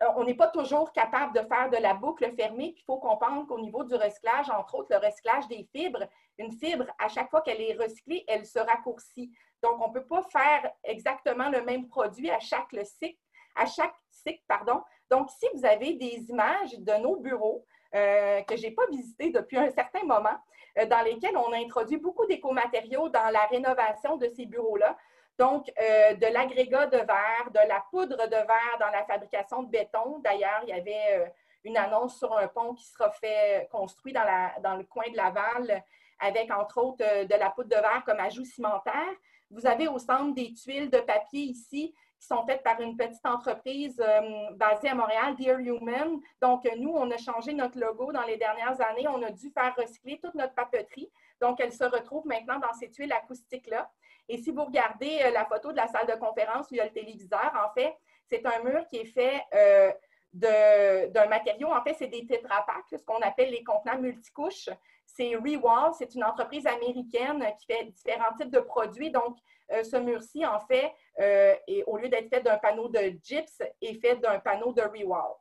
euh, 0.03 0.07
on 0.14 0.23
n'est 0.23 0.35
pas 0.35 0.47
toujours 0.47 0.93
capable 0.93 1.35
de 1.35 1.45
faire 1.47 1.71
de 1.71 1.77
la 1.77 1.95
boucle 1.95 2.33
fermée. 2.37 2.75
il 2.77 2.85
faut 2.85 2.99
comprendre 2.99 3.49
qu'au 3.49 3.59
niveau 3.59 3.83
du 3.83 3.97
recyclage, 3.97 4.49
entre 4.49 4.77
autres, 4.77 4.95
le 4.97 5.05
recyclage 5.05 5.49
des 5.49 5.69
fibres, 5.75 6.07
une 6.38 6.53
fibre, 6.53 6.87
à 7.01 7.09
chaque 7.09 7.31
fois 7.31 7.41
qu'elle 7.43 7.61
est 7.61 7.75
recyclée, 7.75 8.25
elle 8.29 8.47
se 8.47 8.61
raccourcit. 8.61 9.33
Donc, 9.61 9.81
on 9.81 9.88
ne 9.88 9.93
peut 9.93 10.07
pas 10.07 10.23
faire 10.31 10.71
exactement 10.85 11.49
le 11.49 11.62
même 11.62 11.88
produit 11.88 12.31
à 12.31 12.38
chaque 12.38 12.71
cycle, 12.85 13.19
à 13.57 13.67
chaque 13.67 13.97
cycle, 14.11 14.45
pardon. 14.47 14.83
Donc, 15.11 15.31
si 15.31 15.47
vous 15.53 15.64
avez 15.64 15.95
des 15.95 16.31
images 16.31 16.79
de 16.79 16.93
nos 17.03 17.17
bureaux, 17.17 17.67
euh, 17.94 18.42
que 18.42 18.57
je 18.57 18.62
n'ai 18.62 18.70
pas 18.72 18.87
visité 18.90 19.30
depuis 19.30 19.57
un 19.57 19.70
certain 19.70 20.05
moment, 20.05 20.36
euh, 20.78 20.86
dans 20.86 21.03
lesquels 21.03 21.36
on 21.36 21.53
a 21.53 21.57
introduit 21.57 21.97
beaucoup 21.97 22.26
d'écomatériaux 22.26 23.09
dans 23.09 23.30
la 23.30 23.47
rénovation 23.47 24.16
de 24.16 24.28
ces 24.36 24.47
bureaux-là. 24.47 24.97
Donc, 25.39 25.70
euh, 25.80 26.14
de 26.14 26.26
l'agrégat 26.26 26.86
de 26.86 26.99
verre, 26.99 27.51
de 27.51 27.68
la 27.68 27.84
poudre 27.91 28.26
de 28.26 28.36
verre 28.36 28.76
dans 28.80 28.91
la 28.91 29.05
fabrication 29.05 29.62
de 29.62 29.70
béton. 29.70 30.18
D'ailleurs, 30.18 30.61
il 30.64 30.70
y 30.70 30.72
avait 30.72 31.32
une 31.64 31.76
annonce 31.76 32.18
sur 32.18 32.36
un 32.36 32.49
pont 32.49 32.74
qui 32.74 32.84
sera 32.84 33.11
fait, 33.12 33.68
construit 33.70 34.12
dans, 34.12 34.24
dans 34.62 34.76
le 34.76 34.84
coin 34.84 35.09
de 35.11 35.16
Laval 35.16 35.84
avec, 36.20 36.51
entre 36.53 36.78
autres, 36.78 37.24
de 37.24 37.34
la 37.34 37.51
poudre 37.51 37.68
de 37.68 37.80
verre 37.80 38.03
comme 38.05 38.18
ajout 38.18 38.45
cimentaire. 38.45 39.14
Vous 39.51 39.66
avez 39.66 39.89
au 39.89 39.99
centre 39.99 40.34
des 40.34 40.53
tuiles 40.53 40.91
de 40.91 40.99
papier 40.99 41.43
ici 41.43 41.95
qui 42.19 42.27
sont 42.27 42.45
faites 42.47 42.62
par 42.62 42.81
une 42.81 42.97
petite 42.97 43.25
entreprise 43.25 44.01
euh, 44.01 44.51
basée 44.55 44.89
à 44.89 44.95
Montréal, 44.95 45.37
Dear 45.37 45.59
Human. 45.59 46.19
Donc, 46.43 46.69
nous, 46.77 46.91
on 46.91 47.11
a 47.11 47.16
changé 47.16 47.53
notre 47.53 47.79
logo 47.79 48.12
dans 48.12 48.25
les 48.25 48.37
dernières 48.37 48.81
années. 48.81 49.07
On 49.09 49.23
a 49.23 49.31
dû 49.31 49.51
faire 49.51 49.75
recycler 49.77 50.19
toute 50.23 50.35
notre 50.35 50.55
papeterie. 50.55 51.11
Donc, 51.41 51.61
elle 51.61 51.73
se 51.73 51.85
retrouve 51.85 52.27
maintenant 52.27 52.59
dans 52.59 52.73
ces 52.73 52.91
tuiles 52.91 53.12
acoustiques-là. 53.12 53.89
Et 54.29 54.39
si 54.39 54.51
vous 54.51 54.64
regardez 54.64 55.21
euh, 55.25 55.31
la 55.31 55.45
photo 55.47 55.71
de 55.71 55.77
la 55.77 55.89
salle 55.89 56.07
de 56.07 56.19
conférence 56.19 56.71
où 56.71 56.75
il 56.75 56.79
y 56.79 56.81
a 56.81 56.85
le 56.87 56.93
téléviseur, 56.93 57.53
en 57.55 57.73
fait, 57.73 57.97
c'est 58.29 58.45
un 58.45 58.62
mur 58.62 58.87
qui 58.89 58.99
est 58.99 59.07
fait 59.07 59.43
euh, 59.55 59.93
d'un 60.33 61.27
matériau. 61.29 61.73
En 61.73 61.83
fait, 61.83 61.95
c'est 61.95 62.09
des 62.09 62.27
tétrapacks, 62.27 62.85
ce 62.91 63.03
qu'on 63.05 63.21
appelle 63.21 63.51
les 63.51 63.64
contenants 63.64 63.99
multicouches. 63.99 64.69
C'est 65.07 65.35
Rewall, 65.37 65.93
c'est 65.97 66.14
une 66.14 66.25
entreprise 66.25 66.66
américaine 66.66 67.43
qui 67.59 67.66
fait 67.66 67.85
différents 67.85 68.35
types 68.37 68.51
de 68.51 68.61
produits. 68.61 69.11
Donc, 69.11 69.39
euh, 69.73 69.83
ce 69.83 69.97
mur-ci, 69.97 70.45
en 70.45 70.61
fait, 70.61 70.93
euh, 71.21 71.55
au 71.87 71.97
lieu 71.97 72.09
d'être 72.09 72.29
fait 72.29 72.41
d'un 72.41 72.59
panneau 72.59 72.89
de 72.89 73.14
gyps, 73.23 73.62
est 73.81 74.01
fait 74.01 74.16
d'un 74.16 74.39
panneau 74.39 74.73
de 74.73 74.83
Rewall. 74.83 75.35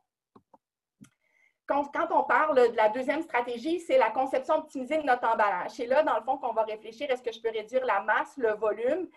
Quand, 1.66 1.84
quand, 1.92 2.08
on 2.10 2.24
parle 2.24 2.70
de 2.70 2.76
la 2.76 2.88
deuxième 2.88 3.22
stratégie, 3.22 3.78
c'est 3.80 3.98
la 3.98 4.10
conception 4.10 4.54
optimisée 4.56 4.96
de 4.96 5.02
notre 5.02 5.28
emballage. 5.28 5.72
C'est 5.72 5.86
là, 5.86 6.02
dans 6.02 6.16
le 6.16 6.24
fond, 6.24 6.38
qu'on 6.38 6.54
va 6.54 6.62
réfléchir, 6.62 7.10
est-ce 7.10 7.22
que 7.22 7.30
je 7.30 7.40
peux 7.42 7.50
réduire 7.50 7.84
la 7.84 8.00
masse, 8.00 8.36
le 8.38 8.54
volume, 8.54 9.08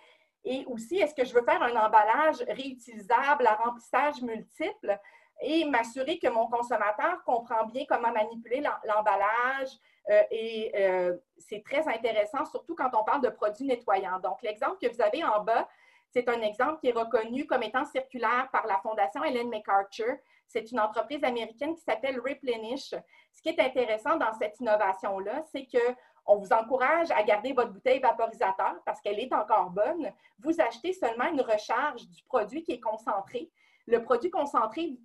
et 0.44 0.66
aussi, 0.66 0.98
est-ce 0.98 1.14
que 1.14 1.24
je 1.24 1.34
veux 1.34 1.44
faire 1.44 1.62
un 1.62 1.76
emballage 1.76 2.44
réutilisable 2.48 3.46
à 3.46 3.56
remplissage 3.56 4.22
multiple 4.22 5.00
et 5.42 5.66
m'assurer 5.66 6.20
que 6.20 6.28
mon 6.28 6.48
consommateur 6.48 7.24
comprend 7.26 7.66
bien 7.66 7.86
comment 7.88 8.12
manipuler 8.12 8.62
l'emballage. 8.86 9.70
Euh, 10.10 10.24
et 10.32 10.72
euh, 10.76 11.18
c'est 11.38 11.64
très 11.64 11.88
intéressant, 11.88 12.46
surtout 12.46 12.76
quand 12.76 12.90
on 12.94 13.04
parle 13.04 13.22
de 13.22 13.30
produits 13.30 13.66
nettoyants. 13.66 14.20
Donc, 14.20 14.42
l'exemple 14.42 14.78
que 14.82 14.92
vous 14.92 15.02
avez 15.02 15.24
en 15.24 15.44
bas, 15.44 15.68
c'est 16.12 16.28
un 16.28 16.42
exemple 16.42 16.80
qui 16.82 16.90
est 16.90 16.98
reconnu 16.98 17.48
comme 17.48 17.64
étant 17.64 17.86
circulaire 17.86 18.50
par 18.52 18.68
la 18.68 18.78
Fondation 18.80 19.24
Ellen 19.24 19.50
MacArthur. 19.50 20.18
C'est 20.46 20.70
une 20.72 20.80
entreprise 20.80 21.24
américaine 21.24 21.74
qui 21.74 21.82
s'appelle 21.82 22.20
Replenish. 22.20 22.94
Ce 23.32 23.42
qui 23.42 23.50
est 23.50 23.60
intéressant 23.60 24.18
dans 24.18 24.34
cette 24.34 24.60
innovation-là, 24.60 25.44
c'est 25.52 25.66
qu'on 25.66 26.38
vous 26.38 26.52
encourage 26.52 27.10
à 27.12 27.24
garder 27.24 27.54
votre 27.54 27.72
bouteille 27.72 28.02
vaporisateur 28.02 28.76
parce 28.86 29.00
qu'elle 29.00 29.20
est 29.20 29.34
encore 29.34 29.70
bonne. 29.70 30.12
Vous 30.40 30.60
achetez 30.60 30.92
seulement 30.92 31.32
une 31.32 31.42
recharge 31.42 32.06
du 32.10 32.24
produit 32.24 32.64
qui 32.64 32.74
est 32.74 32.82
concentré. 32.82 33.50
Le 33.88 34.04
produit 34.04 34.30
concentré, 34.30 34.98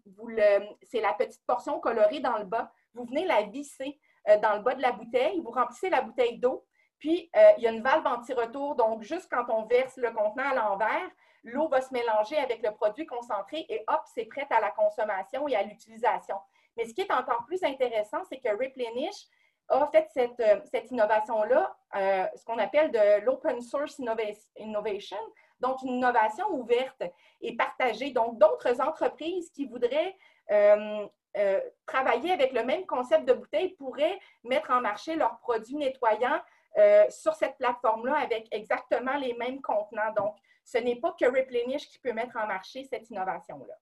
c'est 0.82 1.00
la 1.00 1.14
petite 1.14 1.44
portion 1.46 1.78
colorée 1.78 2.20
dans 2.20 2.36
le 2.38 2.44
bas. 2.44 2.72
Vous 2.94 3.04
venez 3.04 3.24
la 3.24 3.42
visser 3.42 3.98
euh, 4.28 4.38
dans 4.40 4.56
le 4.56 4.62
bas 4.62 4.74
de 4.74 4.82
la 4.82 4.92
bouteille, 4.92 5.40
vous 5.40 5.50
remplissez 5.50 5.88
la 5.88 6.02
bouteille 6.02 6.38
d'eau, 6.38 6.64
puis 6.98 7.30
euh, 7.36 7.52
il 7.58 7.64
y 7.64 7.66
a 7.66 7.70
une 7.70 7.82
valve 7.82 8.06
anti-retour. 8.06 8.74
Donc, 8.74 9.02
juste 9.02 9.28
quand 9.30 9.44
on 9.48 9.64
verse 9.64 9.96
le 9.96 10.10
contenant 10.10 10.50
à 10.50 10.54
l'envers, 10.54 11.10
l'eau 11.44 11.68
va 11.68 11.80
se 11.80 11.92
mélanger 11.92 12.36
avec 12.36 12.62
le 12.62 12.72
produit 12.72 13.06
concentré 13.06 13.66
et 13.68 13.84
hop, 13.88 14.00
c'est 14.14 14.24
prêt 14.24 14.46
à 14.50 14.60
la 14.60 14.70
consommation 14.70 15.46
et 15.48 15.56
à 15.56 15.62
l'utilisation. 15.62 16.36
Mais 16.76 16.86
ce 16.86 16.94
qui 16.94 17.02
est 17.02 17.12
encore 17.12 17.44
plus 17.46 17.62
intéressant, 17.62 18.22
c'est 18.28 18.38
que 18.38 18.50
Replenish 18.50 19.26
a 19.68 19.86
fait 19.88 20.08
cette, 20.12 20.40
euh, 20.40 20.60
innovation-là, 20.90 21.76
ce 21.94 22.44
qu'on 22.44 22.58
appelle 22.58 22.92
de 22.92 23.24
l'open 23.24 23.60
source 23.60 23.98
innovation, 23.98 25.16
donc 25.60 25.82
une 25.82 25.94
innovation 25.94 26.46
ouverte 26.52 27.02
et 27.40 27.56
partagée. 27.56 28.10
Donc, 28.10 28.38
d'autres 28.38 28.80
entreprises 28.80 29.50
qui 29.50 29.66
voudraient 29.66 30.16
euh, 30.50 31.06
euh, 31.36 31.60
travailler 31.84 32.32
avec 32.32 32.52
le 32.52 32.64
même 32.64 32.86
concept 32.86 33.26
de 33.26 33.34
bouteille 33.34 33.74
pourraient 33.74 34.18
mettre 34.42 34.70
en 34.70 34.80
marché 34.80 35.16
leurs 35.16 35.38
produits 35.40 35.76
nettoyants 35.76 36.40
euh, 36.78 37.04
sur 37.10 37.34
cette 37.34 37.56
plateforme-là 37.56 38.16
avec 38.16 38.48
exactement 38.50 39.16
les 39.16 39.34
mêmes 39.34 39.60
contenants. 39.60 40.12
Donc, 40.16 40.36
ce 40.64 40.78
n'est 40.78 40.96
pas 40.96 41.14
que 41.18 41.26
Replenish 41.26 41.88
qui 41.88 41.98
peut 41.98 42.12
mettre 42.12 42.36
en 42.36 42.46
marché 42.46 42.84
cette 42.84 43.08
innovation-là. 43.10 43.74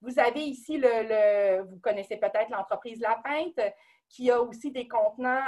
Vous 0.00 0.18
avez 0.20 0.40
ici, 0.40 0.78
le, 0.78 1.62
vous 1.62 1.80
connaissez 1.80 2.16
peut-être 2.16 2.50
l'entreprise 2.50 3.00
La 3.00 3.20
Pinte, 3.24 3.60
qui 4.08 4.30
a 4.30 4.40
aussi 4.40 4.70
des 4.70 4.86
contenants 4.86 5.42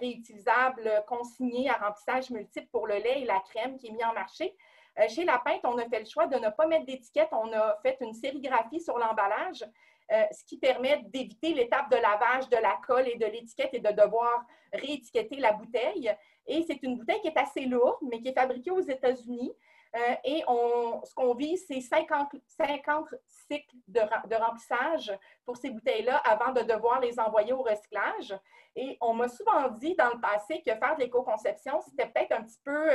réutilisables 0.00 1.04
consignés 1.06 1.70
à 1.70 1.74
remplissage 1.74 2.30
multiple 2.30 2.66
pour 2.72 2.88
le 2.88 2.96
lait 2.96 3.22
et 3.22 3.24
la 3.24 3.38
crème 3.48 3.78
qui 3.78 3.86
est 3.86 3.92
mis 3.92 4.04
en 4.04 4.12
marché. 4.12 4.56
Euh, 4.98 5.08
chez 5.08 5.24
La 5.24 5.38
Pinte, 5.38 5.60
on 5.64 5.76
a 5.78 5.84
fait 5.88 6.00
le 6.00 6.06
choix 6.06 6.26
de 6.26 6.36
ne 6.36 6.48
pas 6.48 6.66
mettre 6.66 6.86
d'étiquette. 6.86 7.28
On 7.32 7.52
a 7.52 7.78
fait 7.82 7.98
une 8.00 8.14
sérigraphie 8.14 8.80
sur 8.80 8.98
l'emballage, 8.98 9.64
euh, 10.12 10.22
ce 10.30 10.44
qui 10.44 10.56
permet 10.56 11.02
d'éviter 11.06 11.52
l'étape 11.52 11.90
de 11.90 11.96
lavage 11.96 12.48
de 12.48 12.56
la 12.56 12.78
colle 12.86 13.08
et 13.08 13.16
de 13.16 13.26
l'étiquette 13.26 13.74
et 13.74 13.80
de 13.80 13.90
devoir 13.90 14.44
réétiqueter 14.72 15.36
la 15.36 15.52
bouteille. 15.52 16.14
Et 16.46 16.62
c'est 16.62 16.80
une 16.84 16.96
bouteille 16.96 17.20
qui 17.22 17.28
est 17.28 17.38
assez 17.38 17.62
lourde, 17.62 17.98
mais 18.02 18.20
qui 18.20 18.28
est 18.28 18.32
fabriquée 18.32 18.70
aux 18.70 18.80
États-Unis. 18.80 19.52
Euh, 19.96 20.14
et 20.24 20.44
on, 20.46 21.02
ce 21.04 21.12
qu'on 21.12 21.34
vit, 21.34 21.58
c'est 21.58 21.80
50, 21.80 22.36
50, 22.46 23.08
cycles 23.26 23.74
de, 23.88 24.00
de, 24.28 24.36
remplissage 24.36 25.12
pour 25.44 25.56
ces 25.56 25.70
bouteilles-là 25.70 26.18
avant 26.18 26.52
de 26.52 26.60
devoir 26.60 27.00
les 27.00 27.18
envoyer 27.18 27.52
au 27.52 27.62
recyclage. 27.62 28.38
Et 28.76 28.96
on 29.00 29.12
m'a 29.12 29.26
souvent 29.26 29.68
dit 29.70 29.96
dans 29.96 30.10
le 30.10 30.20
passé 30.20 30.62
que 30.64 30.72
faire 30.72 30.94
de 30.96 31.00
l'éco-conception, 31.00 31.80
c'était 31.80 32.06
peut-être 32.06 32.32
un 32.32 32.42
petit 32.44 32.60
peu 32.62 32.90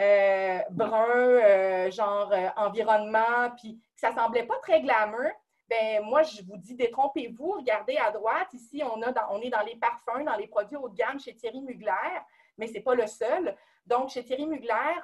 euh, 0.00 0.58
brun, 0.70 1.90
genre 1.90 2.32
environnement, 2.56 3.50
puis 3.56 3.80
ça 3.94 4.12
semblait 4.12 4.46
pas 4.46 4.58
très 4.62 4.80
glamour. 4.80 5.30
Ben 5.68 6.02
moi, 6.04 6.22
je 6.22 6.42
vous 6.42 6.56
dis, 6.56 6.74
détrompez-vous. 6.74 7.52
Regardez 7.52 7.96
à 7.96 8.10
droite, 8.10 8.52
ici, 8.52 8.82
on, 8.84 9.00
a 9.02 9.28
on 9.30 9.40
est 9.40 9.50
dans 9.50 9.62
les 9.62 9.76
parfums, 9.76 10.24
dans 10.24 10.36
les 10.36 10.46
produits 10.46 10.76
haut 10.76 10.88
de 10.88 10.94
gamme 10.94 11.18
chez 11.18 11.34
Thierry 11.34 11.62
Mugler, 11.62 12.20
mais 12.58 12.66
ce 12.66 12.74
n'est 12.74 12.80
pas 12.80 12.94
le 12.94 13.06
seul. 13.06 13.56
Donc, 13.86 14.10
chez 14.10 14.24
Thierry 14.24 14.46
Mugler, 14.46 15.00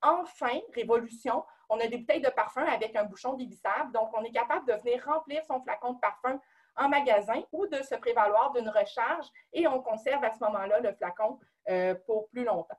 enfin, 0.00 0.60
révolution, 0.74 1.44
on 1.68 1.78
a 1.80 1.86
des 1.86 1.98
bouteilles 1.98 2.20
de 2.20 2.30
parfum 2.30 2.64
avec 2.64 2.94
un 2.96 3.04
bouchon 3.04 3.34
dévissable. 3.34 3.92
Donc, 3.92 4.10
on 4.16 4.24
est 4.24 4.32
capable 4.32 4.66
de 4.66 4.74
venir 4.74 5.04
remplir 5.04 5.44
son 5.44 5.60
flacon 5.60 5.94
de 5.94 6.00
parfum 6.00 6.40
en 6.76 6.88
magasin 6.88 7.42
ou 7.52 7.66
de 7.66 7.82
se 7.82 7.94
prévaloir 7.96 8.52
d'une 8.52 8.68
recharge 8.68 9.26
et 9.52 9.66
on 9.66 9.82
conserve 9.82 10.24
à 10.24 10.30
ce 10.30 10.42
moment-là 10.44 10.80
le 10.80 10.92
flacon 10.94 11.38
pour 12.06 12.28
plus 12.30 12.44
longtemps 12.44 12.78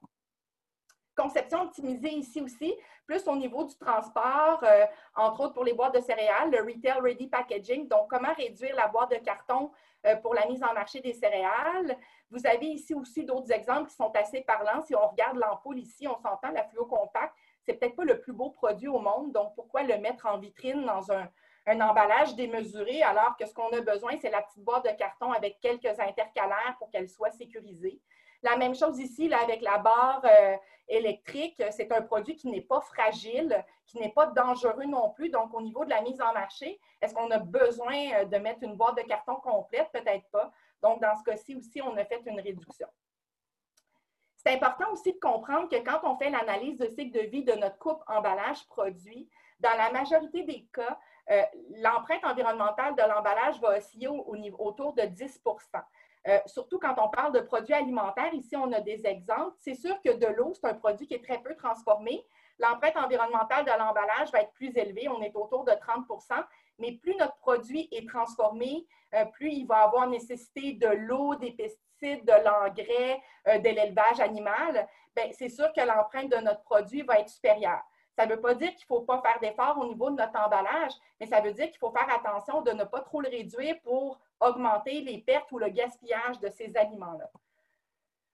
conception 1.16 1.64
optimisée 1.64 2.14
ici 2.14 2.42
aussi, 2.42 2.76
plus 3.06 3.28
au 3.28 3.36
niveau 3.36 3.64
du 3.66 3.76
transport, 3.78 4.60
euh, 4.64 4.86
entre 5.16 5.42
autres 5.42 5.54
pour 5.54 5.64
les 5.64 5.74
boîtes 5.74 5.96
de 5.96 6.02
céréales, 6.02 6.52
le 6.52 6.60
Retail 6.60 7.00
Ready 7.02 7.28
Packaging. 7.28 7.88
Donc, 7.88 8.10
comment 8.10 8.34
réduire 8.34 8.76
la 8.76 8.88
boîte 8.88 9.12
de 9.12 9.18
carton 9.18 9.72
euh, 10.06 10.16
pour 10.18 10.34
la 10.34 10.46
mise 10.48 10.64
en 10.64 10.74
marché 10.74 11.02
des 11.02 11.14
céréales? 11.14 11.98
Vous 12.30 12.46
avez 12.48 12.68
ici 12.68 12.94
aussi 12.94 13.26
d'autres 13.26 13.52
exemples 13.52 13.90
qui 13.90 13.96
sont 13.96 14.12
assez 14.16 14.42
parlants. 14.42 14.82
Si 14.82 14.96
on 14.96 15.08
regarde 15.08 15.38
l'ampoule 15.38 15.80
ici, 15.80 16.08
on 16.08 16.18
s'entend 16.18 16.52
la 16.52 16.64
fluo 16.64 16.86
compact. 16.86 17.36
C'est 17.64 17.74
peut-être 17.74 17.96
pas 17.96 18.06
le 18.06 18.20
plus 18.20 18.34
beau 18.34 18.50
produit 18.50 18.88
au 18.88 19.00
monde, 19.00 19.34
donc 19.34 19.54
pourquoi 19.56 19.84
le 19.84 19.98
mettre 19.98 20.26
en 20.26 20.38
vitrine 20.40 20.84
dans 20.86 21.12
un, 21.12 21.30
un 21.68 21.82
emballage 21.82 22.36
démesuré 22.36 23.04
alors 23.04 23.36
que 23.38 23.46
ce 23.46 23.54
qu'on 23.54 23.70
a 23.70 23.82
besoin, 23.82 24.14
c'est 24.20 24.32
la 24.32 24.42
petite 24.42 24.64
boîte 24.64 24.86
de 24.86 24.98
carton 24.98 25.32
avec 25.32 25.60
quelques 25.60 26.00
intercalaires 26.00 26.76
pour 26.80 26.90
qu'elle 26.90 27.10
soit 27.10 27.32
sécurisée? 27.32 28.00
La 28.44 28.58
même 28.58 28.76
chose 28.76 29.00
ici 29.00 29.32
avec 29.34 29.62
la 29.62 29.78
barre 29.78 30.22
euh, 30.26 30.56
électrique. 30.88 31.62
C'est 31.72 31.92
un 31.92 32.02
produit 32.02 32.36
qui 32.36 32.50
n'est 32.50 32.62
pas 32.62 32.82
fragile, 32.82 33.64
qui 33.86 34.00
n'est 34.00 34.12
pas 34.12 34.28
dangereux 34.28 34.86
non 34.86 35.12
plus. 35.12 35.30
Donc, 35.30 35.54
au 35.54 35.62
niveau 35.62 35.86
de 35.86 35.90
la 35.90 36.02
mise 36.02 36.22
en 36.22 36.34
marché, 36.34 36.80
est-ce 37.02 37.14
qu'on 37.14 37.30
a 37.32 37.40
besoin 37.40 38.12
euh, 38.14 38.26
de 38.26 38.38
mettre 38.38 38.64
une 38.64 38.76
boîte 38.76 38.98
de 38.98 39.04
carton 39.04 39.36
complète? 39.36 39.90
Peut-être 39.92 40.28
pas. 40.32 40.52
Donc, 40.82 41.02
dans 41.02 41.16
ce 41.16 41.24
cas-ci 41.24 41.56
aussi, 41.56 41.82
on 41.82 41.96
a 41.98 42.06
fait 42.06 42.22
une 42.26 42.40
réduction. 42.40 42.88
C'est 44.44 44.54
important 44.54 44.92
aussi 44.92 45.14
de 45.14 45.20
comprendre 45.20 45.70
que 45.70 45.76
quand 45.76 46.00
on 46.04 46.18
fait 46.18 46.32
l'analyse 46.32 46.80
de 46.80 46.88
cycle 46.88 47.12
de 47.12 47.28
vie 47.28 47.44
de 47.44 47.54
notre 47.54 47.78
coupe 47.78 48.02
emballage 48.08 48.66
produit, 48.68 49.30
dans 49.60 49.78
la 49.78 49.92
majorité 49.92 50.42
des 50.44 50.66
cas, 50.74 50.98
euh, 51.30 51.44
l'empreinte 51.78 52.26
environnementale 52.26 52.96
de 52.96 53.02
l'emballage 53.04 53.60
va 53.62 53.78
osciller 53.78 54.08
au, 54.08 54.36
niveau, 54.36 54.58
autour 54.60 54.94
de 54.94 55.04
10 55.04 55.42
euh, 56.28 56.40
surtout 56.46 56.80
quand 56.80 56.96
on 56.98 57.10
parle 57.10 57.34
de 57.34 57.40
produits 57.40 57.74
alimentaires, 57.74 58.34
ici 58.34 58.56
on 58.56 58.72
a 58.72 58.82
des 58.82 59.06
exemples. 59.06 59.56
C'est 59.60 59.76
sûr 59.76 60.00
que 60.04 60.12
de 60.12 60.28
l'eau, 60.28 60.54
c'est 60.54 60.68
un 60.68 60.76
produit 60.76 61.08
qui 61.08 61.16
est 61.16 61.24
très 61.24 61.40
peu 61.40 61.56
transformé. 61.56 62.24
L'empreinte 62.60 62.98
environnementale 62.98 63.66
de 63.66 63.72
l'emballage 63.72 64.32
va 64.32 64.42
être 64.42 64.52
plus 64.54 64.72
élevée, 64.76 65.10
on 65.10 65.22
est 65.22 65.36
autour 65.36 65.64
de 65.64 65.72
30% 65.72 66.44
mais 66.82 66.94
plus 66.94 67.16
notre 67.16 67.38
produit 67.38 67.88
est 67.92 68.10
transformé, 68.10 68.86
euh, 69.14 69.26
plus 69.26 69.52
il 69.52 69.66
va 69.68 69.84
avoir 69.84 70.08
nécessité 70.08 70.74
de 70.74 70.88
l'eau, 70.88 71.36
des 71.36 71.52
pesticides, 71.52 72.26
de 72.26 72.44
l'engrais, 72.44 73.22
euh, 73.48 73.60
de 73.60 73.70
l'élevage 73.70 74.20
animal. 74.20 74.88
c'est 75.34 75.50
sûr 75.50 75.72
que 75.74 75.82
l'empreinte 75.82 76.32
de 76.32 76.38
notre 76.38 76.64
produit 76.64 77.04
va 77.04 77.20
être 77.20 77.30
supérieure. 77.30 77.82
Ça 78.18 78.26
ne 78.26 78.34
veut 78.34 78.42
pas 78.42 78.56
dire 78.56 78.70
qu'il 78.70 78.86
ne 78.90 78.98
faut 78.98 79.02
pas 79.02 79.22
faire 79.22 79.40
d'efforts 79.40 79.78
au 79.78 79.86
niveau 79.86 80.10
de 80.10 80.16
notre 80.16 80.38
emballage, 80.40 80.92
mais 81.20 81.28
ça 81.28 81.42
veut 81.42 81.54
dire 81.54 81.68
qu'il 81.70 81.78
faut 81.78 81.92
faire 81.92 82.10
attention 82.14 82.62
de 82.62 82.72
ne 82.72 82.84
pas 82.84 83.02
trop 83.02 83.22
le 83.22 83.30
réduire 83.30 83.80
pour 83.84 84.20
augmenter 84.42 85.02
les 85.02 85.20
pertes 85.20 85.52
ou 85.52 85.60
le 85.60 85.70
gaspillage 85.70 86.40
de 86.40 86.50
ces 86.50 86.76
aliments-là. 86.76 87.30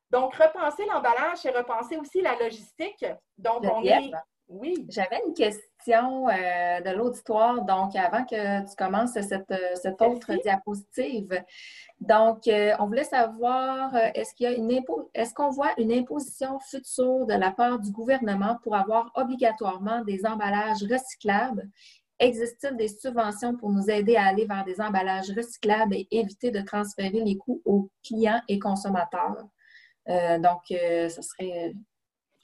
Donc, 0.09 0.35
repenser 0.35 0.85
l'emballage, 0.85 1.39
c'est 1.39 1.55
repenser 1.55 1.97
aussi 1.97 2.21
la 2.21 2.35
logistique. 2.37 3.05
Donc, 3.37 3.63
on 3.63 3.83
est. 3.83 4.11
Oui. 4.49 4.85
J'avais 4.87 5.21
une 5.27 5.33
question 5.33 6.29
euh, 6.29 6.79
de 6.79 6.89
l'auditoire, 6.91 7.65
donc 7.65 7.97
avant 7.97 8.23
que 8.23 8.61
tu 8.61 8.75
commences 8.77 9.11
cette, 9.11 9.53
cette 9.75 10.01
autre 10.01 10.33
diapositive. 10.41 11.43
Donc, 11.99 12.47
euh, 12.47 12.73
on 12.79 12.85
voulait 12.85 13.03
savoir, 13.03 13.93
euh, 13.93 14.07
est-ce 14.15 14.33
qu'il 14.33 14.49
y 14.49 14.53
a 14.53 14.55
une 14.55 14.71
est-ce 15.13 15.33
qu'on 15.33 15.49
voit 15.49 15.73
une 15.77 15.91
imposition 15.91 16.59
future 16.59 17.25
de 17.25 17.33
la 17.33 17.51
part 17.51 17.79
du 17.79 17.91
gouvernement 17.91 18.57
pour 18.63 18.75
avoir 18.75 19.11
obligatoirement 19.15 20.01
des 20.05 20.25
emballages 20.25 20.83
recyclables? 20.89 21.69
Existe-t-il 22.19 22.77
des 22.77 22.87
subventions 22.87 23.55
pour 23.55 23.69
nous 23.69 23.89
aider 23.89 24.15
à 24.15 24.25
aller 24.25 24.45
vers 24.45 24.65
des 24.65 24.81
emballages 24.81 25.31
recyclables 25.31 25.95
et 25.95 26.07
éviter 26.11 26.51
de 26.51 26.61
transférer 26.61 27.21
les 27.21 27.37
coûts 27.37 27.61
aux 27.65 27.89
clients 28.05 28.41
et 28.47 28.59
consommateurs? 28.59 29.47
donc, 30.39 30.61
ce 30.69 31.21
serait 31.21 31.73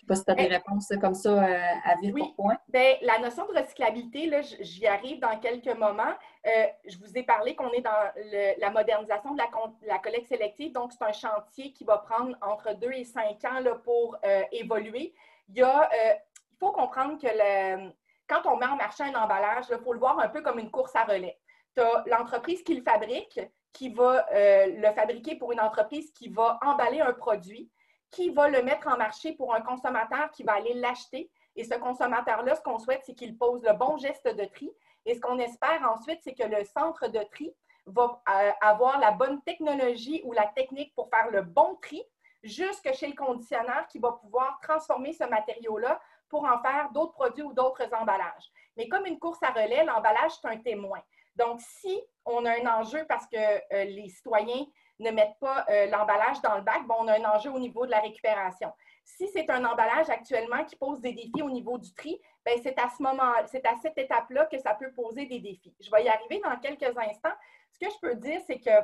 sais 0.03 0.07
pas 0.07 0.15
si 0.15 0.25
tu 0.25 0.31
as 0.31 0.35
des 0.35 0.49
ben, 0.49 0.53
réponses 0.53 0.91
comme 0.99 1.13
ça 1.13 1.43
euh, 1.43 1.59
à 1.85 1.95
vivre 2.01 2.15
oui. 2.15 2.33
point. 2.35 2.57
Bien, 2.67 2.95
la 3.01 3.19
notion 3.19 3.45
de 3.45 3.57
recyclabilité, 3.57 4.27
là, 4.27 4.41
j'y 4.41 4.85
arrive 4.87 5.19
dans 5.19 5.37
quelques 5.39 5.75
moments. 5.77 6.13
Euh, 6.45 6.65
je 6.85 6.97
vous 6.97 7.17
ai 7.17 7.23
parlé 7.23 7.55
qu'on 7.55 7.71
est 7.71 7.81
dans 7.81 8.11
la 8.59 8.69
modernisation 8.69 9.33
de 9.33 9.41
la, 9.87 9.99
collecte 9.99 10.27
sélective, 10.27 10.71
donc 10.73 10.91
c'est 10.91 11.03
un 11.03 11.13
chantier 11.13 11.71
qui 11.71 11.83
va 11.83 11.97
prendre 11.97 12.35
entre 12.41 12.75
deux 12.75 12.91
et 12.91 13.05
cinq 13.05 13.43
ans 13.45 13.59
là, 13.59 13.75
pour 13.75 14.17
euh, 14.25 14.43
évoluer. 14.51 15.13
Il, 15.49 15.57
y 15.57 15.61
a, 15.61 15.89
il 15.93 16.57
faut 16.59 16.71
comprendre 16.71 17.19
que 17.19 17.27
le, 17.27 17.91
quand 18.27 18.45
on 18.45 18.57
met 18.57 18.65
en 18.65 18.75
marché 18.75 19.03
un 19.03 19.15
emballage, 19.15 19.65
il 19.69 19.77
faut 19.79 19.93
le 19.93 19.99
voir 19.99 20.19
un 20.19 20.29
peu 20.29 20.41
comme 20.41 20.59
une 20.59 20.71
course 20.71 20.95
à 20.95 21.03
relais. 21.03 21.39
Tu 21.75 21.81
as 21.81 22.03
l'entreprise 22.07 22.63
qui 22.63 22.75
le 22.75 22.83
fabrique, 22.83 23.39
qui 23.71 23.89
va 23.89 24.25
le 24.31 24.93
fabriquer 24.93 25.35
pour 25.35 25.51
une 25.51 25.59
entreprise 25.59 26.11
qui 26.11 26.29
va 26.29 26.59
emballer 26.61 27.01
un 27.01 27.13
produit 27.13 27.71
qui 28.13 28.29
va 28.29 28.47
le 28.47 28.61
mettre 28.61 28.87
en 28.87 28.95
marché 28.95 29.33
pour 29.33 29.53
un 29.53 29.61
consommateur 29.61 30.29
qui 30.31 30.43
va 30.43 30.53
aller 30.53 30.75
l'acheter. 30.75 31.29
Et 31.55 31.63
ce 31.63 31.73
consommateur-là, 31.73 32.55
ce 32.55 32.61
qu'on 32.61 32.77
souhaite, 32.77 33.01
c'est 33.05 33.15
qu'il 33.15 33.37
pose 33.37 33.63
le 33.63 33.73
bon 33.73 33.97
geste 33.97 34.27
de 34.27 34.45
tri. 34.45 34.71
Et 35.05 35.15
ce 35.15 35.19
qu'on 35.19 35.39
espère 35.39 35.81
ensuite, 35.91 36.19
c'est 36.23 36.35
que 36.35 36.43
le 36.43 36.63
centre 36.63 37.07
de 37.07 37.19
tri 37.31 37.53
va 37.87 38.21
euh, 38.29 38.51
avoir 38.61 38.99
la 38.99 39.11
bonne 39.11 39.41
technologie 39.41 40.21
ou 40.23 40.31
la 40.31 40.45
technique 40.45 40.93
pour 40.95 41.09
faire 41.09 41.29
le 41.31 41.41
bon 41.41 41.75
tri 41.81 42.01
jusque 42.43 42.93
chez 42.93 43.07
le 43.07 43.15
conditionneur 43.15 43.87
qui 43.87 43.99
va 43.99 44.11
pouvoir 44.13 44.59
transformer 44.61 45.13
ce 45.13 45.23
matériau-là 45.23 45.99
pour 46.33 46.45
en 46.45 46.59
faire 46.63 46.89
d'autres 46.91 47.13
produits 47.13 47.43
ou 47.43 47.53
d'autres 47.53 47.87
emballages. 47.93 48.51
Mais 48.75 48.87
comme 48.87 49.05
une 49.05 49.19
course 49.19 49.43
à 49.43 49.51
relais, 49.51 49.83
l'emballage, 49.83 50.31
c'est 50.41 50.47
un 50.47 50.57
témoin. 50.57 50.99
Donc, 51.35 51.61
si 51.61 52.01
on 52.25 52.43
a 52.45 52.59
un 52.59 52.79
enjeu 52.79 53.05
parce 53.07 53.27
que 53.27 53.37
euh, 53.37 53.83
les 53.83 54.09
citoyens 54.09 54.65
ne 54.97 55.11
mettent 55.11 55.37
pas 55.39 55.63
euh, 55.69 55.85
l'emballage 55.91 56.41
dans 56.41 56.55
le 56.55 56.63
bac, 56.63 56.87
bon, 56.87 56.95
on 57.01 57.07
a 57.07 57.19
un 57.19 57.35
enjeu 57.35 57.51
au 57.51 57.59
niveau 57.59 57.85
de 57.85 57.91
la 57.91 57.99
récupération. 57.99 58.73
Si 59.03 59.27
c'est 59.27 59.47
un 59.51 59.63
emballage 59.63 60.09
actuellement 60.09 60.63
qui 60.65 60.75
pose 60.75 61.01
des 61.01 61.13
défis 61.13 61.43
au 61.43 61.51
niveau 61.51 61.77
du 61.77 61.93
tri, 61.93 62.19
ben, 62.43 62.59
c'est 62.63 62.79
à 62.79 62.89
ce 62.89 63.03
moment, 63.03 63.31
c'est 63.45 63.65
à 63.67 63.75
cette 63.79 63.97
étape-là 63.99 64.47
que 64.47 64.57
ça 64.57 64.73
peut 64.73 64.91
poser 64.91 65.27
des 65.27 65.39
défis. 65.39 65.75
Je 65.79 65.91
vais 65.91 66.05
y 66.05 66.09
arriver 66.09 66.41
dans 66.43 66.57
quelques 66.57 66.97
instants. 66.97 67.35
Ce 67.73 67.77
que 67.77 67.91
je 67.91 67.99
peux 68.01 68.15
dire, 68.15 68.41
c'est 68.47 68.59
que 68.59 68.83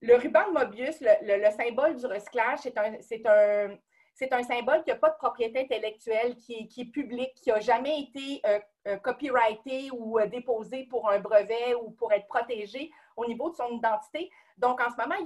le 0.00 0.16
ruban 0.16 0.48
de 0.48 0.52
Mobius, 0.54 1.00
le, 1.00 1.50
symbole 1.52 1.94
du 1.94 2.06
recyclage, 2.06 2.58
c'est 3.00 3.26
un, 3.26 3.76
c'est 4.14 4.32
un 4.32 4.42
symbole 4.42 4.82
qui 4.84 4.90
n'a 4.90 4.96
pas 4.96 5.10
de 5.10 5.16
propriété 5.16 5.60
intellectuelle, 5.60 6.36
qui 6.36 6.68
est, 6.76 6.84
public, 6.84 7.32
qui 7.34 7.50
n'a 7.50 7.60
jamais 7.60 8.00
été 8.00 8.40
euh, 8.46 8.60
euh, 8.88 8.96
copyrighté 8.98 9.90
ou 9.92 10.20
déposé 10.30 10.84
pour 10.84 11.08
un 11.10 11.18
brevet 11.18 11.74
ou 11.74 11.90
pour 11.92 12.12
être 12.12 12.26
protégé 12.26 12.90
au 13.16 13.26
niveau 13.26 13.50
de 13.50 13.56
son 13.56 13.68
identité. 13.68 14.30
Donc, 14.58 14.80
en 14.80 14.90
ce 14.90 14.96
moment, 14.96 15.16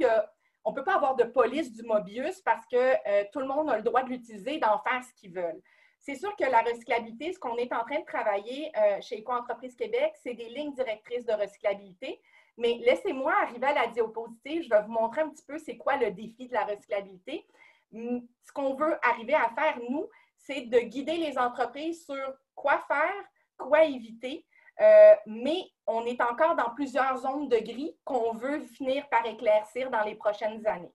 on 0.66 0.70
ne 0.70 0.74
peut 0.74 0.84
pas 0.84 0.96
avoir 0.96 1.14
de 1.14 1.22
police 1.22 1.72
du 1.72 1.84
Mobius 1.84 2.40
parce 2.40 2.66
que 2.66 2.76
euh, 2.76 3.24
tout 3.32 3.38
le 3.38 3.46
monde 3.46 3.70
a 3.70 3.76
le 3.76 3.84
droit 3.84 4.02
de 4.02 4.08
l'utiliser, 4.08 4.58
d'en 4.58 4.78
faire 4.80 5.02
ce 5.04 5.14
qu'ils 5.14 5.32
veulent. 5.32 5.62
C'est 6.00 6.16
sûr 6.16 6.34
que 6.36 6.44
la 6.44 6.60
recyclabilité, 6.60 7.32
ce 7.32 7.38
qu'on 7.38 7.56
est 7.56 7.72
en 7.72 7.84
train 7.84 8.00
de 8.00 8.04
travailler 8.04 8.72
euh, 8.76 9.00
chez 9.00 9.18
Éco-entreprise 9.18 9.76
Québec, 9.76 10.12
c'est 10.22 10.34
des 10.34 10.48
lignes 10.48 10.74
directrices 10.74 11.24
de 11.24 11.32
recyclabilité. 11.32 12.20
Mais 12.58 12.80
laissez-moi 12.84 13.32
arriver 13.42 13.66
à 13.66 13.74
la 13.74 13.86
diapositive. 13.86 14.64
Je 14.64 14.68
vais 14.68 14.82
vous 14.82 14.92
montrer 14.92 15.20
un 15.20 15.28
petit 15.28 15.44
peu 15.44 15.56
c'est 15.58 15.76
quoi 15.76 15.96
le 15.98 16.10
défi 16.10 16.48
de 16.48 16.52
la 16.52 16.64
recyclabilité. 16.64 17.46
Ce 17.92 18.52
qu'on 18.52 18.74
veut 18.74 18.98
arriver 19.02 19.34
à 19.34 19.50
faire, 19.54 19.78
nous, 19.88 20.08
c'est 20.36 20.62
de 20.62 20.78
guider 20.80 21.16
les 21.16 21.38
entreprises 21.38 22.04
sur 22.04 22.34
quoi 22.54 22.84
faire, 22.88 23.24
quoi 23.56 23.84
éviter, 23.84 24.46
euh, 24.80 25.14
mais 25.26 25.64
on 25.86 26.04
est 26.04 26.20
encore 26.20 26.54
dans 26.54 26.74
plusieurs 26.74 27.16
zones 27.18 27.48
de 27.48 27.56
gris 27.56 27.96
qu'on 28.04 28.34
veut 28.34 28.60
finir 28.66 29.08
par 29.08 29.24
éclaircir 29.26 29.90
dans 29.90 30.02
les 30.02 30.14
prochaines 30.14 30.66
années. 30.66 30.92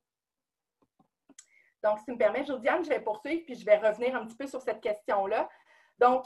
Donc, 1.84 1.98
si 2.00 2.06
tu 2.06 2.12
me 2.12 2.18
permets, 2.18 2.46
Josiane, 2.46 2.84
je 2.84 2.90
vais 2.90 3.00
poursuivre 3.00 3.44
puis 3.44 3.56
je 3.56 3.66
vais 3.66 3.78
revenir 3.78 4.16
un 4.16 4.26
petit 4.26 4.36
peu 4.36 4.46
sur 4.46 4.62
cette 4.62 4.82
question-là. 4.82 5.50
Donc, 5.98 6.26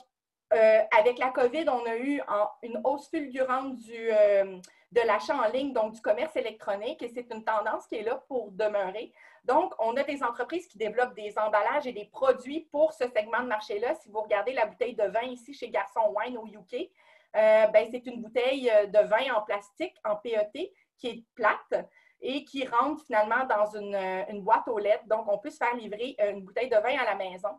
euh, 0.53 0.81
avec 0.95 1.17
la 1.17 1.31
COVID, 1.31 1.65
on 1.69 1.85
a 1.85 1.95
eu 1.95 2.21
une 2.61 2.81
hausse 2.83 3.09
fulgurante 3.09 3.75
du, 3.77 4.11
euh, 4.11 4.59
de 4.95 5.01
l'achat 5.01 5.35
en 5.35 5.51
ligne, 5.51 5.73
donc 5.73 5.93
du 5.93 6.01
commerce 6.01 6.35
électronique, 6.37 7.03
et 7.03 7.09
c'est 7.09 7.27
une 7.33 7.43
tendance 7.43 7.85
qui 7.87 7.95
est 7.95 8.03
là 8.03 8.23
pour 8.29 8.51
demeurer. 8.51 9.11
Donc, 9.43 9.73
on 9.77 9.95
a 9.97 10.03
des 10.03 10.23
entreprises 10.23 10.67
qui 10.67 10.77
développent 10.77 11.15
des 11.15 11.37
emballages 11.37 11.85
et 11.85 11.91
des 11.91 12.05
produits 12.05 12.61
pour 12.71 12.93
ce 12.93 13.03
segment 13.09 13.41
de 13.41 13.47
marché-là. 13.47 13.93
Si 13.95 14.09
vous 14.09 14.21
regardez 14.21 14.53
la 14.53 14.65
bouteille 14.65 14.95
de 14.95 15.03
vin 15.03 15.23
ici 15.23 15.53
chez 15.53 15.69
Garçon 15.69 16.13
Wine 16.15 16.37
au 16.37 16.47
UK, 16.47 16.89
euh, 17.35 17.67
ben, 17.67 17.87
c'est 17.91 18.05
une 18.05 18.21
bouteille 18.21 18.71
euh, 18.71 18.87
de 18.87 18.99
vin 18.99 19.35
en 19.35 19.41
plastique, 19.41 19.95
en 20.05 20.15
PET, 20.15 20.71
qui 20.97 21.07
est 21.07 21.23
plate 21.35 21.85
et 22.21 22.45
qui 22.45 22.65
rentre 22.65 23.03
finalement 23.05 23.45
dans 23.45 23.75
une, 23.75 23.93
euh, 23.93 24.23
une 24.29 24.41
boîte 24.41 24.67
aux 24.69 24.79
lettres. 24.79 25.05
Donc, 25.07 25.25
on 25.27 25.37
peut 25.37 25.49
se 25.49 25.57
faire 25.57 25.75
livrer 25.75 26.15
une 26.29 26.41
bouteille 26.41 26.69
de 26.69 26.77
vin 26.77 26.97
à 26.97 27.03
la 27.03 27.15
maison. 27.15 27.49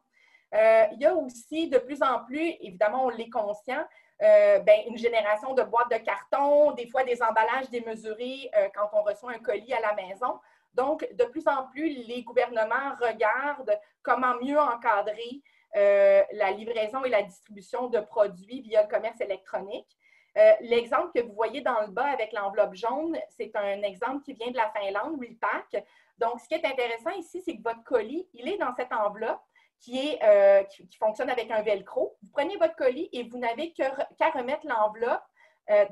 il 0.52 0.98
y 0.98 1.04
a 1.04 1.14
aussi 1.14 1.68
de 1.68 1.76
plus 1.76 2.02
en 2.02 2.24
plus, 2.24 2.54
évidemment, 2.60 3.04
on 3.04 3.10
l'est 3.10 3.28
conscient, 3.28 3.84
ben, 4.20 4.80
une 4.88 4.96
génération 4.96 5.54
de 5.54 5.62
boîtes 5.62 5.90
de 5.90 5.98
carton, 5.98 6.72
des 6.72 6.88
fois 6.88 7.04
des 7.04 7.22
emballages 7.22 7.68
démesurés 7.70 8.50
quand 8.74 8.88
on 8.92 9.02
reçoit 9.02 9.32
un 9.32 9.38
colis 9.38 9.74
à 9.74 9.80
la 9.80 9.94
maison. 9.94 10.38
Donc, 10.76 11.08
de 11.14 11.24
plus 11.24 11.48
en 11.48 11.66
plus, 11.68 11.88
les 12.06 12.22
gouvernements 12.22 12.94
regardent 13.00 13.78
comment 14.02 14.34
mieux 14.42 14.58
encadrer 14.58 15.42
euh, 15.74 16.22
la 16.32 16.50
livraison 16.52 17.02
et 17.04 17.08
la 17.08 17.22
distribution 17.22 17.88
de 17.88 17.98
produits 18.00 18.60
via 18.60 18.82
le 18.82 18.88
commerce 18.88 19.20
électronique. 19.20 19.88
Euh, 20.36 20.52
l'exemple 20.60 21.10
que 21.14 21.26
vous 21.26 21.32
voyez 21.32 21.62
dans 21.62 21.80
le 21.80 21.88
bas 21.88 22.06
avec 22.06 22.32
l'enveloppe 22.32 22.74
jaune, 22.74 23.18
c'est 23.36 23.56
un 23.56 23.82
exemple 23.82 24.22
qui 24.22 24.34
vient 24.34 24.50
de 24.50 24.56
la 24.56 24.70
Finlande, 24.70 25.18
Repack. 25.18 25.82
Donc, 26.18 26.40
ce 26.40 26.48
qui 26.48 26.54
est 26.54 26.64
intéressant 26.64 27.10
ici, 27.10 27.40
c'est 27.42 27.56
que 27.56 27.62
votre 27.62 27.82
colis, 27.84 28.28
il 28.34 28.48
est 28.48 28.58
dans 28.58 28.74
cette 28.74 28.92
enveloppe 28.92 29.40
qui, 29.80 29.98
est, 29.98 30.22
euh, 30.24 30.64
qui, 30.64 30.96
fonctionne 30.98 31.30
avec 31.30 31.50
un 31.50 31.62
velcro. 31.62 32.16
Vous 32.22 32.30
prenez 32.32 32.56
votre 32.56 32.76
colis 32.76 33.08
et 33.12 33.24
vous 33.24 33.38
n'avez 33.38 33.72
qu'à 33.72 34.30
remettre 34.34 34.66
l'enveloppe 34.66 35.22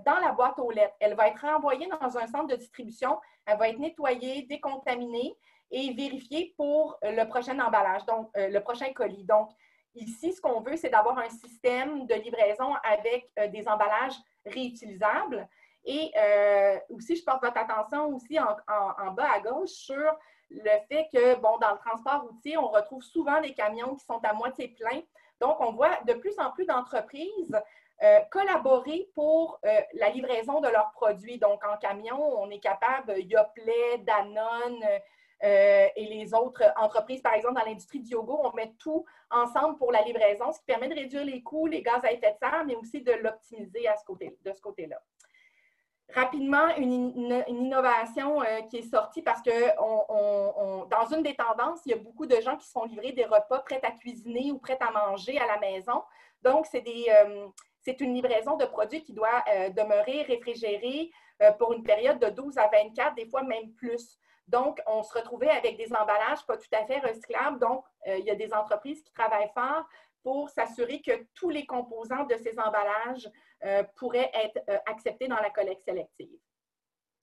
dans 0.06 0.18
la 0.20 0.30
boîte 0.30 0.58
aux 0.60 0.70
lettres. 0.70 0.94
Elle 1.00 1.14
va 1.14 1.26
être 1.26 1.40
renvoyée 1.40 1.88
dans 1.88 2.16
un 2.16 2.26
centre 2.28 2.46
de 2.46 2.54
distribution. 2.54 3.18
Elle 3.44 3.58
va 3.58 3.68
être 3.68 3.78
nettoyée, 3.78 4.42
décontaminée 4.42 5.36
et 5.72 5.92
vérifiée 5.94 6.54
pour 6.56 6.96
le 7.02 7.24
prochain 7.24 7.58
emballage, 7.58 8.06
donc 8.06 8.30
le 8.36 8.60
prochain 8.60 8.92
colis. 8.92 9.24
Donc, 9.24 9.50
Ici, 9.94 10.32
ce 10.32 10.40
qu'on 10.40 10.60
veut, 10.60 10.76
c'est 10.76 10.90
d'avoir 10.90 11.18
un 11.18 11.28
système 11.28 12.06
de 12.06 12.14
livraison 12.14 12.74
avec 12.82 13.30
euh, 13.38 13.46
des 13.48 13.68
emballages 13.68 14.16
réutilisables. 14.44 15.48
Et 15.84 16.10
euh, 16.16 16.78
aussi, 16.90 17.14
je 17.14 17.24
porte 17.24 17.44
votre 17.44 17.58
attention 17.58 18.08
aussi 18.08 18.38
en, 18.40 19.10
bas 19.12 19.30
à 19.32 19.40
gauche 19.40 19.70
sur 19.70 20.12
le 20.54 20.70
fait 20.88 21.08
que, 21.12 21.34
bon, 21.36 21.58
dans 21.58 21.72
le 21.72 21.78
transport 21.78 22.22
routier, 22.22 22.56
on 22.56 22.68
retrouve 22.68 23.02
souvent 23.02 23.40
des 23.40 23.54
camions 23.54 23.94
qui 23.96 24.04
sont 24.04 24.20
à 24.22 24.32
moitié 24.32 24.68
pleins. 24.68 25.02
Donc, 25.40 25.60
on 25.60 25.72
voit 25.72 25.98
de 26.06 26.14
plus 26.14 26.38
en 26.38 26.50
plus 26.52 26.64
d'entreprises 26.66 27.58
euh, 28.02 28.20
collaborer 28.30 29.08
pour 29.14 29.60
la 29.94 30.10
livraison 30.10 30.60
de 30.60 30.68
leurs 30.68 30.90
produits. 30.92 31.38
Donc, 31.38 31.62
en 31.64 31.76
camion, 31.76 32.20
on 32.20 32.50
est 32.50 32.60
capable, 32.60 33.14
Yoplait, 33.18 33.98
Danone, 33.98 34.84
euh, 35.44 35.88
et 35.94 36.06
les 36.06 36.32
autres 36.32 36.62
entreprises, 36.76 37.20
par 37.20 37.34
exemple, 37.34 37.54
dans 37.54 37.66
l'industrie 37.66 38.00
du 38.00 38.10
yoga, 38.12 38.32
on 38.32 38.52
met 38.52 38.72
tout 38.78 39.04
ensemble 39.30 39.76
pour 39.76 39.92
la 39.92 40.02
livraison, 40.02 40.52
ce 40.52 40.58
qui 40.58 40.64
permet 40.64 40.88
de 40.88 40.94
réduire 40.94 41.24
les 41.24 41.42
coûts, 41.42 41.66
les 41.66 41.82
gaz 41.82 42.02
à 42.04 42.12
effet 42.12 42.32
de 42.32 42.38
serre, 42.38 42.64
mais 42.66 42.76
aussi 42.76 43.02
de 43.02 43.12
l'optimiser 43.12 43.86
de 44.42 44.52
ce 44.52 44.60
côté-là. 44.62 44.96
Rapidement, 46.12 46.68
une, 46.76 47.42
innovation 47.48 48.42
euh, 48.42 48.60
qui 48.68 48.78
est 48.78 48.90
sortie 48.90 49.22
parce 49.22 49.40
que 49.42 49.74
dans 50.88 51.06
une 51.14 51.22
des 51.22 51.34
tendances, 51.34 51.80
il 51.86 51.90
y 51.90 51.94
a 51.94 51.98
beaucoup 51.98 52.26
de 52.26 52.40
gens 52.40 52.56
qui 52.56 52.66
se 52.66 52.72
font 52.72 52.84
livrer 52.84 53.12
des 53.12 53.24
repas 53.24 53.60
prêts 53.60 53.80
à 53.82 53.90
cuisiner 53.90 54.52
ou 54.52 54.58
prêts 54.58 54.78
à 54.80 54.90
manger 54.90 55.38
à 55.38 55.46
la 55.46 55.58
maison. 55.58 56.02
Donc, 56.42 56.66
c'est 56.66 56.84
euh, 56.86 57.46
une 58.00 58.14
livraison 58.14 58.56
de 58.56 58.66
produits 58.66 59.02
qui 59.02 59.12
doit 59.14 59.42
demeurer 59.76 60.22
réfrigérés 60.22 61.10
pour 61.58 61.72
une 61.72 61.82
période 61.82 62.18
de 62.18 62.28
12 62.28 62.58
à 62.58 62.68
24, 62.68 63.14
des 63.14 63.26
fois 63.26 63.42
même 63.42 63.72
plus. 63.72 64.18
Donc, 64.48 64.80
on 64.86 65.02
se 65.02 65.12
retrouvait 65.14 65.50
avec 65.50 65.76
des 65.76 65.92
emballages 65.92 66.44
pas 66.46 66.56
tout 66.56 66.68
à 66.72 66.84
fait 66.84 66.98
recyclables. 66.98 67.58
Donc, 67.58 67.84
euh, 68.06 68.18
il 68.18 68.24
y 68.24 68.30
a 68.30 68.34
des 68.34 68.52
entreprises 68.52 69.02
qui 69.02 69.12
travaillent 69.12 69.50
fort 69.54 69.86
pour 70.22 70.48
s'assurer 70.50 71.00
que 71.00 71.26
tous 71.34 71.50
les 71.50 71.66
composants 71.66 72.24
de 72.24 72.36
ces 72.36 72.58
emballages 72.58 73.26
euh, 73.26 73.30
pourraient 73.96 74.30
être 74.34 74.62
euh, 74.68 74.78
acceptés 74.86 75.28
dans 75.28 75.40
la 75.40 75.50
collecte 75.50 75.84
sélective. 75.84 76.38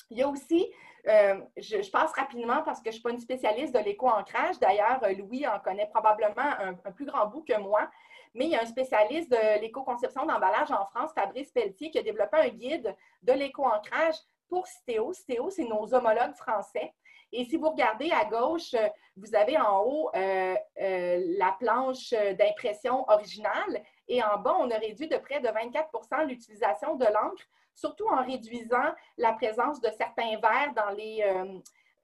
Il 0.10 0.18
y 0.18 0.24
a 0.24 0.28
aussi, 0.28 0.70
je, 1.06 1.90
passe 1.90 2.12
rapidement 2.12 2.64
parce 2.64 2.82
que 2.82 2.86
je 2.86 2.90
ne 2.90 2.94
suis 2.94 3.02
pas 3.02 3.12
une 3.12 3.20
spécialiste 3.20 3.74
de 3.74 3.80
l'éco-ancrage. 3.80 4.60
D'ailleurs, 4.60 5.00
Louis 5.18 5.48
en 5.48 5.58
connaît 5.60 5.88
probablement 5.88 6.52
un, 6.60 6.74
plus 6.92 7.06
grand 7.06 7.28
bout 7.28 7.44
que 7.44 7.58
moi. 7.58 7.90
mais 8.34 8.46
il 8.46 8.52
y 8.52 8.56
a 8.56 8.62
un 8.62 8.66
spécialiste 8.66 9.32
de 9.32 9.62
l'éco-conception 9.62 10.26
d'emballage 10.26 10.70
en 10.70 10.86
France, 10.88 11.12
Fabrice 11.16 11.52
Pelletier, 11.52 11.92
qui 11.92 11.98
a 11.98 12.04
développé 12.04 12.38
un 12.38 12.50
guide 12.50 12.94
de 13.22 13.32
l'éco-ancrage 13.32 14.18
pour 14.50 14.68
Citeo. 14.68 15.14
Citeo, 15.14 15.50
c'est 15.50 15.64
nos 15.64 15.94
homologues 15.94 16.36
français. 16.36 16.94
Et 17.34 17.46
si 17.46 17.56
vous 17.56 17.70
regardez 17.70 18.12
à 18.12 18.26
gauche, 18.26 18.76
vous 19.16 19.36
avez 19.36 19.58
en 19.58 19.84
haut 19.86 20.10
euh, 20.16 20.56
euh, 20.82 21.24
la 21.38 21.56
planche 21.60 22.12
d'impression 22.12 23.10
originale 23.10 23.82
et 24.12 24.22
en 24.22 24.38
bas, 24.38 24.58
on 24.60 24.70
a 24.70 24.78
réduit 24.78 25.08
de 25.08 25.16
près 25.16 25.40
de 25.40 25.48
24% 25.48 26.28
l'utilisation 26.28 26.96
de 26.96 27.06
l'encre, 27.06 27.44
surtout 27.74 28.06
en 28.10 28.26
réduisant 28.26 28.94
la 29.18 29.32
présence 29.32 29.80
de 29.80 29.90
certains 29.98 30.38
verres 30.38 30.74
dans 30.76 30.90
les, 30.90 31.24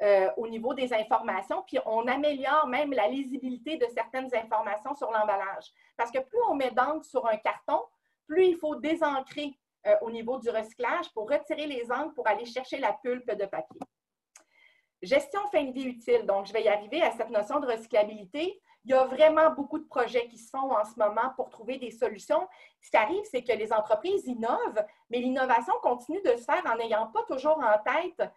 euh, 0.02 0.30
au 0.38 0.48
niveau 0.48 0.74
des 0.74 0.94
informations, 0.94 1.64
puis 1.68 1.80
on 1.86 2.08
améliore 2.08 2.66
même 2.68 2.94
la 2.94 3.10
lisibilité 3.10 3.76
de 3.76 3.88
certaines 3.94 4.34
informations 4.34 4.96
sur 4.96 5.12
l'emballage. 5.12 5.66
Parce 5.98 6.10
que 6.10 6.20
plus 6.20 6.40
on 6.48 6.56
met 6.56 6.72
d'encre 6.72 7.04
sur 7.04 7.28
un 7.28 7.36
carton, 7.36 7.82
plus 8.26 8.46
il 8.46 8.58
faut 8.58 8.76
désancrer 8.76 9.58
au 10.02 10.12
niveau 10.12 10.38
du 10.38 10.50
recyclage 10.50 11.10
pour 11.14 11.30
retirer 11.30 11.66
les 11.66 11.90
encres 11.92 12.14
pour 12.14 12.28
aller 12.28 12.46
chercher 12.46 12.78
la 12.78 12.92
pulpe 12.92 13.32
de 13.32 13.46
papier. 13.46 13.80
Gestion 15.02 15.42
fin 15.52 15.64
de 15.64 15.72
vie 15.72 15.86
utile. 15.86 16.26
Donc, 16.26 16.48
je 16.48 16.54
vais 16.54 16.64
y 16.64 16.68
arriver 16.68 17.02
à 17.02 17.12
cette 17.12 17.30
notion 17.30 17.60
de 17.60 17.68
recyclabilité. 17.68 18.60
Il 18.88 18.92
y 18.92 18.94
a 18.94 19.04
vraiment 19.04 19.50
beaucoup 19.50 19.80
de 19.80 19.84
projets 19.84 20.30
qui 20.30 20.38
se 20.38 20.50
font 20.50 20.72
en 20.72 20.86
ce 20.86 20.98
moment 20.98 21.34
pour 21.36 21.50
trouver 21.50 21.78
des 21.78 21.92
solutions. 21.92 22.48
Ce 22.82 22.90
qui 22.90 22.96
arrive, 22.96 23.22
c'est 23.30 23.44
que 23.44 23.52
les 23.52 23.74
entreprises 23.74 24.26
innovent, 24.26 24.82
mais 25.10 25.18
l'innovation 25.18 25.74
continue 25.82 26.22
de 26.22 26.38
se 26.38 26.46
faire 26.46 26.64
en 26.66 26.78
n'ayant 26.78 27.08
pas 27.08 27.24
toujours 27.24 27.58
en 27.58 27.78
tête 27.84 28.32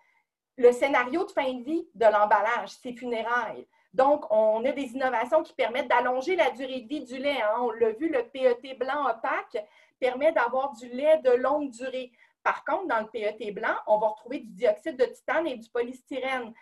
le 0.56 0.72
scénario 0.72 1.24
de 1.24 1.30
fin 1.30 1.52
de 1.54 1.62
vie 1.62 1.88
de 1.94 2.04
l'emballage, 2.04 2.70
ses 2.70 2.94
funérailles. 2.94 3.64
Donc, 3.94 4.24
on 4.30 4.64
a 4.64 4.72
des 4.72 4.92
innovations 4.92 5.44
qui 5.44 5.52
permettent 5.52 5.86
d'allonger 5.86 6.34
la 6.34 6.50
durée 6.50 6.80
de 6.80 6.88
vie 6.88 7.04
du 7.04 7.18
lait. 7.18 7.40
Hein. 7.42 7.54
On 7.60 7.70
l'a 7.70 7.92
vu, 7.92 8.08
le 8.08 8.24
PET 8.24 8.76
blanc 8.76 9.08
opaque 9.08 9.64
permet 10.00 10.32
d'avoir 10.32 10.72
du 10.72 10.88
lait 10.88 11.18
de 11.18 11.30
longue 11.30 11.70
durée. 11.70 12.10
Par 12.42 12.64
contre, 12.64 12.88
dans 12.88 12.98
le 12.98 13.06
PET 13.06 13.52
blanc, 13.52 13.76
on 13.86 13.98
va 13.98 14.08
retrouver 14.08 14.40
du 14.40 14.50
dioxyde 14.50 14.96
de 14.96 15.04
titane 15.04 15.46
et 15.46 15.56
du 15.56 15.68
polystyrène. 15.68 16.52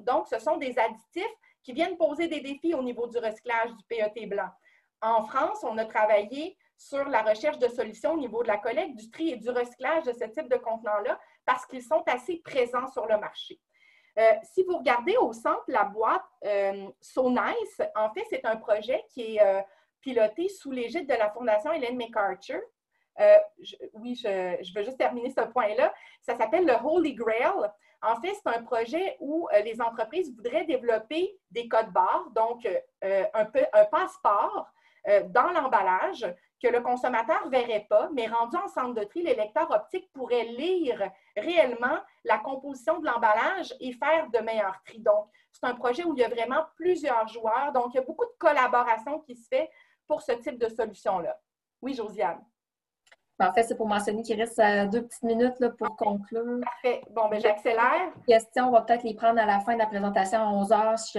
donc, 0.00 0.28
ce 0.28 0.38
sont 0.38 0.56
des 0.56 0.78
additifs 0.78 1.36
qui 1.64 1.72
viennent 1.72 1.96
poser 1.96 2.28
des 2.28 2.40
défis 2.40 2.74
au 2.74 2.82
niveau 2.82 3.06
du 3.08 3.18
recyclage 3.18 3.72
du 3.74 3.84
PET 3.88 4.26
blanc. 4.26 4.48
En 5.00 5.24
France, 5.24 5.64
on 5.64 5.76
a 5.78 5.84
travaillé 5.84 6.56
sur 6.76 7.04
la 7.08 7.22
recherche 7.22 7.58
de 7.58 7.68
solutions 7.68 8.12
au 8.12 8.18
niveau 8.18 8.42
de 8.42 8.48
la 8.48 8.58
collecte, 8.58 8.96
du 8.96 9.10
tri 9.10 9.30
et 9.30 9.36
du 9.36 9.50
recyclage 9.50 10.04
de 10.04 10.12
ce 10.12 10.24
type 10.24 10.48
de 10.48 10.56
contenants-là 10.56 11.18
parce 11.44 11.66
qu'ils 11.66 11.82
sont 11.82 12.02
assez 12.06 12.36
présents 12.38 12.86
sur 12.88 13.06
le 13.06 13.18
marché. 13.18 13.60
Euh, 14.18 14.32
si 14.44 14.62
vous 14.62 14.78
regardez 14.78 15.16
au 15.16 15.32
centre 15.32 15.64
la 15.66 15.84
boîte 15.84 16.24
euh, 16.44 16.88
So 17.00 17.30
Nice, 17.30 17.82
en 17.96 18.12
fait, 18.12 18.24
c'est 18.30 18.44
un 18.44 18.56
projet 18.56 19.02
qui 19.08 19.36
est 19.36 19.42
euh, 19.42 19.60
piloté 20.00 20.48
sous 20.48 20.70
l'égide 20.70 21.08
de 21.08 21.14
la 21.14 21.30
Fondation 21.30 21.72
Hélène 21.72 21.96
MacArthur. 21.96 22.60
Euh, 23.20 23.38
oui, 23.94 24.14
je, 24.14 24.74
veux 24.74 24.84
juste 24.84 24.98
terminer 24.98 25.30
ce 25.30 25.40
point-là. 25.40 25.92
Ça 26.22 26.36
s'appelle 26.36 26.66
le 26.66 26.74
Holy 26.84 27.14
Grail. 27.14 27.70
En 28.04 28.20
fait, 28.20 28.34
c'est 28.34 28.54
un 28.54 28.62
projet 28.62 29.16
où 29.20 29.48
euh, 29.52 29.60
les 29.60 29.80
entreprises 29.80 30.34
voudraient 30.34 30.64
développer 30.64 31.38
des 31.50 31.68
codes 31.68 31.90
barres, 31.90 32.30
donc 32.34 32.66
euh, 32.66 33.24
un, 33.34 33.46
un, 33.72 33.84
passeport 33.86 34.68
dans 35.28 35.50
l'emballage 35.52 36.24
que 36.62 36.68
le 36.68 36.80
consommateur 36.80 37.44
ne 37.44 37.50
verrait 37.50 37.86
pas, 37.90 38.08
mais 38.14 38.26
rendu 38.26 38.56
en 38.56 38.68
centre 38.68 38.94
de 38.94 39.04
tri, 39.04 39.22
les 39.22 39.34
lecteurs 39.34 39.70
optiques 39.70 40.10
pourraient 40.14 40.44
lire 40.44 41.10
réellement 41.36 41.98
la 42.24 42.38
composition 42.38 43.00
de 43.00 43.04
l'emballage 43.04 43.74
et 43.80 43.92
faire 43.92 44.30
de 44.30 44.38
meilleurs 44.38 44.80
tri. 44.86 44.98
Donc, 45.00 45.28
c'est 45.52 45.66
un 45.66 45.74
projet 45.74 46.04
où 46.04 46.14
il 46.14 46.20
y 46.20 46.24
a 46.24 46.28
vraiment 46.28 46.64
plusieurs 46.76 47.28
joueurs. 47.28 47.70
Donc, 47.72 47.92
il 47.92 47.96
y 47.96 48.00
a 48.00 48.02
beaucoup 48.02 48.24
de 48.24 48.34
collaboration 48.38 49.20
qui 49.20 49.36
se 49.36 49.46
fait 49.46 49.70
pour 50.06 50.22
ce 50.22 50.32
type 50.32 50.58
de 50.58 50.68
solution-là. 50.68 51.38
Oui, 51.82 51.92
Josiane. 51.92 52.42
En 53.40 53.52
fait, 53.52 53.64
c'est 53.64 53.76
pour 53.76 53.88
mentionner 53.88 54.22
qu'il 54.22 54.40
reste 54.40 54.58
euh, 54.60 54.86
deux 54.86 55.02
petites 55.02 55.24
minutes 55.24 55.58
là, 55.58 55.70
pour 55.70 55.96
conclure. 55.96 56.60
Parfait. 56.62 57.02
Bon, 57.10 57.28
ben 57.28 57.40
j'accélère. 57.40 58.12
Les 58.28 58.34
questions, 58.34 58.68
on 58.68 58.70
va 58.70 58.82
peut-être 58.82 59.02
les 59.02 59.14
prendre 59.14 59.40
à 59.40 59.46
la 59.46 59.58
fin 59.60 59.74
de 59.74 59.78
la 59.78 59.86
présentation 59.86 60.38
à 60.38 60.46
11 60.46 60.72
heures. 60.72 60.98
Si 60.98 61.18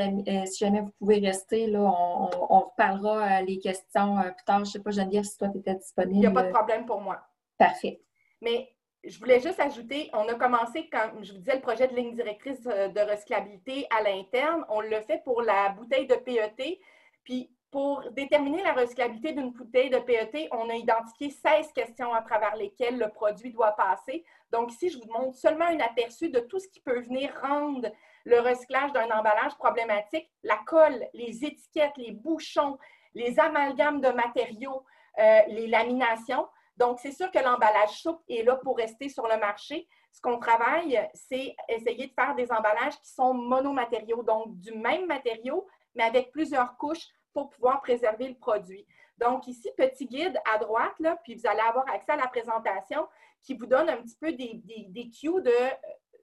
jamais, 0.59 0.81
vous 0.81 0.91
pouvez 0.97 1.19
rester, 1.19 1.67
là, 1.67 1.81
on, 1.81 2.59
reparlera 2.59 3.39
euh, 3.39 3.41
les 3.41 3.59
questions 3.59 4.17
euh, 4.19 4.31
plus 4.31 4.45
tard. 4.45 4.59
Je 4.59 4.61
ne 4.61 4.65
sais 4.65 4.79
pas, 4.79 4.91
Geneviève, 4.91 5.25
si 5.25 5.37
toi, 5.37 5.49
tu 5.49 5.57
étais 5.57 5.75
disponible. 5.75 6.15
Il 6.15 6.19
n'y 6.19 6.27
a 6.27 6.31
pas 6.31 6.43
de 6.43 6.53
problème 6.53 6.85
pour 6.85 7.01
moi. 7.01 7.19
Parfait. 7.57 7.99
Mais 8.41 8.69
je 9.03 9.19
voulais 9.19 9.41
juste 9.41 9.59
ajouter, 9.59 10.09
on 10.13 10.27
a 10.29 10.35
commencé, 10.35 10.89
comme 10.89 11.23
je 11.23 11.33
vous 11.33 11.39
disais, 11.39 11.55
le 11.55 11.61
projet 11.61 11.87
de 11.87 11.95
ligne 11.95 12.15
directrice 12.15 12.63
de 12.63 13.11
recyclabilité 13.11 13.87
à 13.95 14.01
l'interne. 14.01 14.65
On 14.69 14.79
le 14.79 15.01
fait 15.01 15.21
pour 15.23 15.41
la 15.41 15.69
bouteille 15.69 16.07
de 16.07 16.15
PET. 16.15 16.79
Puis 17.23 17.49
pour 17.71 18.03
déterminer 18.11 18.63
la 18.63 18.73
recyclabilité 18.73 19.33
d'une 19.33 19.51
bouteille 19.51 19.89
de 19.89 19.97
PET, 19.97 20.47
on 20.51 20.69
a 20.69 20.75
identifié 20.75 21.29
16 21.29 21.73
questions 21.73 22.13
à 22.13 22.21
travers 22.21 22.55
lesquelles 22.55 22.97
le 22.97 23.09
produit 23.09 23.51
doit 23.51 23.73
passer. 23.73 24.23
Donc 24.51 24.71
ici, 24.71 24.89
je 24.89 24.97
vous 24.97 25.11
montre 25.11 25.37
seulement 25.37 25.65
un 25.65 25.79
aperçu 25.79 26.29
de 26.29 26.39
tout 26.39 26.59
ce 26.59 26.67
qui 26.69 26.79
peut 26.79 27.01
venir 27.01 27.33
rendre 27.41 27.89
le 28.23 28.39
recyclage 28.39 28.93
d'un 28.93 29.09
emballage 29.11 29.55
problématique. 29.55 30.29
La 30.43 30.57
colle, 30.65 31.05
les 31.13 31.43
étiquettes, 31.43 31.97
les 31.97 32.11
bouchons, 32.11 32.77
les 33.13 33.39
amalgames 33.39 34.01
de 34.01 34.09
matériaux, 34.09 34.83
euh, 35.19 35.41
les 35.47 35.67
laminations. 35.67 36.47
Donc, 36.77 36.99
c'est 36.99 37.11
sûr 37.11 37.31
que 37.31 37.39
l'emballage 37.39 38.01
souple 38.01 38.23
est 38.29 38.43
là 38.43 38.55
pour 38.57 38.77
rester 38.77 39.09
sur 39.09 39.27
le 39.27 39.37
marché. 39.37 39.87
Ce 40.11 40.21
qu'on 40.21 40.39
travaille, 40.39 40.99
c'est 41.13 41.55
essayer 41.69 42.07
de 42.07 42.13
faire 42.13 42.35
des 42.35 42.51
emballages 42.51 42.97
qui 42.99 43.09
sont 43.09 43.33
monomatériaux, 43.33 44.23
donc 44.23 44.57
du 44.59 44.73
même 44.73 45.05
matériau, 45.07 45.67
mais 45.93 46.03
avec 46.03 46.31
plusieurs 46.31 46.77
couches 46.77 47.07
pour 47.35 47.49
pouvoir 47.49 47.81
préserver 47.81 48.29
le 48.29 48.35
produit. 48.35 48.87
Donc, 49.17 49.45
ici, 49.47 49.69
petit 49.77 50.05
guide 50.07 50.39
à 50.51 50.57
droite, 50.57 50.95
puis 51.23 51.35
vous 51.35 51.45
allez 51.45 51.59
avoir 51.59 51.87
accès 51.89 52.13
à 52.13 52.15
la 52.15 52.27
présentation 52.27 53.05
qui 53.43 53.55
vous 53.55 53.65
donne 53.65 53.89
un 53.89 53.97
petit 53.97 54.15
peu 54.15 54.31
des, 54.31 54.61
des, 54.63 55.09
cues 55.09 55.41
de 55.41 55.51
euh, 55.51 55.69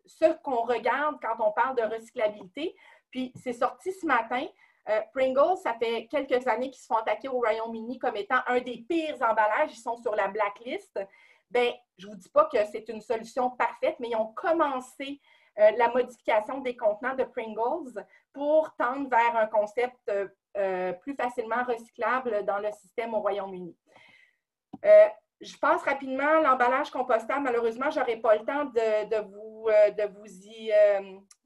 ce 0.07 0.33
qu'on 0.43 0.63
regarde 0.63 1.19
quand 1.21 1.37
on 1.47 1.53
parle 1.53 1.77
de 1.77 1.83
recyclabilité. 1.83 2.75
Puis, 3.11 3.31
c'est 3.37 3.53
sorti 3.53 3.93
ce 3.93 4.07
matin. 4.07 4.47
Euh, 4.89 5.01
Pringles, 5.13 5.59
ça 5.63 5.75
fait 5.75 6.07
quelques 6.07 6.47
années 6.49 6.71
qu'ils 6.71 6.81
se 6.81 6.87
font 6.87 6.97
attaquer 6.97 7.29
au 7.29 7.39
Royaume-Uni 7.39 7.99
comme 7.99 8.17
étant 8.17 8.41
un 8.47 8.61
des 8.61 8.85
pires 8.89 9.17
emballages. 9.17 9.73
Ils 9.73 9.83
sont 9.83 9.97
sur 9.99 10.15
la 10.17 10.29
blacklist. 10.29 10.99
Bien, 11.51 11.73
je 11.99 12.07
ne 12.07 12.13
vous 12.13 12.19
dis 12.19 12.31
pas 12.31 12.47
que 12.47 12.59
c'est 12.73 12.89
une 12.89 13.03
solution 13.03 13.51
parfaite, 13.51 13.97
mais 14.01 14.09
ils 14.09 14.17
ont 14.17 14.33
commencé 14.33 15.21
euh, 15.59 15.71
la 15.77 15.91
modification 15.91 16.61
des 16.61 16.75
contenants 16.75 17.15
de 17.15 17.25
Pringles 17.25 18.03
pour 18.33 18.75
tendre 18.77 19.09
vers 19.09 19.37
un 19.37 19.47
concept 19.47 20.11
euh, 20.57 20.93
plus 20.93 21.15
facilement 21.15 21.65
recyclables 21.65 22.45
dans 22.45 22.59
le 22.59 22.71
système 22.73 23.15
au 23.15 23.21
Royaume-Uni. 23.21 23.75
Euh, 24.85 25.07
je 25.41 25.57
passe 25.57 25.83
rapidement 25.83 26.41
l'emballage 26.41 26.91
compostable. 26.91 27.45
Malheureusement, 27.45 27.91
je 27.91 27.99
n'aurai 27.99 28.17
pas 28.17 28.37
le 28.37 28.45
temps 28.45 28.67
de, 28.67 29.21
vous, 29.23 29.67
euh, 29.69 29.91
de 29.91 30.05
vous 30.13 30.27
y, 30.27 30.71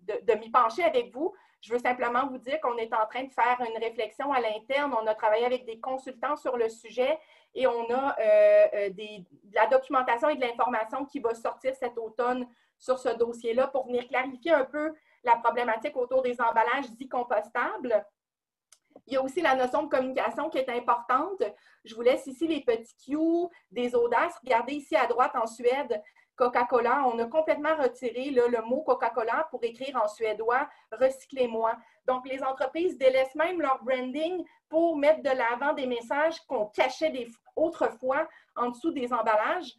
de, 0.00 0.34
m'y 0.34 0.50
pencher 0.50 0.82
avec 0.82 1.14
vous. 1.14 1.32
Je 1.60 1.72
veux 1.72 1.78
simplement 1.78 2.26
vous 2.26 2.38
dire 2.38 2.60
qu'on 2.60 2.76
est 2.78 2.92
en 2.92 3.06
train 3.06 3.24
de 3.24 3.32
faire 3.32 3.58
une 3.60 3.78
réflexion 3.82 4.32
à 4.32 4.40
l'interne. 4.40 4.94
On 5.00 5.06
a 5.06 5.14
travaillé 5.14 5.46
avec 5.46 5.64
des 5.64 5.80
consultants 5.80 6.36
sur 6.36 6.56
le 6.56 6.68
sujet 6.68 7.18
et 7.54 7.66
on 7.66 7.90
a 7.90 8.14
des, 8.90 9.24
de 9.44 9.54
la 9.54 9.66
documentation 9.66 10.28
et 10.28 10.36
de 10.36 10.42
l'information 10.42 11.06
qui 11.06 11.20
va 11.20 11.34
sortir 11.34 11.74
cet 11.74 11.96
automne 11.96 12.46
sur 12.78 12.98
ce 12.98 13.08
dossier-là 13.08 13.68
pour 13.68 13.86
venir 13.86 14.06
clarifier 14.06 14.52
un 14.52 14.64
peu 14.64 14.92
la 15.26 15.36
problématique 15.36 15.96
autour 15.96 16.22
des 16.22 16.40
emballages 16.40 16.90
dits 16.92 17.08
compostables. 17.08 18.06
Il 19.06 19.14
y 19.14 19.16
a 19.16 19.22
aussi 19.22 19.42
la 19.42 19.54
notion 19.54 19.82
de 19.82 19.88
communication 19.88 20.48
qui 20.48 20.58
est 20.58 20.68
importante. 20.70 21.42
Je 21.84 21.94
vous 21.94 22.02
laisse 22.02 22.26
ici 22.26 22.46
les 22.46 22.62
petits 22.62 22.96
cues 23.04 23.48
des 23.70 23.94
audaces. 23.94 24.38
Regardez 24.42 24.74
ici 24.74 24.96
à 24.96 25.06
droite 25.06 25.32
en 25.34 25.46
Suède, 25.46 26.02
Coca-Cola. 26.36 27.04
On 27.06 27.18
a 27.18 27.26
complètement 27.26 27.76
retiré 27.76 28.30
le 28.30 28.62
mot 28.62 28.82
Coca-Cola 28.82 29.48
pour 29.50 29.62
écrire 29.64 30.00
en 30.02 30.08
suédois 30.08 30.68
Recyclez-moi. 30.92 31.76
Donc, 32.06 32.26
les 32.26 32.42
entreprises 32.42 32.96
délaissent 32.96 33.34
même 33.34 33.60
leur 33.60 33.82
branding 33.82 34.44
pour 34.68 34.96
mettre 34.96 35.22
de 35.22 35.30
l'avant 35.30 35.74
des 35.74 35.86
messages 35.86 36.40
qu'on 36.46 36.66
cachait 36.66 37.28
autrefois 37.54 38.28
en 38.56 38.70
dessous 38.70 38.92
des 38.92 39.12
emballages. 39.12 39.72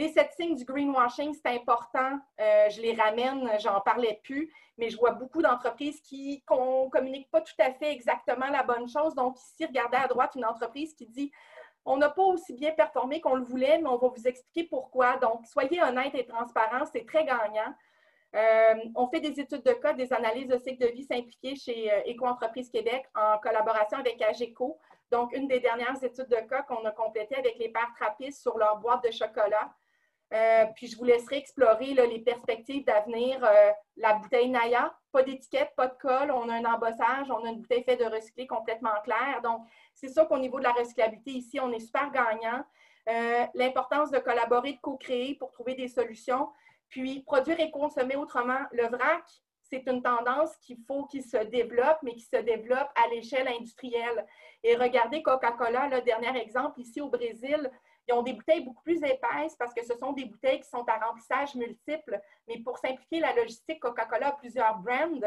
Les 0.00 0.08
sept 0.08 0.32
signes 0.32 0.56
du 0.56 0.64
greenwashing, 0.64 1.34
c'est 1.34 1.54
important. 1.54 2.18
Euh, 2.40 2.70
je 2.70 2.80
les 2.80 2.94
ramène, 2.94 3.50
j'en 3.58 3.82
parlais 3.82 4.18
plus, 4.24 4.50
mais 4.78 4.88
je 4.88 4.96
vois 4.96 5.10
beaucoup 5.10 5.42
d'entreprises 5.42 6.00
qui 6.00 6.42
ne 6.50 6.88
communiquent 6.88 7.30
pas 7.30 7.42
tout 7.42 7.52
à 7.58 7.70
fait 7.74 7.92
exactement 7.92 8.48
la 8.48 8.62
bonne 8.62 8.88
chose. 8.88 9.14
Donc, 9.14 9.36
ici, 9.36 9.66
regardez 9.66 9.98
à 9.98 10.06
droite 10.08 10.30
une 10.36 10.46
entreprise 10.46 10.94
qui 10.94 11.06
dit 11.06 11.30
on 11.84 11.98
n'a 11.98 12.08
pas 12.08 12.22
aussi 12.22 12.54
bien 12.54 12.72
performé 12.72 13.20
qu'on 13.20 13.34
le 13.34 13.42
voulait, 13.42 13.76
mais 13.76 13.90
on 13.90 13.98
va 13.98 14.08
vous 14.08 14.26
expliquer 14.26 14.66
pourquoi. 14.70 15.18
Donc, 15.18 15.44
soyez 15.44 15.82
honnête 15.82 16.14
et 16.14 16.24
transparent, 16.24 16.86
c'est 16.90 17.04
très 17.04 17.26
gagnant. 17.26 17.74
Euh, 18.34 18.76
on 18.94 19.06
fait 19.08 19.20
des 19.20 19.38
études 19.38 19.64
de 19.64 19.72
cas, 19.72 19.92
des 19.92 20.14
analyses 20.14 20.48
de 20.48 20.56
cycle 20.56 20.82
de 20.82 20.92
vie 20.92 21.04
simplifiées 21.04 21.56
chez 21.56 21.92
euh, 21.92 22.00
Éco-entreprise 22.06 22.70
Québec 22.70 23.04
en 23.14 23.36
collaboration 23.36 23.98
avec 23.98 24.22
AGECO. 24.22 24.78
Donc, 25.10 25.34
une 25.34 25.46
des 25.46 25.60
dernières 25.60 26.02
études 26.02 26.28
de 26.28 26.48
cas 26.48 26.62
qu'on 26.62 26.86
a 26.86 26.90
complétées 26.90 27.36
avec 27.36 27.58
les 27.58 27.68
pères 27.68 27.92
trappistes 27.96 28.40
sur 28.40 28.56
leur 28.56 28.78
boîte 28.78 29.04
de 29.04 29.10
chocolat. 29.10 29.70
Euh, 30.32 30.66
puis 30.76 30.86
je 30.86 30.96
vous 30.96 31.04
laisserai 31.04 31.38
explorer 31.38 31.94
les 31.94 32.20
perspectives 32.20 32.84
d'avenir. 32.84 33.42
Euh, 33.44 33.70
la 33.96 34.14
bouteille 34.14 34.48
Naya, 34.48 34.94
pas 35.10 35.22
d'étiquette, 35.22 35.72
pas 35.76 35.88
de 35.88 35.96
colle, 36.00 36.30
on 36.30 36.48
a 36.48 36.54
un 36.54 36.64
embossage, 36.64 37.30
on 37.30 37.44
a 37.44 37.48
une 37.48 37.60
bouteille 37.60 37.82
faite 37.82 37.98
de 37.98 38.04
recyclé 38.04 38.46
complètement 38.46 38.94
claire. 39.02 39.40
Donc, 39.42 39.66
c'est 39.94 40.08
sûr 40.08 40.28
qu'au 40.28 40.38
niveau 40.38 40.58
de 40.58 40.64
la 40.64 40.72
recyclabilité, 40.72 41.32
ici, 41.32 41.58
on 41.58 41.72
est 41.72 41.80
super 41.80 42.10
gagnant. 42.12 42.64
Euh, 43.08 43.44
l'importance 43.54 44.10
de 44.10 44.18
collaborer, 44.18 44.74
de 44.74 44.80
co-créer 44.80 45.34
pour 45.34 45.50
trouver 45.50 45.74
des 45.74 45.88
solutions. 45.88 46.48
Puis, 46.88 47.22
produire 47.22 47.58
et 47.58 47.70
consommer 47.70 48.14
autrement. 48.14 48.60
Le 48.72 48.86
vrac, 48.86 49.24
c'est 49.62 49.86
une 49.86 50.02
tendance 50.02 50.56
qu'il 50.58 50.78
faut 50.86 51.06
qu'il 51.06 51.22
se 51.22 51.36
développe, 51.36 51.98
mais 52.02 52.14
qui 52.14 52.24
se 52.24 52.36
développe 52.36 52.88
à 52.94 53.08
l'échelle 53.08 53.48
industrielle. 53.48 54.26
Et 54.62 54.76
regardez 54.76 55.22
Coca-Cola, 55.22 55.88
le 55.88 56.02
dernier 56.02 56.36
exemple, 56.40 56.80
ici 56.80 57.00
au 57.00 57.08
Brésil, 57.08 57.70
ils 58.10 58.14
ont 58.14 58.22
des 58.22 58.32
bouteilles 58.32 58.64
beaucoup 58.64 58.82
plus 58.82 58.96
épaisses 58.96 59.54
parce 59.58 59.72
que 59.72 59.84
ce 59.84 59.96
sont 59.96 60.12
des 60.12 60.24
bouteilles 60.24 60.60
qui 60.60 60.68
sont 60.68 60.84
à 60.88 60.98
remplissage 61.06 61.54
multiple. 61.54 62.20
Mais 62.48 62.58
pour 62.58 62.78
simplifier 62.78 63.20
la 63.20 63.34
logistique, 63.34 63.80
Coca-Cola 63.80 64.28
a 64.28 64.32
plusieurs 64.32 64.78
brands. 64.78 65.20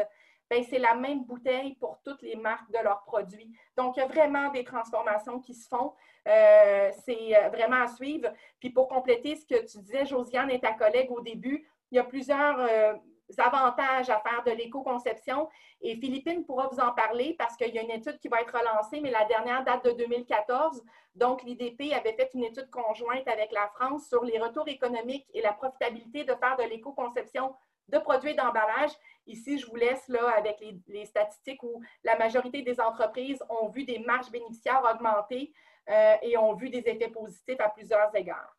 Ben, 0.50 0.62
c'est 0.68 0.78
la 0.78 0.94
même 0.94 1.24
bouteille 1.24 1.74
pour 1.76 1.98
toutes 2.04 2.20
les 2.20 2.36
marques 2.36 2.70
de 2.70 2.78
leurs 2.84 3.02
produits. 3.04 3.50
Donc, 3.78 3.96
il 3.96 4.00
y 4.00 4.02
a 4.02 4.06
vraiment 4.06 4.50
des 4.50 4.62
transformations 4.62 5.40
qui 5.40 5.54
se 5.54 5.66
font. 5.66 5.94
Euh, 6.28 6.90
c'est 7.04 7.36
euh, 7.36 7.48
vraiment 7.48 7.82
à 7.82 7.88
suivre. 7.88 8.30
Puis 8.60 8.70
pour 8.70 8.88
compléter 8.88 9.36
ce 9.36 9.46
que 9.46 9.64
tu 9.64 9.78
disais, 9.78 10.04
Josiane 10.04 10.50
et 10.50 10.60
ta 10.60 10.72
collègue 10.72 11.10
au 11.10 11.22
début, 11.22 11.66
il 11.90 11.96
y 11.96 11.98
a 11.98 12.04
plusieurs 12.04 12.58
euh, 12.60 12.94
avantages 13.38 14.10
à 14.10 14.20
faire 14.20 14.42
de 14.44 14.50
l'éco-conception. 14.52 15.48
Et 15.80 15.96
Philippine 15.96 16.44
pourra 16.44 16.68
vous 16.68 16.80
en 16.80 16.92
parler 16.92 17.34
parce 17.38 17.56
qu'il 17.56 17.74
y 17.74 17.78
a 17.78 17.82
une 17.82 17.90
étude 17.90 18.18
qui 18.18 18.28
va 18.28 18.40
être 18.40 18.56
relancée, 18.56 19.00
mais 19.00 19.10
la 19.10 19.24
dernière 19.24 19.64
date 19.64 19.84
de 19.84 19.92
2014. 19.92 20.82
Donc, 21.14 21.42
l'IDP 21.42 21.92
avait 21.92 22.14
fait 22.14 22.30
une 22.34 22.44
étude 22.44 22.70
conjointe 22.70 23.26
avec 23.28 23.52
la 23.52 23.68
France 23.74 24.08
sur 24.08 24.24
les 24.24 24.38
retours 24.38 24.68
économiques 24.68 25.26
et 25.32 25.42
la 25.42 25.52
profitabilité 25.52 26.24
de 26.24 26.34
faire 26.34 26.56
de 26.56 26.64
l'éco-conception 26.64 27.54
de 27.88 27.98
produits 27.98 28.34
d'emballage. 28.34 28.90
Ici, 29.26 29.58
je 29.58 29.66
vous 29.66 29.76
laisse 29.76 30.08
là 30.08 30.30
avec 30.36 30.62
les, 30.86 31.04
statistiques 31.04 31.62
où 31.62 31.82
la 32.02 32.16
majorité 32.16 32.62
des 32.62 32.80
entreprises 32.80 33.42
ont 33.48 33.68
vu 33.68 33.84
des 33.84 33.98
marges 33.98 34.30
bénéficiaires 34.30 34.82
augmenter 34.82 35.52
euh, 35.88 36.16
et 36.22 36.36
ont 36.36 36.54
vu 36.54 36.70
des 36.70 36.78
effets 36.88 37.08
positifs 37.08 37.60
à 37.60 37.68
plusieurs 37.68 38.14
égards. 38.14 38.56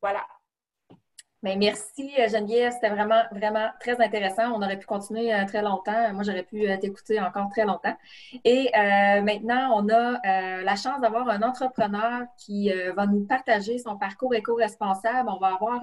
Voilà. 0.00 0.26
Bien, 1.42 1.56
merci 1.56 2.12
euh, 2.20 2.28
Geneviève, 2.28 2.70
c'était 2.72 2.90
vraiment, 2.90 3.22
vraiment 3.32 3.68
très 3.80 4.00
intéressant. 4.00 4.52
On 4.52 4.62
aurait 4.62 4.78
pu 4.78 4.86
continuer 4.86 5.34
euh, 5.34 5.44
très 5.44 5.60
longtemps. 5.60 6.12
Moi, 6.14 6.22
j'aurais 6.22 6.44
pu 6.44 6.70
euh, 6.70 6.76
t'écouter 6.76 7.20
encore 7.20 7.48
très 7.50 7.64
longtemps. 7.64 7.96
Et 8.44 8.70
maintenant, 9.22 9.82
on 9.82 9.88
a 9.88 10.20
la 10.62 10.76
chance 10.76 11.00
d'avoir 11.00 11.28
un 11.28 11.42
entrepreneur 11.42 12.26
qui 12.38 12.70
va 12.96 13.06
nous 13.06 13.24
partager 13.26 13.78
son 13.78 13.98
parcours 13.98 14.34
éco-responsable. 14.34 15.28
On 15.28 15.38
va 15.38 15.54
avoir 15.54 15.80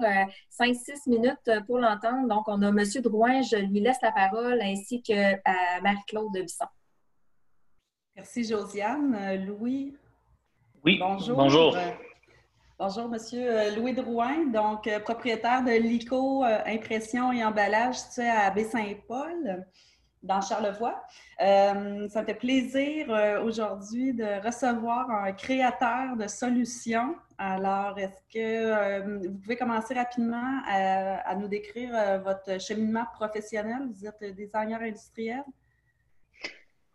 5-6 0.50 1.08
minutes 1.08 1.50
pour 1.66 1.78
l'entendre. 1.78 2.26
Donc, 2.28 2.44
on 2.48 2.62
a 2.62 2.68
M. 2.68 2.84
Drouin, 3.02 3.42
je 3.42 3.56
lui 3.56 3.80
laisse 3.80 4.00
la 4.02 4.12
parole, 4.12 4.60
ainsi 4.62 5.02
que 5.02 5.34
Marie-Claude 5.82 6.32
Bisson. 6.32 6.66
Merci 8.16 8.44
Josiane. 8.44 9.44
Louis. 9.46 9.94
Oui, 10.84 10.98
bonjour. 10.98 11.36
Bonjour. 11.36 11.76
Bonjour, 12.82 13.10
Monsieur 13.10 13.42
euh, 13.46 13.76
Louis 13.76 13.92
Drouin, 13.92 14.46
donc 14.46 14.86
euh, 14.86 15.00
propriétaire 15.00 15.62
de 15.62 15.70
l'ICO 15.70 16.42
euh, 16.42 16.60
Impression 16.64 17.30
et 17.30 17.44
Emballage 17.44 17.96
situé 17.96 18.26
à 18.26 18.50
Baie-Saint-Paul, 18.50 19.66
dans 20.22 20.40
Charlevoix. 20.40 20.98
ça 21.38 21.74
me 21.74 22.08
fait 22.08 22.38
plaisir 22.38 23.08
aujourd'hui 23.44 24.14
de 24.14 24.42
recevoir 24.42 25.10
un 25.10 25.30
créateur 25.32 26.16
de 26.16 26.26
solutions. 26.26 27.16
Alors, 27.36 27.98
est-ce 27.98 28.22
que 28.32 29.28
vous 29.28 29.38
pouvez 29.40 29.56
commencer 29.56 29.92
rapidement 29.92 30.62
à, 30.66 31.34
nous 31.36 31.48
décrire 31.48 31.92
votre 32.24 32.58
cheminement 32.58 33.04
professionnel? 33.12 33.88
Vous 33.94 34.06
êtes 34.06 34.34
designer 34.34 34.80
industriel? 34.80 35.42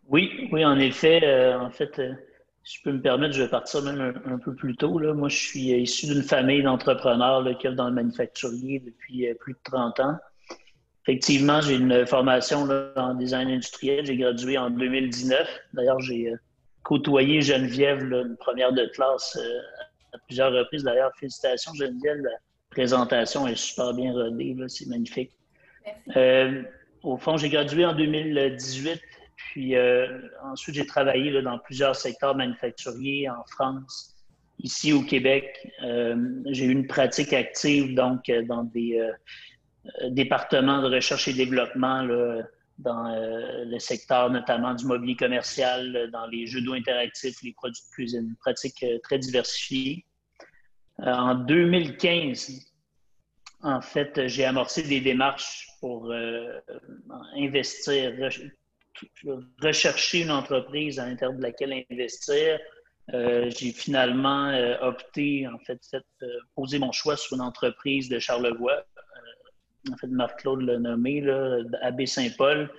Oui, 0.08 0.48
oui, 0.50 0.64
en 0.64 0.80
effet. 0.80 1.54
en 1.54 1.70
fait, 1.70 2.00
je 2.66 2.82
peux 2.82 2.92
me 2.92 3.00
permettre, 3.00 3.32
je 3.32 3.42
vais 3.42 3.48
partir 3.48 3.80
même 3.82 4.20
un, 4.26 4.38
peu 4.38 4.52
plus 4.54 4.76
tôt. 4.76 4.98
Là. 4.98 5.14
Moi, 5.14 5.28
je 5.28 5.36
suis 5.36 5.70
issu 5.70 6.06
d'une 6.06 6.22
famille 6.22 6.64
d'entrepreneurs 6.64 7.44
qui 7.58 7.68
œuvrent 7.68 7.76
dans 7.76 7.88
le 7.88 7.94
manufacturier 7.94 8.80
depuis 8.80 9.28
euh, 9.28 9.34
plus 9.34 9.52
de 9.52 9.58
30 9.62 10.00
ans. 10.00 10.16
Effectivement, 11.04 11.60
j'ai 11.60 11.76
une 11.76 12.04
formation 12.06 12.68
en 12.96 13.14
design 13.14 13.48
industriel. 13.48 14.04
J'ai 14.04 14.16
gradué 14.16 14.58
en 14.58 14.70
2019. 14.70 15.48
D'ailleurs, 15.74 16.00
j'ai 16.00 16.32
euh, 16.32 16.36
côtoyé 16.82 17.40
Geneviève, 17.40 18.02
une 18.02 18.36
première 18.36 18.72
de 18.72 18.86
classe, 18.86 19.38
euh, 19.40 19.60
à 20.12 20.18
plusieurs 20.26 20.52
reprises. 20.52 20.82
D'ailleurs, 20.82 21.12
félicitations, 21.20 21.72
Geneviève. 21.74 22.16
La 22.20 22.30
présentation 22.70 23.46
est 23.46 23.54
super 23.54 23.94
bien 23.94 24.12
rodée. 24.12 24.56
C'est 24.66 24.88
magnifique. 24.88 25.30
au 27.04 27.16
fond, 27.16 27.36
j'ai 27.36 27.48
gradué 27.48 27.86
en 27.86 27.94
2018 27.94 29.00
puis 29.56 29.74
euh, 29.74 30.18
ensuite, 30.42 30.74
j'ai 30.74 30.84
travaillé 30.84 31.40
dans 31.40 31.58
plusieurs 31.58 31.96
secteurs 31.96 32.36
manufacturiers 32.36 33.30
en 33.30 33.42
France, 33.44 34.14
ici 34.58 34.92
au 34.92 35.00
Québec. 35.00 35.66
Euh, 35.82 36.42
j'ai 36.50 36.66
eu 36.66 36.72
une 36.72 36.86
pratique 36.86 37.32
active 37.32 37.94
donc 37.94 38.28
euh, 38.28 38.42
dans 38.42 38.64
des 38.64 39.00
départements 40.10 40.82
de 40.82 40.94
recherche 40.94 41.26
et 41.28 41.32
développement 41.32 42.06
dans 42.76 43.16
le 43.64 43.78
secteur 43.78 44.28
notamment 44.28 44.74
du 44.74 44.84
mobilier 44.84 45.16
commercial, 45.16 46.10
dans 46.12 46.26
les 46.26 46.46
jeux 46.46 46.60
d'eau 46.60 46.74
interactifs, 46.74 47.40
les 47.42 47.54
produits 47.54 47.80
de 47.80 47.94
cuisine, 47.94 48.26
une 48.28 48.36
pratique 48.36 48.84
très 49.04 49.18
diversifiée. 49.18 50.04
en 50.98 51.34
2015, 51.34 52.74
en 53.62 53.80
fait, 53.80 54.26
j'ai 54.26 54.44
amorcé 54.44 54.82
des 54.82 55.00
démarches 55.00 55.68
pour 55.80 56.12
investir, 57.38 58.12
rechercher 59.60 60.22
une 60.22 60.30
entreprise 60.30 60.98
à 60.98 61.06
l'intérieur 61.06 61.36
de 61.36 61.42
laquelle 61.42 61.84
investir. 61.90 62.58
Euh, 63.14 63.50
j'ai 63.50 63.70
finalement 63.70 64.48
euh, 64.48 64.76
opté, 64.80 65.46
en 65.46 65.58
fait, 65.60 65.80
fait 65.88 66.04
euh, 66.22 66.26
poser 66.54 66.78
mon 66.78 66.90
choix 66.92 67.16
sur 67.16 67.36
une 67.36 67.42
entreprise 67.42 68.08
de 68.08 68.18
Charlevoix. 68.18 68.84
en 69.92 69.96
fait, 69.96 70.08
Marc-Claude 70.08 70.62
l'a 70.62 70.78
nommé, 70.78 71.20
là, 71.20 71.60
Saint-Paul. 72.04 72.70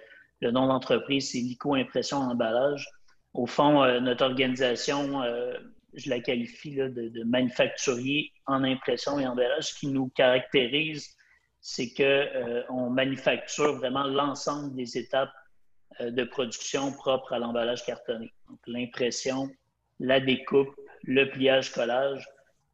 Le 0.41 0.51
nom 0.51 0.68
d'entreprise, 0.68 1.32
c'est 1.32 1.39
Lico 1.39 1.76
Impression 1.76 2.18
Emballage. 2.18 2.88
Au 3.34 3.45
fond, 3.45 3.86
notre 4.01 4.26
organisation, 4.26 5.22
je 5.93 6.09
la 6.09 6.20
qualifie 6.20 6.76
de, 6.76 7.24
manufacturier 7.24 8.32
en 8.45 8.63
impression 8.63 9.20
et 9.20 9.28
emballage. 9.28 9.65
Ce 9.65 9.80
qui 9.80 9.88
nous 9.88 10.09
caractérise, 10.09 11.15
c'est 11.59 11.93
qu'on 11.93 12.89
manufacture 12.89 13.78
vraiment 13.78 14.03
l'ensemble 14.03 14.76
des 14.76 14.97
étapes 14.97 15.30
euh, 15.30 15.46
de 15.99 16.23
production 16.23 16.91
propre 16.91 17.33
à 17.33 17.39
l'emballage 17.39 17.85
cartonné. 17.85 18.31
Donc, 18.49 18.59
l'impression, 18.67 19.49
la 19.99 20.19
découpe, 20.19 20.75
le 21.03 21.29
pliage, 21.29 21.71
collage, 21.71 22.27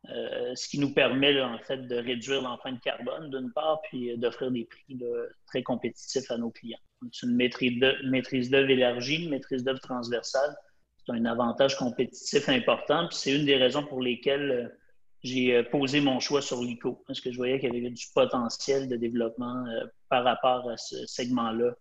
euh, 0.09 0.53
ce 0.55 0.67
qui 0.67 0.79
nous 0.79 0.93
permet 0.93 1.41
en 1.41 1.57
fait 1.59 1.87
de 1.87 1.95
réduire 1.95 2.41
l'empreinte 2.41 2.81
carbone 2.81 3.29
d'une 3.29 3.53
part, 3.53 3.81
puis 3.83 4.11
euh, 4.11 4.17
d'offrir 4.17 4.51
des 4.51 4.65
prix 4.65 4.99
très 5.47 5.63
compétitifs 5.63 6.29
à 6.29 6.37
nos 6.37 6.49
clients. 6.51 6.79
C'est 7.11 7.25
une 7.25 7.35
maîtrise 7.35 8.49
d'œuvre 8.49 8.69
élargie, 8.69 9.23
une 9.23 9.29
maîtrise 9.29 9.63
d'œuvre 9.63 9.79
transversale. 9.79 10.55
C'est 10.97 11.13
un 11.13 11.25
avantage 11.25 11.77
compétitif 11.77 12.49
important, 12.49 13.07
puis 13.07 13.17
c'est 13.17 13.35
une 13.35 13.45
des 13.45 13.55
raisons 13.55 13.85
pour 13.85 14.01
lesquelles 14.01 14.77
j'ai 15.21 15.63
posé 15.63 16.01
mon 16.01 16.19
choix 16.19 16.41
sur 16.41 16.61
l'ICO, 16.61 17.01
parce 17.07 17.21
que 17.21 17.31
je 17.31 17.37
voyais 17.37 17.59
qu'il 17.59 17.73
y 17.73 17.77
avait 17.77 17.89
du 17.89 18.05
potentiel 18.13 18.89
de 18.89 18.97
développement 18.97 19.65
par 20.09 20.23
rapport 20.25 20.69
à 20.69 20.75
ce 20.75 21.05
segment-là 21.05 21.73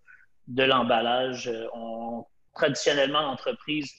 de 0.48 0.62
l'emballage. 0.62 1.48
Euh, 1.48 1.68
traditionnellement, 2.54 3.22
l'entreprise, 3.22 3.90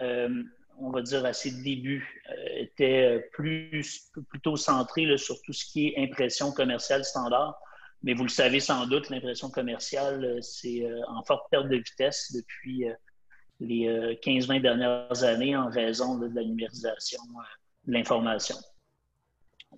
euh, 0.00 0.42
on 0.78 0.90
va 0.90 1.02
dire 1.02 1.24
à 1.24 1.32
ses 1.32 1.62
débuts, 1.62 2.22
euh, 2.30 2.34
était 2.56 3.28
plus, 3.32 4.10
plutôt 4.28 4.56
centrée 4.56 5.16
sur 5.16 5.40
tout 5.42 5.52
ce 5.52 5.64
qui 5.64 5.88
est 5.88 5.98
impression 5.98 6.52
commerciale 6.52 7.04
standard. 7.04 7.58
Mais 8.02 8.14
vous 8.14 8.22
le 8.22 8.30
savez 8.30 8.60
sans 8.60 8.86
doute, 8.86 9.10
l'impression 9.10 9.50
commerciale, 9.50 10.38
c'est 10.40 10.88
en 11.06 11.22
forte 11.22 11.50
perte 11.50 11.68
de 11.68 11.76
vitesse 11.76 12.32
depuis 12.34 12.86
les 13.60 14.16
15-20 14.22 14.62
dernières 14.62 15.22
années 15.22 15.54
en 15.54 15.68
raison 15.68 16.16
de 16.16 16.34
la 16.34 16.42
numérisation 16.42 17.20
de 17.86 17.92
l'information. 17.92 18.56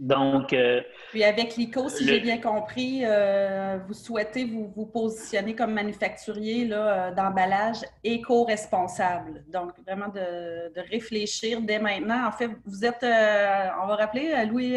Donc. 0.00 0.52
Euh, 0.52 0.80
Puis 1.10 1.22
avec 1.22 1.56
l'ICO, 1.56 1.88
si 1.88 2.06
j'ai 2.06 2.20
bien 2.20 2.38
compris, 2.38 3.02
euh, 3.04 3.78
vous 3.86 3.94
souhaitez 3.94 4.44
vous, 4.44 4.72
vous, 4.74 4.86
positionner 4.86 5.54
comme 5.54 5.72
manufacturier 5.74 6.68
euh, 6.72 7.10
d'emballage 7.12 7.78
éco-responsable. 8.02 9.44
Donc, 9.48 9.72
vraiment 9.86 10.08
de, 10.08 10.72
réfléchir 10.90 11.60
dès 11.60 11.78
maintenant. 11.78 12.26
En 12.26 12.32
fait, 12.32 12.50
vous 12.64 12.84
êtes, 12.84 13.02
on 13.02 13.86
va 13.86 13.96
rappeler, 13.96 14.44
Louis 14.46 14.76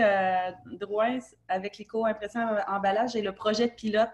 Drouin, 0.79 1.19
avec 1.47 1.77
l'ICO 1.77 2.05
Impression 2.05 2.47
Emballage 2.67 3.15
et 3.15 3.21
le 3.21 3.31
projet 3.31 3.67
pilote 3.67 4.09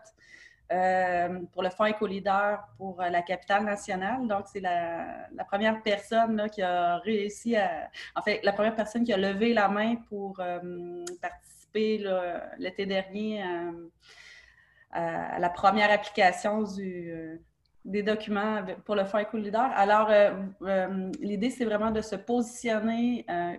pour 1.52 1.64
le 1.64 1.70
Fonds 1.70 1.86
Éco-Leader 1.86 2.68
pour 2.78 3.02
la 3.02 3.22
capitale 3.22 3.66
nationale. 3.66 4.28
Donc, 4.28 4.46
c'est 4.52 4.60
la, 4.62 5.28
première 5.48 5.82
personne 5.84 6.50
qui 6.50 6.62
a 6.62 6.98
réussi 6.98 7.56
à... 7.58 7.90
En 8.16 8.22
fait, 8.22 8.40
la 8.44 8.54
première 8.54 8.76
personne 8.76 9.04
qui 9.04 9.12
a 9.12 9.18
levé 9.18 9.54
la 9.54 9.68
main 9.68 9.96
pour 10.08 10.42
participer 11.22 12.06
l'été 12.58 12.86
dernier 12.86 13.44
à 14.92 15.40
la 15.40 15.50
première 15.50 15.92
application 15.92 16.66
des 17.86 18.04
documents 18.04 18.64
pour 18.86 18.96
le 18.96 19.06
Fonds 19.06 19.20
Éco-Leader. 19.20 19.72
Alors, 19.76 20.10
euh, 20.10 20.32
euh, 20.64 21.12
l'idée, 21.20 21.50
c'est 21.50 21.66
vraiment 21.66 21.92
de 21.92 22.02
se 22.02 22.16
positionner 22.16 23.26
euh, 23.30 23.54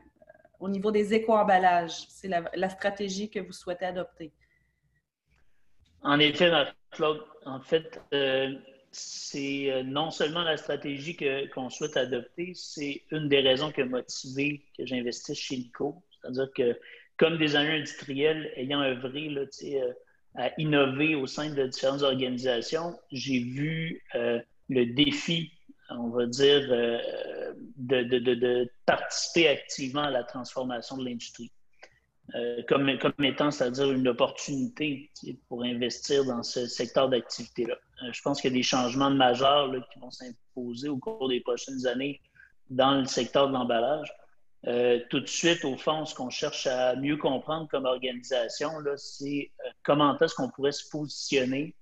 au 0.61 0.69
niveau 0.69 0.91
des 0.91 1.13
éco-emballages. 1.15 2.07
C'est 2.09 2.29
la, 2.29 2.71
stratégie 2.71 3.29
que 3.29 3.41
vous 3.41 3.53
souhaitez 3.53 3.87
adopter. 3.87 4.33
En 6.03 6.19
effet, 6.19 6.51
Claude, 6.91 7.23
en 7.47 7.61
fait, 7.61 8.01
c'est 8.91 9.83
non 9.85 10.11
seulement 10.11 10.43
la 10.43 10.57
stratégie 10.57 11.17
qu'on 11.55 11.71
souhaite 11.71 11.97
adopter, 11.97 12.53
c'est 12.55 13.03
une 13.11 13.29
des 13.29 13.41
raisons 13.41 13.71
qui 13.71 13.83
a 13.83 13.87
motivé 13.87 14.65
que 14.77 14.85
j'investisse 14.85 15.39
chez 15.39 15.57
Nico. 15.57 16.03
C'est-à-dire 16.21 16.49
que, 16.55 16.79
comme 17.17 17.39
designer 17.39 17.75
industriel, 17.75 18.53
ayant 18.57 18.83
œuvré, 18.83 19.29
là, 19.29 19.43
sais, 19.51 19.81
à 20.35 20.51
innover 20.59 21.15
au 21.15 21.27
sein 21.27 21.53
de 21.53 21.67
différentes 21.67 22.03
organisations, 22.03 22.99
j'ai 23.11 23.41
vu 23.41 24.03
euh, 24.15 24.41
le 24.69 24.87
défi, 24.87 25.53
on 25.91 26.09
va 26.09 26.27
dire, 26.27 26.67
euh, 26.71 27.53
de, 27.77 28.03
de, 28.03 28.35
de, 28.35 28.71
participer 28.87 29.49
activement 29.49 30.03
à 30.03 30.11
la 30.11 30.25
transformation 30.25 30.97
de 30.97 31.05
l'industrie. 31.05 31.51
Euh, 32.35 32.63
comme, 32.67 32.89
étant, 33.25 33.51
c'est-à-dire 33.51 33.93
une 33.93 34.09
opportunité 34.09 35.11
pour 35.49 35.65
investir 35.65 36.25
dans 36.25 36.43
ce 36.43 36.67
secteur 36.67 37.11
d'activité-là. 37.11 37.77
je 38.11 38.23
pense 38.23 38.41
qu'il 38.41 38.51
y 38.51 38.55
a 38.55 38.57
des 38.57 38.63
changements 38.63 39.11
majeurs 39.11 39.71
qui 39.93 39.99
vont 39.99 40.11
s'imposer 40.11 40.89
au 40.89 40.97
cours 40.97 41.29
des 41.29 41.41
prochaines 41.41 41.87
années 41.87 42.21
dans 42.71 43.01
le 43.01 43.05
secteur 43.05 43.49
de 43.49 43.53
l'emballage. 43.53 44.11
Euh, 44.67 45.01
tout 45.11 45.21
de 45.21 45.27
suite, 45.27 45.65
au 45.65 45.77
fond, 45.77 46.07
ce 46.07 46.15
qu'on 46.15 46.31
cherche 46.31 46.67
à 46.67 46.95
mieux 46.95 47.17
comprendre 47.17 47.69
comme 47.69 47.85
organisation, 47.85 48.71
c'est 48.97 49.51
euh, 49.67 49.71
comment 49.83 50.17
est-ce 50.19 50.35
qu'on 50.35 50.51
pourrait 50.51 50.73
se 50.73 50.89
positionner, 50.89 51.75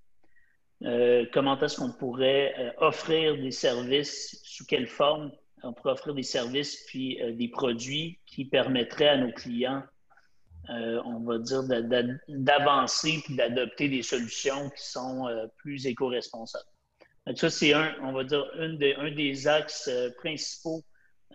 euh, 0.85 1.27
comment 1.33 1.59
est-ce 1.61 1.77
qu'on 1.77 1.93
pourrait 1.93 2.75
offrir 2.79 3.37
des 3.37 3.51
services, 3.51 4.41
sous 4.45 4.65
quelle 4.65 4.87
forme 4.87 5.31
on 5.63 5.75
pourrait 5.75 5.93
offrir 5.93 6.15
des 6.15 6.23
services 6.23 6.85
puis 6.87 7.19
des 7.35 7.49
produits 7.49 8.19
qui 8.25 8.47
permettraient 8.47 9.09
à 9.09 9.19
nos 9.19 9.31
clients, 9.31 9.83
on 10.69 11.21
va 11.21 11.39
dire, 11.39 11.63
d'avancer 12.29 13.21
puis 13.25 13.35
d'adopter 13.37 13.89
des 13.89 14.03
solutions 14.03 14.71
qui 14.71 14.85
sont 14.85 15.29
plus 15.59 15.87
éco-responsables. 15.87 16.69
Ça, 17.35 17.51
c'est 17.51 17.73
un, 17.73 17.95
on 18.03 18.13
va 18.13 18.25
dire, 18.25 18.45
un 18.57 19.11
des 19.11 19.49
axes 19.49 19.91
principaux 20.19 20.85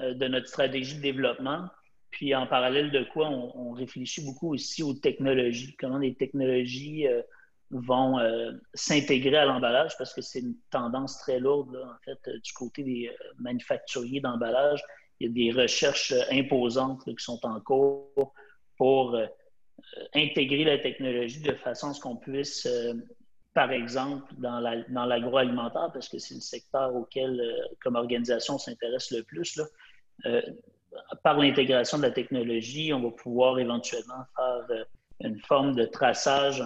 euh, 0.01 0.13
de 0.13 0.27
notre 0.27 0.47
stratégie 0.47 0.97
de 0.97 1.01
développement. 1.01 1.69
Puis 2.11 2.35
en 2.35 2.47
parallèle 2.47 2.91
de 2.91 3.05
quoi, 3.13 3.29
on, 3.29 3.71
réfléchit 3.71 4.25
beaucoup 4.25 4.53
aussi 4.53 4.83
aux 4.83 4.93
technologies, 4.93 5.73
comment 5.79 5.99
les 5.99 6.15
technologies 6.15 7.07
euh, 7.07 7.21
vont 7.71 8.19
euh, 8.19 8.51
s'intégrer 8.73 9.37
à 9.37 9.45
l'emballage 9.45 9.97
parce 9.97 10.13
que 10.13 10.21
c'est 10.21 10.39
une 10.39 10.55
tendance 10.69 11.17
très 11.19 11.39
lourde 11.39 11.77
en 11.77 11.97
fait 12.03 12.29
du 12.29 12.51
côté 12.51 12.83
des 12.83 13.09
manufacturiers 13.39 14.19
d'emballage. 14.19 14.83
Il 15.19 15.27
y 15.27 15.29
a 15.29 15.53
des 15.53 15.61
recherches 15.61 16.13
imposantes 16.29 17.05
qui 17.05 17.15
sont 17.17 17.39
en 17.43 17.61
cours 17.61 18.33
pour 18.77 19.17
intégrer 20.13 20.63
la 20.63 20.77
technologie 20.77 21.41
de 21.41 21.53
façon 21.53 21.89
à 21.89 21.93
ce 21.93 22.01
qu'on 22.01 22.15
puisse 22.15 22.67
par 23.55 23.71
exemple, 23.71 24.33
dans 24.37 24.59
l'agroalimentaire, 25.05 25.89
parce 25.93 26.09
que 26.09 26.19
c'est 26.19 26.35
le 26.35 26.41
secteur 26.41 26.93
auquel, 26.93 27.41
comme 27.81 27.95
organisation, 27.95 28.55
on 28.55 28.57
s'intéresse 28.57 29.11
le 29.11 29.23
plus, 29.23 29.55
là, 29.55 29.63
euh, 30.25 30.41
par 31.23 31.37
l'intégration 31.37 31.97
de 31.97 32.03
la 32.03 32.11
technologie, 32.11 32.91
on 32.93 33.01
va 33.01 33.11
pouvoir 33.11 33.57
éventuellement 33.57 34.25
faire 34.35 34.65
euh, 34.71 34.83
une 35.21 35.39
forme 35.39 35.73
de 35.73 35.85
traçage, 35.85 36.61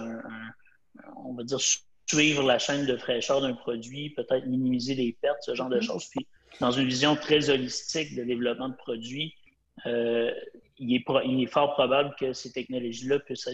on 1.16 1.34
va 1.34 1.44
dire 1.44 1.60
suivre 2.06 2.42
la 2.42 2.58
chaîne 2.58 2.86
de 2.86 2.96
fraîcheur 2.96 3.40
d'un 3.40 3.54
produit, 3.54 4.10
peut-être 4.10 4.46
minimiser 4.46 4.96
les 4.96 5.16
pertes, 5.20 5.42
ce 5.42 5.54
genre 5.54 5.68
de 5.68 5.78
mm-hmm. 5.78 5.82
choses. 5.82 6.06
Puis, 6.08 6.26
dans 6.60 6.72
une 6.72 6.88
vision 6.88 7.14
très 7.14 7.50
holistique 7.50 8.16
de 8.16 8.24
développement 8.24 8.68
de 8.68 8.74
produits, 8.74 9.34
euh, 9.86 10.32
il 10.80 11.42
est, 11.42 11.46
fort 11.46 11.74
probable 11.74 12.14
que 12.18 12.32
ces 12.32 12.50
technologies-là 12.52 13.18
puissent, 13.20 13.48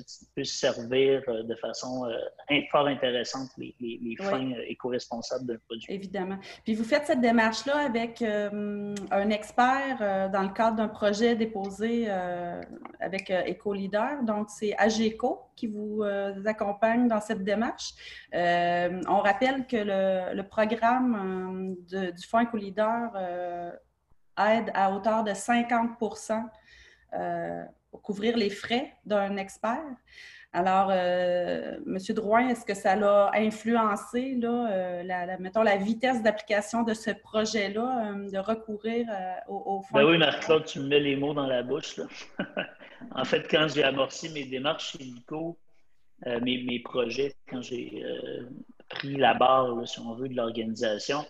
servir 0.45 1.23
euh, 1.29 1.43
de 1.43 1.55
façon 1.57 2.07
euh, 2.07 2.61
fort 2.71 2.87
intéressante 2.87 3.51
les, 3.59 3.75
fins 4.21 4.53
euh, 4.53 4.63
éco-responsables 4.69 5.45
d'un 5.45 5.59
produit. 5.67 5.93
Évidemment. 5.93 6.39
Puis 6.65 6.75
vous 6.75 6.85
faites 6.85 7.07
cette 7.07 7.21
démarche-là 7.21 7.79
avec 7.79 8.23
un 8.23 9.31
expert 9.31 10.31
dans 10.31 10.43
le 10.43 10.51
cadre 10.51 10.77
d'un 10.77 10.89
projet 10.89 11.35
déposé 11.35 12.09
avec 13.01 13.31
EcoLeader. 13.31 14.25
Donc, 14.25 14.49
c'est 14.51 14.77
AGECO 14.77 15.41
qui 15.57 15.67
vous 15.67 16.03
accompagne 16.45 17.09
dans 17.09 17.21
cette 17.21 17.43
démarche. 17.43 17.95
on 18.33 19.21
rappelle 19.21 19.67
que 19.67 19.77
le, 19.77 20.43
programme 20.43 21.77
du 21.89 22.27
Fonds 22.27 22.43
EcoLeader 22.43 23.09
aide 24.39 24.71
à 24.75 24.93
hauteur 24.93 25.25
de 25.25 25.35
50 25.35 25.91
euh, 26.03 26.41
pour 27.91 28.03
couvrir 28.03 28.37
les 28.37 28.51
frais 28.51 28.93
d'un 29.05 29.37
expert. 29.37 29.85
Alors, 30.53 30.89
euh, 30.91 31.77
M. 31.87 31.99
Drouin, 32.15 32.49
est-ce 32.49 32.65
que 32.65 32.73
ça 32.73 32.97
l'a 32.97 33.31
influencé, 33.35 34.37
là, 34.37 34.71
euh, 34.71 35.03
la, 35.03 35.37
mettons, 35.39 35.63
la 35.63 35.77
vitesse 35.77 36.23
d'application 36.23 36.83
de 36.83 36.95
ce 36.95 37.11
projet-là, 37.11 38.15
de 38.15 38.39
recourir 38.39 39.07
au, 39.49 39.83
fonds? 39.83 39.99
Ben 39.99 40.05
oui, 40.05 40.17
Marc-Claude, 40.17 40.65
tu 40.65 40.81
me 40.81 40.89
mets 40.89 41.01
les 41.01 41.17
mots 41.17 41.35
dans 41.35 41.47
la 41.47 41.63
bouche. 41.63 42.01
en 43.15 43.25
fait, 43.25 43.47
quand 43.51 43.67
j'ai 43.75 43.83
amorcé 43.83 44.31
mes 44.31 44.45
démarches 44.45 44.93
chez 44.93 45.05
Nico, 45.05 45.59
mes, 46.25 46.63
mes, 46.63 46.81
projets, 46.81 47.35
quand 47.51 47.61
j'ai 47.61 48.03
pris 48.89 49.17
la 49.17 49.35
barre, 49.35 49.87
si 49.87 50.01
on 50.01 50.15
veut, 50.15 50.29
de 50.29 50.37
l'organisation, 50.37 51.19
euh, 51.19 51.23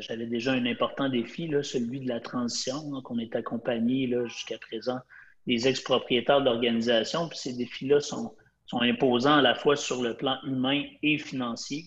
j'avais 0.00 0.26
déjà 0.26 0.52
un 0.52 0.66
important 0.66 1.08
défi, 1.08 1.46
là, 1.48 1.62
celui 1.62 2.00
de 2.00 2.08
la 2.08 2.20
transition. 2.20 2.90
Donc, 2.90 3.10
on 3.10 3.18
est 3.18 3.34
accompagné 3.36 4.10
jusqu'à 4.26 4.58
présent 4.58 4.98
des 5.46 5.68
ex-propriétaires 5.68 6.42
d'organisations. 6.42 7.28
Puis 7.28 7.38
ces 7.38 7.52
défis-là 7.54 8.00
sont, 8.00 8.34
imposants 8.72 9.36
à 9.36 9.42
la 9.42 9.54
fois 9.54 9.76
sur 9.76 10.02
le 10.02 10.16
plan 10.16 10.36
humain 10.44 10.82
et 11.02 11.18
financier. 11.18 11.84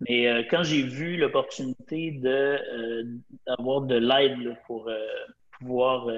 Mais 0.00 0.26
euh, 0.26 0.42
quand 0.50 0.64
j'ai 0.64 0.82
vu 0.82 1.16
l'opportunité 1.16 2.10
d'avoir 3.46 3.82
de, 3.82 3.94
euh, 3.94 4.00
de 4.00 4.06
l'aide 4.06 4.56
pour 4.66 4.90
pouvoir 5.58 6.08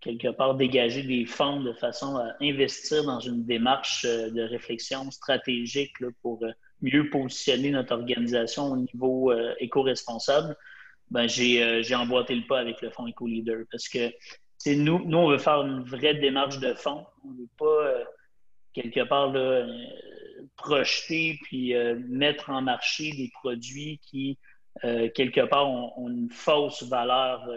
quelque 0.00 0.28
part 0.28 0.54
dégager 0.54 1.02
des 1.02 1.26
fonds 1.26 1.60
de 1.60 1.72
façon 1.72 2.16
à 2.16 2.34
investir 2.40 3.02
dans 3.04 3.18
une 3.18 3.44
démarche 3.44 4.04
de 4.04 4.42
réflexion 4.42 5.10
stratégique 5.10 5.94
pour 6.22 6.44
mieux 6.82 7.10
positionner 7.10 7.70
notre 7.70 7.94
organisation 7.94 8.72
au 8.72 8.76
niveau 8.76 9.32
euh, 9.32 9.54
éco-responsable, 9.58 10.56
ben, 11.10 11.24
euh, 11.24 11.82
j'ai, 11.82 11.94
emboîté 11.94 12.34
le 12.34 12.46
pas 12.46 12.60
avec 12.60 12.80
le 12.80 12.90
fonds 12.90 13.08
Eco-Leader 13.08 13.64
parce 13.70 13.88
que 13.88 14.10
nous, 14.66 15.04
nous, 15.04 15.18
on 15.18 15.28
veut 15.30 15.38
faire 15.38 15.62
une 15.62 15.82
vraie 15.82 16.14
démarche 16.14 16.60
de 16.60 16.74
fonds. 16.74 17.06
On 17.24 17.30
ne 17.30 17.38
veut 17.38 17.48
pas, 17.58 17.64
euh, 17.64 18.04
quelque 18.72 19.00
part, 19.00 19.32
là, 19.32 19.66
projeter 20.56 21.38
puis 21.42 21.74
mettre 22.08 22.50
en 22.50 22.62
marché 22.62 23.12
des 23.12 23.30
produits 23.40 23.98
qui, 24.02 24.38
quelque 24.82 25.46
part, 25.46 25.68
ont, 25.68 26.08
une 26.08 26.30
fausse 26.30 26.82
valeur 26.84 27.48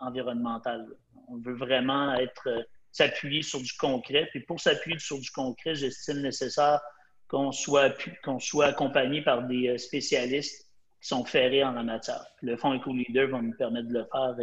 environnementale. 0.00 0.86
On 1.28 1.36
veut 1.36 1.54
vraiment 1.54 2.14
être 2.14 2.48
s'appuyer 2.92 3.42
sur 3.42 3.60
du 3.60 3.72
concret. 3.74 4.28
Puis 4.30 4.40
pour 4.40 4.60
s'appuyer 4.60 4.98
sur 4.98 5.20
du 5.20 5.30
concret, 5.30 5.74
j'estime 5.74 6.20
nécessaire 6.20 6.80
qu'on 7.28 7.52
soit, 7.52 7.94
qu'on 8.24 8.38
soit 8.38 8.66
accompagné 8.66 9.22
par 9.22 9.46
des 9.46 9.68
euh, 9.68 9.78
spécialistes 9.78 10.66
qui 11.00 11.08
sont 11.08 11.24
ferrés 11.24 11.62
en 11.62 11.72
la 11.72 11.82
matière. 11.82 12.24
Le 12.42 12.56
Fonds 12.56 12.74
EcoLeader 12.74 13.26
va 13.26 13.40
nous 13.40 13.54
permettre 13.56 13.88
de 13.88 13.94
le 13.94 14.06
faire 14.10 14.34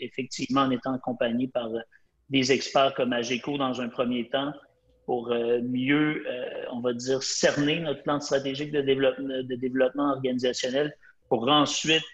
effectivement 0.00 0.62
en 0.62 0.70
étant 0.70 0.94
accompagné 0.94 1.48
par 1.48 1.66
euh, 1.66 1.80
des 2.30 2.50
experts 2.52 2.94
comme 2.94 3.12
AGECO 3.12 3.58
dans 3.58 3.80
un 3.80 3.88
premier 3.88 4.28
temps 4.28 4.52
pour 5.06 5.30
euh, 5.32 5.60
mieux, 5.62 6.24
on 6.70 6.80
va 6.80 6.92
dire, 6.92 7.22
cerner 7.22 7.80
notre 7.80 8.02
plan 8.04 8.20
stratégique 8.20 8.70
de 8.70 8.80
développement 8.80 10.10
organisationnel 10.12 10.94
pour 11.28 11.48
ensuite 11.48 12.04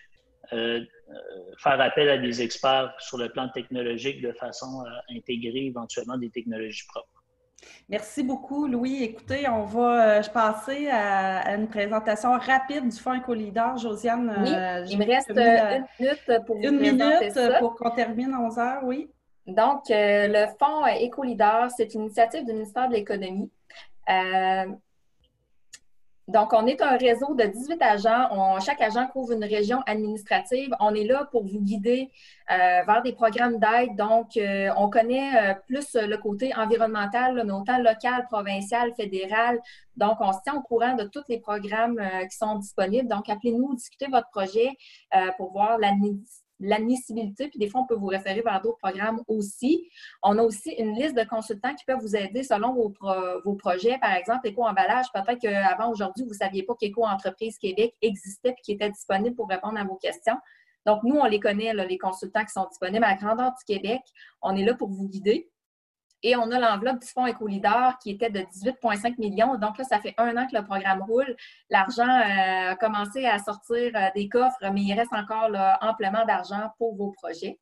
faire 0.50 1.80
appel 1.80 2.08
à 2.08 2.16
des 2.16 2.40
experts 2.40 2.94
sur 3.00 3.18
le 3.18 3.28
plan 3.28 3.50
technologique 3.50 4.22
de 4.22 4.32
façon 4.32 4.82
à 4.86 5.02
intégrer 5.14 5.66
éventuellement 5.66 6.16
des 6.16 6.30
technologies 6.30 6.86
propres. 6.88 7.15
Merci 7.88 8.22
beaucoup, 8.22 8.66
Louis. 8.66 9.02
Écoutez, 9.02 9.48
on 9.48 9.64
va 9.64 10.18
euh, 10.18 10.22
passer 10.32 10.88
à, 10.88 11.54
une 11.54 11.68
présentation 11.68 12.32
rapide 12.32 12.88
du 12.88 12.96
Fonds 12.96 13.14
Eco-Leader. 13.14 13.76
Josiane, 13.76 14.34
oui, 14.42 14.52
euh, 14.52 14.84
il 14.88 14.98
me 14.98 15.06
reste 15.06 15.30
une 15.30 15.86
minute 16.00 16.44
pour 16.46 16.56
une 16.56 16.80
minute 16.80 17.58
pour 17.60 17.76
qu'on 17.76 17.90
termine 17.90 18.34
à 18.34 18.40
11 18.40 18.58
heures, 18.58 18.80
oui. 18.84 19.08
Donc, 19.46 19.90
euh, 19.90 20.26
le 20.26 20.46
Fonds 20.58 20.84
Eco-Leader, 20.84 21.70
c'est 21.76 21.94
une 21.94 22.02
initiative 22.02 22.44
du 22.44 22.52
ministère 22.52 22.88
de 22.88 22.94
l'Économie 22.94 23.50
Donc, 26.28 26.52
on 26.52 26.66
est 26.66 26.82
un 26.82 26.96
réseau 26.96 27.34
de 27.34 27.44
18 27.44 27.80
agents. 27.82 28.58
chaque 28.60 28.80
agent 28.80 29.06
couvre 29.08 29.32
une 29.32 29.44
région 29.44 29.80
administrative. 29.86 30.74
On 30.80 30.92
est 30.92 31.04
là 31.04 31.28
pour 31.30 31.44
vous 31.44 31.60
guider 31.60 32.10
euh, 32.50 32.82
vers 32.84 33.02
des 33.02 33.12
programmes 33.12 33.58
d'aide. 33.58 33.94
Donc, 33.96 34.36
euh, 34.36 34.70
on 34.76 34.90
connaît 34.90 35.52
euh, 35.52 35.54
plus 35.68 35.94
le 35.94 36.16
côté 36.16 36.52
environnemental, 36.56 37.40
mais 37.44 37.52
autant 37.52 37.78
local, 37.78 38.26
provincial, 38.28 38.92
fédéral. 38.96 39.60
Donc, 39.96 40.16
on 40.20 40.32
se 40.32 40.38
tient 40.42 40.54
au 40.54 40.62
courant 40.62 40.94
de 40.94 41.04
tous 41.04 41.22
les 41.28 41.38
programmes 41.38 42.00
qui 42.28 42.36
sont 42.36 42.56
disponibles. 42.56 43.08
Donc, 43.08 43.28
appelez-nous, 43.28 43.76
discutez 43.76 44.08
votre 44.08 44.28
projet 44.30 44.76
pour 45.38 45.52
voir 45.52 45.78
l'administration 45.78 46.45
l'admissibilité, 46.60 47.48
puis 47.48 47.58
des 47.58 47.68
fois, 47.68 47.82
on 47.82 47.86
peut 47.86 47.94
vous 47.94 48.06
référer 48.06 48.42
vers 48.42 48.60
d'autres 48.60 48.78
programmes 48.78 49.20
aussi. 49.28 49.88
On 50.22 50.38
a 50.38 50.42
aussi 50.42 50.70
une 50.70 50.94
liste 50.94 51.16
de 51.16 51.24
consultants 51.24 51.74
qui 51.74 51.84
peuvent 51.84 52.00
vous 52.00 52.16
aider 52.16 52.42
selon 52.42 52.74
vos, 52.74 53.54
projets. 53.54 53.98
Par 53.98 54.14
exemple, 54.14 54.46
éco-emballage, 54.48 55.06
peut-être 55.12 55.40
qu'avant 55.40 55.90
aujourd'hui, 55.90 56.24
vous 56.24 56.30
ne 56.30 56.36
saviez 56.36 56.62
pas 56.62 56.74
qu'Éco-entreprise 56.74 57.58
Québec 57.58 57.94
existait 58.02 58.50
et 58.50 58.62
qui 58.62 58.72
était 58.72 58.90
disponible 58.90 59.34
pour 59.34 59.48
répondre 59.48 59.78
à 59.78 59.84
vos 59.84 59.96
questions. 59.96 60.36
Donc, 60.86 61.02
nous, 61.02 61.16
on 61.16 61.24
les 61.24 61.40
connaît, 61.40 61.74
les 61.74 61.98
consultants 61.98 62.44
qui 62.44 62.52
sont 62.52 62.66
disponibles 62.68 63.04
à 63.04 63.10
la 63.10 63.16
grandeur 63.16 63.52
du 63.52 63.64
Québec. 63.64 64.00
On 64.40 64.54
est 64.54 64.64
là 64.64 64.74
pour 64.74 64.88
vous 64.88 65.08
guider. 65.08 65.50
Et 66.22 66.36
on 66.36 66.50
a 66.50 66.58
l'enveloppe 66.58 67.00
du 67.00 67.06
fonds 67.06 67.26
Écolidar 67.26 67.98
qui 67.98 68.10
était 68.10 68.30
de 68.30 68.40
18,5 68.40 69.18
millions. 69.18 69.56
Donc 69.56 69.78
là, 69.78 69.84
ça 69.84 70.00
fait 70.00 70.14
un 70.18 70.36
an 70.36 70.46
que 70.46 70.56
le 70.56 70.64
programme 70.64 71.02
roule. 71.02 71.36
L'argent 71.70 72.08
euh, 72.08 72.70
a 72.72 72.76
commencé 72.76 73.26
à 73.26 73.38
sortir 73.38 73.92
euh, 73.94 74.08
des 74.14 74.28
coffres, 74.28 74.70
mais 74.72 74.82
il 74.82 74.94
reste 74.94 75.12
encore 75.12 75.50
amplement 75.80 76.24
d'argent 76.24 76.70
pour 76.78 76.96
vos 76.96 77.12
projets. 77.12 77.58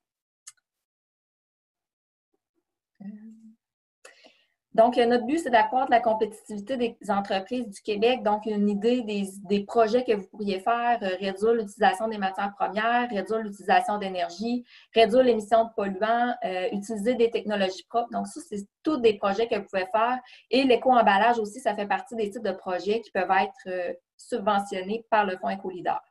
Donc, 4.75 4.99
euh, 4.99 5.07
notre 5.07 5.25
but, 5.25 5.39
c'est 5.39 5.51
d'accroître 5.51 5.91
la 5.91 6.01
compétitivité 6.01 6.77
des 6.77 6.97
entreprises 7.09 7.69
du 7.69 7.81
Québec. 7.81 8.25
Donc, 8.25 8.45
une 8.47 8.69
idée 8.69 9.03
des, 9.03 9.65
projets 9.65 10.03
que 10.03 10.13
vous 10.13 10.27
pourriez 10.27 10.59
faire, 10.59 10.99
euh, 11.03 11.15
réduire 11.21 11.53
l'utilisation 11.53 12.09
des 12.09 12.19
matières 12.19 12.53
premières, 12.59 13.09
réduire 13.09 13.39
l'utilisation 13.39 13.99
d'énergie, 13.99 14.65
réduire 14.93 15.23
l'émission 15.23 15.65
de 15.65 15.71
polluants, 15.77 16.35
euh, 16.45 16.69
utiliser 16.73 17.15
des 17.15 17.31
technologies 17.31 17.85
propres. 17.89 18.11
Donc, 18.11 18.27
ça, 18.27 18.41
c'est 18.49 18.67
tous 18.83 18.97
des 18.97 19.17
projets 19.17 19.47
que 19.47 19.55
vous 19.55 19.67
pouvez 19.71 19.87
faire. 19.93 20.19
Et 20.51 20.65
l'éco-emballage 20.65 21.39
aussi, 21.39 21.61
ça 21.61 21.77
fait 21.77 21.87
partie 21.87 22.17
des 22.17 22.31
types 22.31 22.43
de 22.43 22.53
projets 22.53 23.01
qui 23.01 23.13
peuvent 23.13 23.31
être 23.31 23.97
subventionnés 24.17 25.07
par 25.09 25.25
le 25.25 25.37
Fonds 25.37 25.51
Écolidar. 25.51 26.03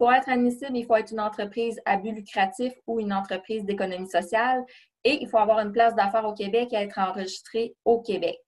Pour 0.00 0.10
être 0.14 0.30
admissible, 0.30 0.78
il 0.78 0.86
faut 0.86 0.96
être 0.96 1.12
une 1.12 1.20
entreprise 1.20 1.78
à 1.84 1.98
but 1.98 2.12
lucratif 2.12 2.72
ou 2.86 3.00
une 3.00 3.12
entreprise 3.12 3.66
d'économie 3.66 4.08
sociale 4.08 4.64
et 5.04 5.22
il 5.22 5.28
faut 5.28 5.38
avoir 5.38 5.60
une 5.60 5.72
place 5.72 5.94
d'affaires 5.94 6.26
au 6.26 6.34
Québec 6.34 6.72
et 6.72 6.76
être 6.76 6.98
enregistré 6.98 7.74
au 7.84 8.00
Québec. 8.00 8.40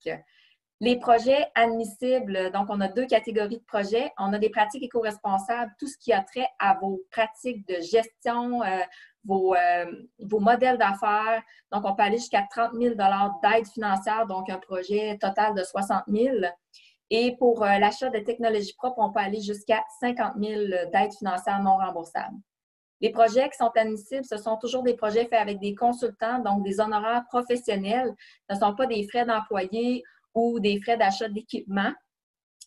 Les 0.83 0.99
projets 0.99 1.47
admissibles, 1.55 2.51
donc 2.51 2.67
on 2.69 2.81
a 2.81 2.89
deux 2.89 3.07
catégories 3.07 3.59
de 3.59 3.65
projets. 3.65 4.11
On 4.19 4.33
a 4.33 4.39
des 4.41 4.51
pratiques 4.51 4.83
éco-responsables, 4.83 5.71
tout 5.79 5.87
ce 5.87 5.97
qui 5.97 6.13
a 6.13 6.23
trait 6.23 6.49
à 6.59 6.75
vos 6.75 7.01
pratiques 7.13 7.65
de 7.69 7.77
gestion, 7.81 8.65
euh, 8.65 8.81
vos, 9.25 9.55
euh, 9.55 9.87
vos, 10.19 10.41
modèles 10.41 10.79
d'affaires. 10.79 11.41
Donc, 11.71 11.85
on 11.85 11.95
peut 11.95 12.03
aller 12.03 12.19
jusqu'à 12.19 12.49
30 12.51 12.73
000 12.73 12.97
d'aide 12.97 13.69
financière, 13.69 14.27
donc 14.27 14.51
un 14.51 14.59
projet 14.59 15.17
total 15.19 15.55
de 15.55 15.63
60 15.63 16.03
000. 16.09 16.39
Et 17.11 17.37
pour 17.37 17.63
euh, 17.63 17.79
l'achat 17.79 18.11
de 18.11 18.19
technologies 18.19 18.75
propres, 18.75 18.99
on 18.99 19.13
peut 19.13 19.21
aller 19.21 19.41
jusqu'à 19.41 19.85
50 20.01 20.33
000 20.37 20.63
d'aides 20.93 21.15
financières 21.17 21.63
non 21.63 21.77
remboursables. 21.77 22.35
Les 23.03 23.11
projets 23.11 23.51
qui 23.51 23.57
sont 23.59 23.73
admissibles, 23.75 24.25
ce 24.25 24.37
sont 24.37 24.57
toujours 24.57 24.85
des 24.85 24.95
projets 24.95 25.27
faits 25.27 25.41
avec 25.41 25.59
des 25.59 25.75
consultants, 25.75 26.39
donc 26.39 26.63
des 26.63 26.81
honoraires 26.81 27.25
professionnels. 27.29 28.15
Ce 28.49 28.55
ne 28.55 28.61
sont 28.61 28.75
pas 28.75 28.87
des 28.87 29.07
frais 29.09 29.27
d'employés 29.27 30.05
ou 30.35 30.61
des 30.61 30.81
frais 30.81 30.97
d'achat 30.97 31.29
d'équipement. 31.29 31.93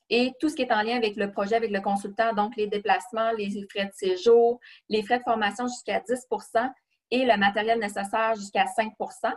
Et 0.09 0.33
tout 0.39 0.49
ce 0.49 0.55
qui 0.55 0.61
est 0.61 0.73
en 0.73 0.83
lien 0.83 0.97
avec 0.97 1.15
le 1.15 1.31
projet, 1.31 1.55
avec 1.55 1.71
le 1.71 1.81
consultant, 1.81 2.33
donc 2.33 2.55
les 2.57 2.67
déplacements, 2.67 3.31
les 3.31 3.49
frais 3.71 3.85
de 3.85 3.93
séjour, 3.93 4.59
les 4.89 5.01
frais 5.01 5.17
de 5.17 5.23
formation 5.23 5.65
jusqu'à 5.67 5.99
10% 5.99 6.69
et 7.11 7.25
le 7.25 7.37
matériel 7.37 7.79
nécessaire 7.79 8.35
jusqu'à 8.35 8.65
5% 8.65 9.33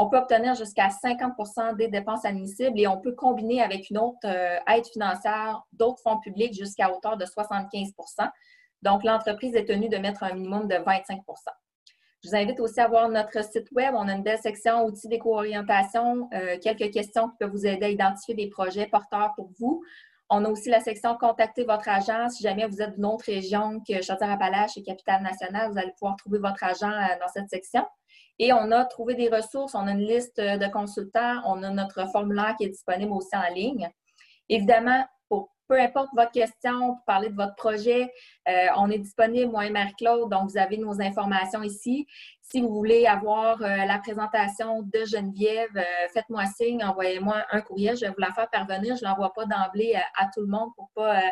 on 0.00 0.08
peut 0.08 0.16
obtenir 0.16 0.54
jusqu'à 0.54 0.88
50% 0.88 1.76
des 1.76 1.88
dépenses 1.88 2.24
admissibles 2.24 2.78
et 2.78 2.86
on 2.86 3.00
peut 3.00 3.16
combiner 3.16 3.60
avec 3.60 3.90
une 3.90 3.98
autre 3.98 4.18
euh, 4.26 4.56
aide 4.68 4.86
financière 4.86 5.60
d'autres 5.72 6.00
fonds 6.00 6.20
publics 6.20 6.54
jusqu'à 6.54 6.88
hauteur 6.92 7.16
de 7.16 7.26
75 7.26 7.92
donc, 8.82 9.04
l'entreprise 9.04 9.54
est 9.54 9.64
tenue 9.64 9.88
de 9.88 9.96
mettre 9.96 10.22
un 10.22 10.34
minimum 10.34 10.68
de 10.68 10.76
25% 10.76 11.20
je 12.22 12.30
vous 12.30 12.36
invite 12.36 12.58
aussi 12.60 12.80
à 12.80 12.88
voir 12.88 13.08
notre 13.08 13.44
site 13.44 13.70
web. 13.72 13.94
On 13.96 14.08
a 14.08 14.14
une 14.14 14.22
belle 14.22 14.38
section 14.38 14.84
outils 14.84 15.08
d'éco-orientation, 15.08 16.28
euh, 16.34 16.58
quelques 16.60 16.92
questions 16.92 17.28
qui 17.28 17.36
peuvent 17.38 17.50
vous 17.50 17.66
aider 17.66 17.86
à 17.86 17.90
identifier 17.90 18.34
des 18.34 18.48
projets 18.48 18.86
porteurs 18.86 19.32
pour 19.36 19.50
vous. 19.58 19.82
On 20.28 20.44
a 20.44 20.48
aussi 20.48 20.68
la 20.68 20.80
section 20.80 21.16
Contacter 21.16 21.64
votre 21.64 21.88
agent. 21.88 22.28
Si 22.30 22.42
jamais 22.42 22.66
vous 22.66 22.82
êtes 22.82 22.96
d'une 22.96 23.06
autre 23.06 23.24
région 23.26 23.80
que 23.88 24.02
Chaudière-Appalaches 24.02 24.76
et 24.76 24.82
Capitale-Nationale, 24.82 25.70
vous 25.70 25.78
allez 25.78 25.92
pouvoir 25.92 26.16
trouver 26.16 26.38
votre 26.38 26.62
agent 26.64 26.90
euh, 26.90 27.18
dans 27.20 27.28
cette 27.32 27.48
section. 27.50 27.86
Et 28.40 28.52
on 28.52 28.70
a 28.72 28.84
trouvé 28.84 29.14
des 29.14 29.28
ressources. 29.28 29.74
On 29.74 29.86
a 29.86 29.92
une 29.92 30.06
liste 30.06 30.40
de 30.40 30.72
consultants. 30.72 31.40
On 31.44 31.62
a 31.62 31.70
notre 31.70 32.08
formulaire 32.10 32.56
qui 32.58 32.64
est 32.64 32.70
disponible 32.70 33.12
aussi 33.12 33.34
en 33.34 33.54
ligne. 33.54 33.90
Évidemment, 34.48 35.04
peu 35.68 35.78
importe 35.78 36.08
votre 36.16 36.32
question, 36.32 36.94
pour 36.94 37.04
parler 37.06 37.28
de 37.28 37.36
votre 37.36 37.54
projet, 37.54 38.10
euh, 38.48 38.66
on 38.76 38.90
est 38.90 38.98
disponible, 38.98 39.52
moi 39.52 39.66
et 39.66 39.70
Marie-Claude, 39.70 40.30
donc 40.30 40.50
vous 40.50 40.58
avez 40.58 40.78
nos 40.78 41.00
informations 41.00 41.62
ici. 41.62 42.06
Si 42.40 42.62
vous 42.62 42.70
voulez 42.70 43.06
avoir 43.06 43.62
euh, 43.62 43.84
la 43.84 43.98
présentation 43.98 44.80
de 44.82 45.04
Geneviève, 45.04 45.76
euh, 45.76 46.08
faites-moi 46.14 46.46
signe, 46.46 46.82
envoyez-moi 46.82 47.44
un 47.50 47.60
courriel, 47.60 47.96
je 47.96 48.06
vais 48.06 48.08
vous 48.08 48.20
la 48.20 48.32
faire 48.32 48.48
parvenir. 48.48 48.96
Je 48.96 49.04
ne 49.04 49.10
l'envoie 49.10 49.34
pas 49.34 49.44
d'emblée 49.44 49.94
à, 49.94 50.24
tout 50.34 50.40
le 50.40 50.46
monde 50.46 50.70
pour 50.74 50.88
ne 50.96 51.02
pas 51.02 51.22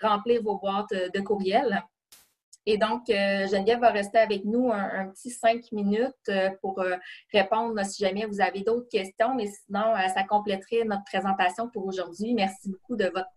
remplir 0.00 0.42
vos 0.42 0.56
boîtes 0.58 0.94
de 0.94 1.20
courriel. 1.20 1.82
Et 2.64 2.78
donc, 2.78 3.02
Geneviève 3.08 3.80
va 3.80 3.90
rester 3.90 4.18
avec 4.18 4.44
nous 4.44 4.70
un, 4.70 5.08
petit 5.08 5.30
cinq 5.30 5.72
minutes 5.72 6.30
pour 6.60 6.80
répondre 7.32 7.84
si 7.84 8.04
jamais 8.04 8.24
vous 8.24 8.40
avez 8.40 8.60
d'autres 8.60 8.88
questions, 8.88 9.34
mais 9.34 9.48
sinon, 9.48 9.94
ça 10.14 10.22
compléterait 10.22 10.84
notre 10.84 11.04
présentation 11.04 11.68
pour 11.68 11.84
aujourd'hui. 11.84 12.34
Merci 12.34 12.70
beaucoup 12.70 12.94
de 12.94 13.06
votre 13.06 13.30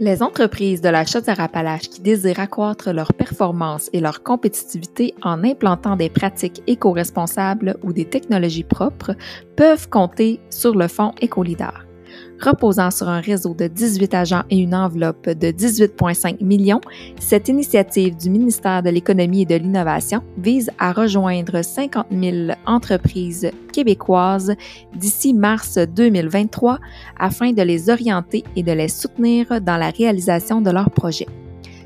Les 0.00 0.22
entreprises 0.22 0.80
de 0.80 0.88
la 0.88 1.06
Chaudière-Appalaches 1.06 1.88
qui 1.88 2.00
désirent 2.00 2.40
accroître 2.40 2.92
leur 2.92 3.14
performance 3.14 3.88
et 3.92 4.00
leur 4.00 4.24
compétitivité 4.24 5.14
en 5.22 5.44
implantant 5.44 5.94
des 5.94 6.10
pratiques 6.10 6.62
éco-responsables 6.66 7.76
ou 7.82 7.92
des 7.92 8.04
technologies 8.04 8.64
propres 8.64 9.14
peuvent 9.56 9.88
compter 9.88 10.40
sur 10.50 10.74
le 10.74 10.88
fonds 10.88 11.14
Écolidar. 11.20 11.83
Reposant 12.40 12.90
sur 12.90 13.08
un 13.08 13.20
réseau 13.20 13.54
de 13.54 13.68
18 13.68 14.12
agents 14.14 14.42
et 14.50 14.58
une 14.58 14.74
enveloppe 14.74 15.28
de 15.28 15.48
18,5 15.48 16.44
millions, 16.44 16.80
cette 17.18 17.48
initiative 17.48 18.16
du 18.16 18.28
ministère 18.28 18.82
de 18.82 18.90
l'Économie 18.90 19.42
et 19.42 19.46
de 19.46 19.54
l'Innovation 19.54 20.20
vise 20.36 20.70
à 20.78 20.92
rejoindre 20.92 21.62
50 21.62 22.06
000 22.10 22.52
entreprises 22.66 23.50
québécoises 23.72 24.54
d'ici 24.94 25.32
mars 25.32 25.78
2023 25.78 26.78
afin 27.18 27.52
de 27.52 27.62
les 27.62 27.88
orienter 27.88 28.44
et 28.56 28.62
de 28.62 28.72
les 28.72 28.88
soutenir 28.88 29.60
dans 29.60 29.76
la 29.76 29.90
réalisation 29.90 30.60
de 30.60 30.70
leurs 30.70 30.90
projets. 30.90 31.28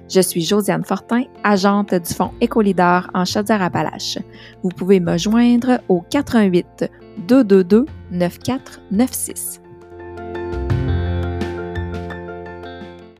Je 0.08 0.20
suis 0.20 0.40
Josiane 0.40 0.84
Fortin, 0.84 1.24
agente 1.44 1.94
du 1.94 2.14
Fonds 2.14 2.32
Écolidar 2.40 3.10
en 3.12 3.26
Chaudière-Appalaches. 3.26 4.18
Vous 4.62 4.70
pouvez 4.70 5.00
me 5.00 5.18
joindre 5.18 5.80
au 5.88 6.02
88 6.10 6.90
222 7.28 7.84
9496. 8.10 9.67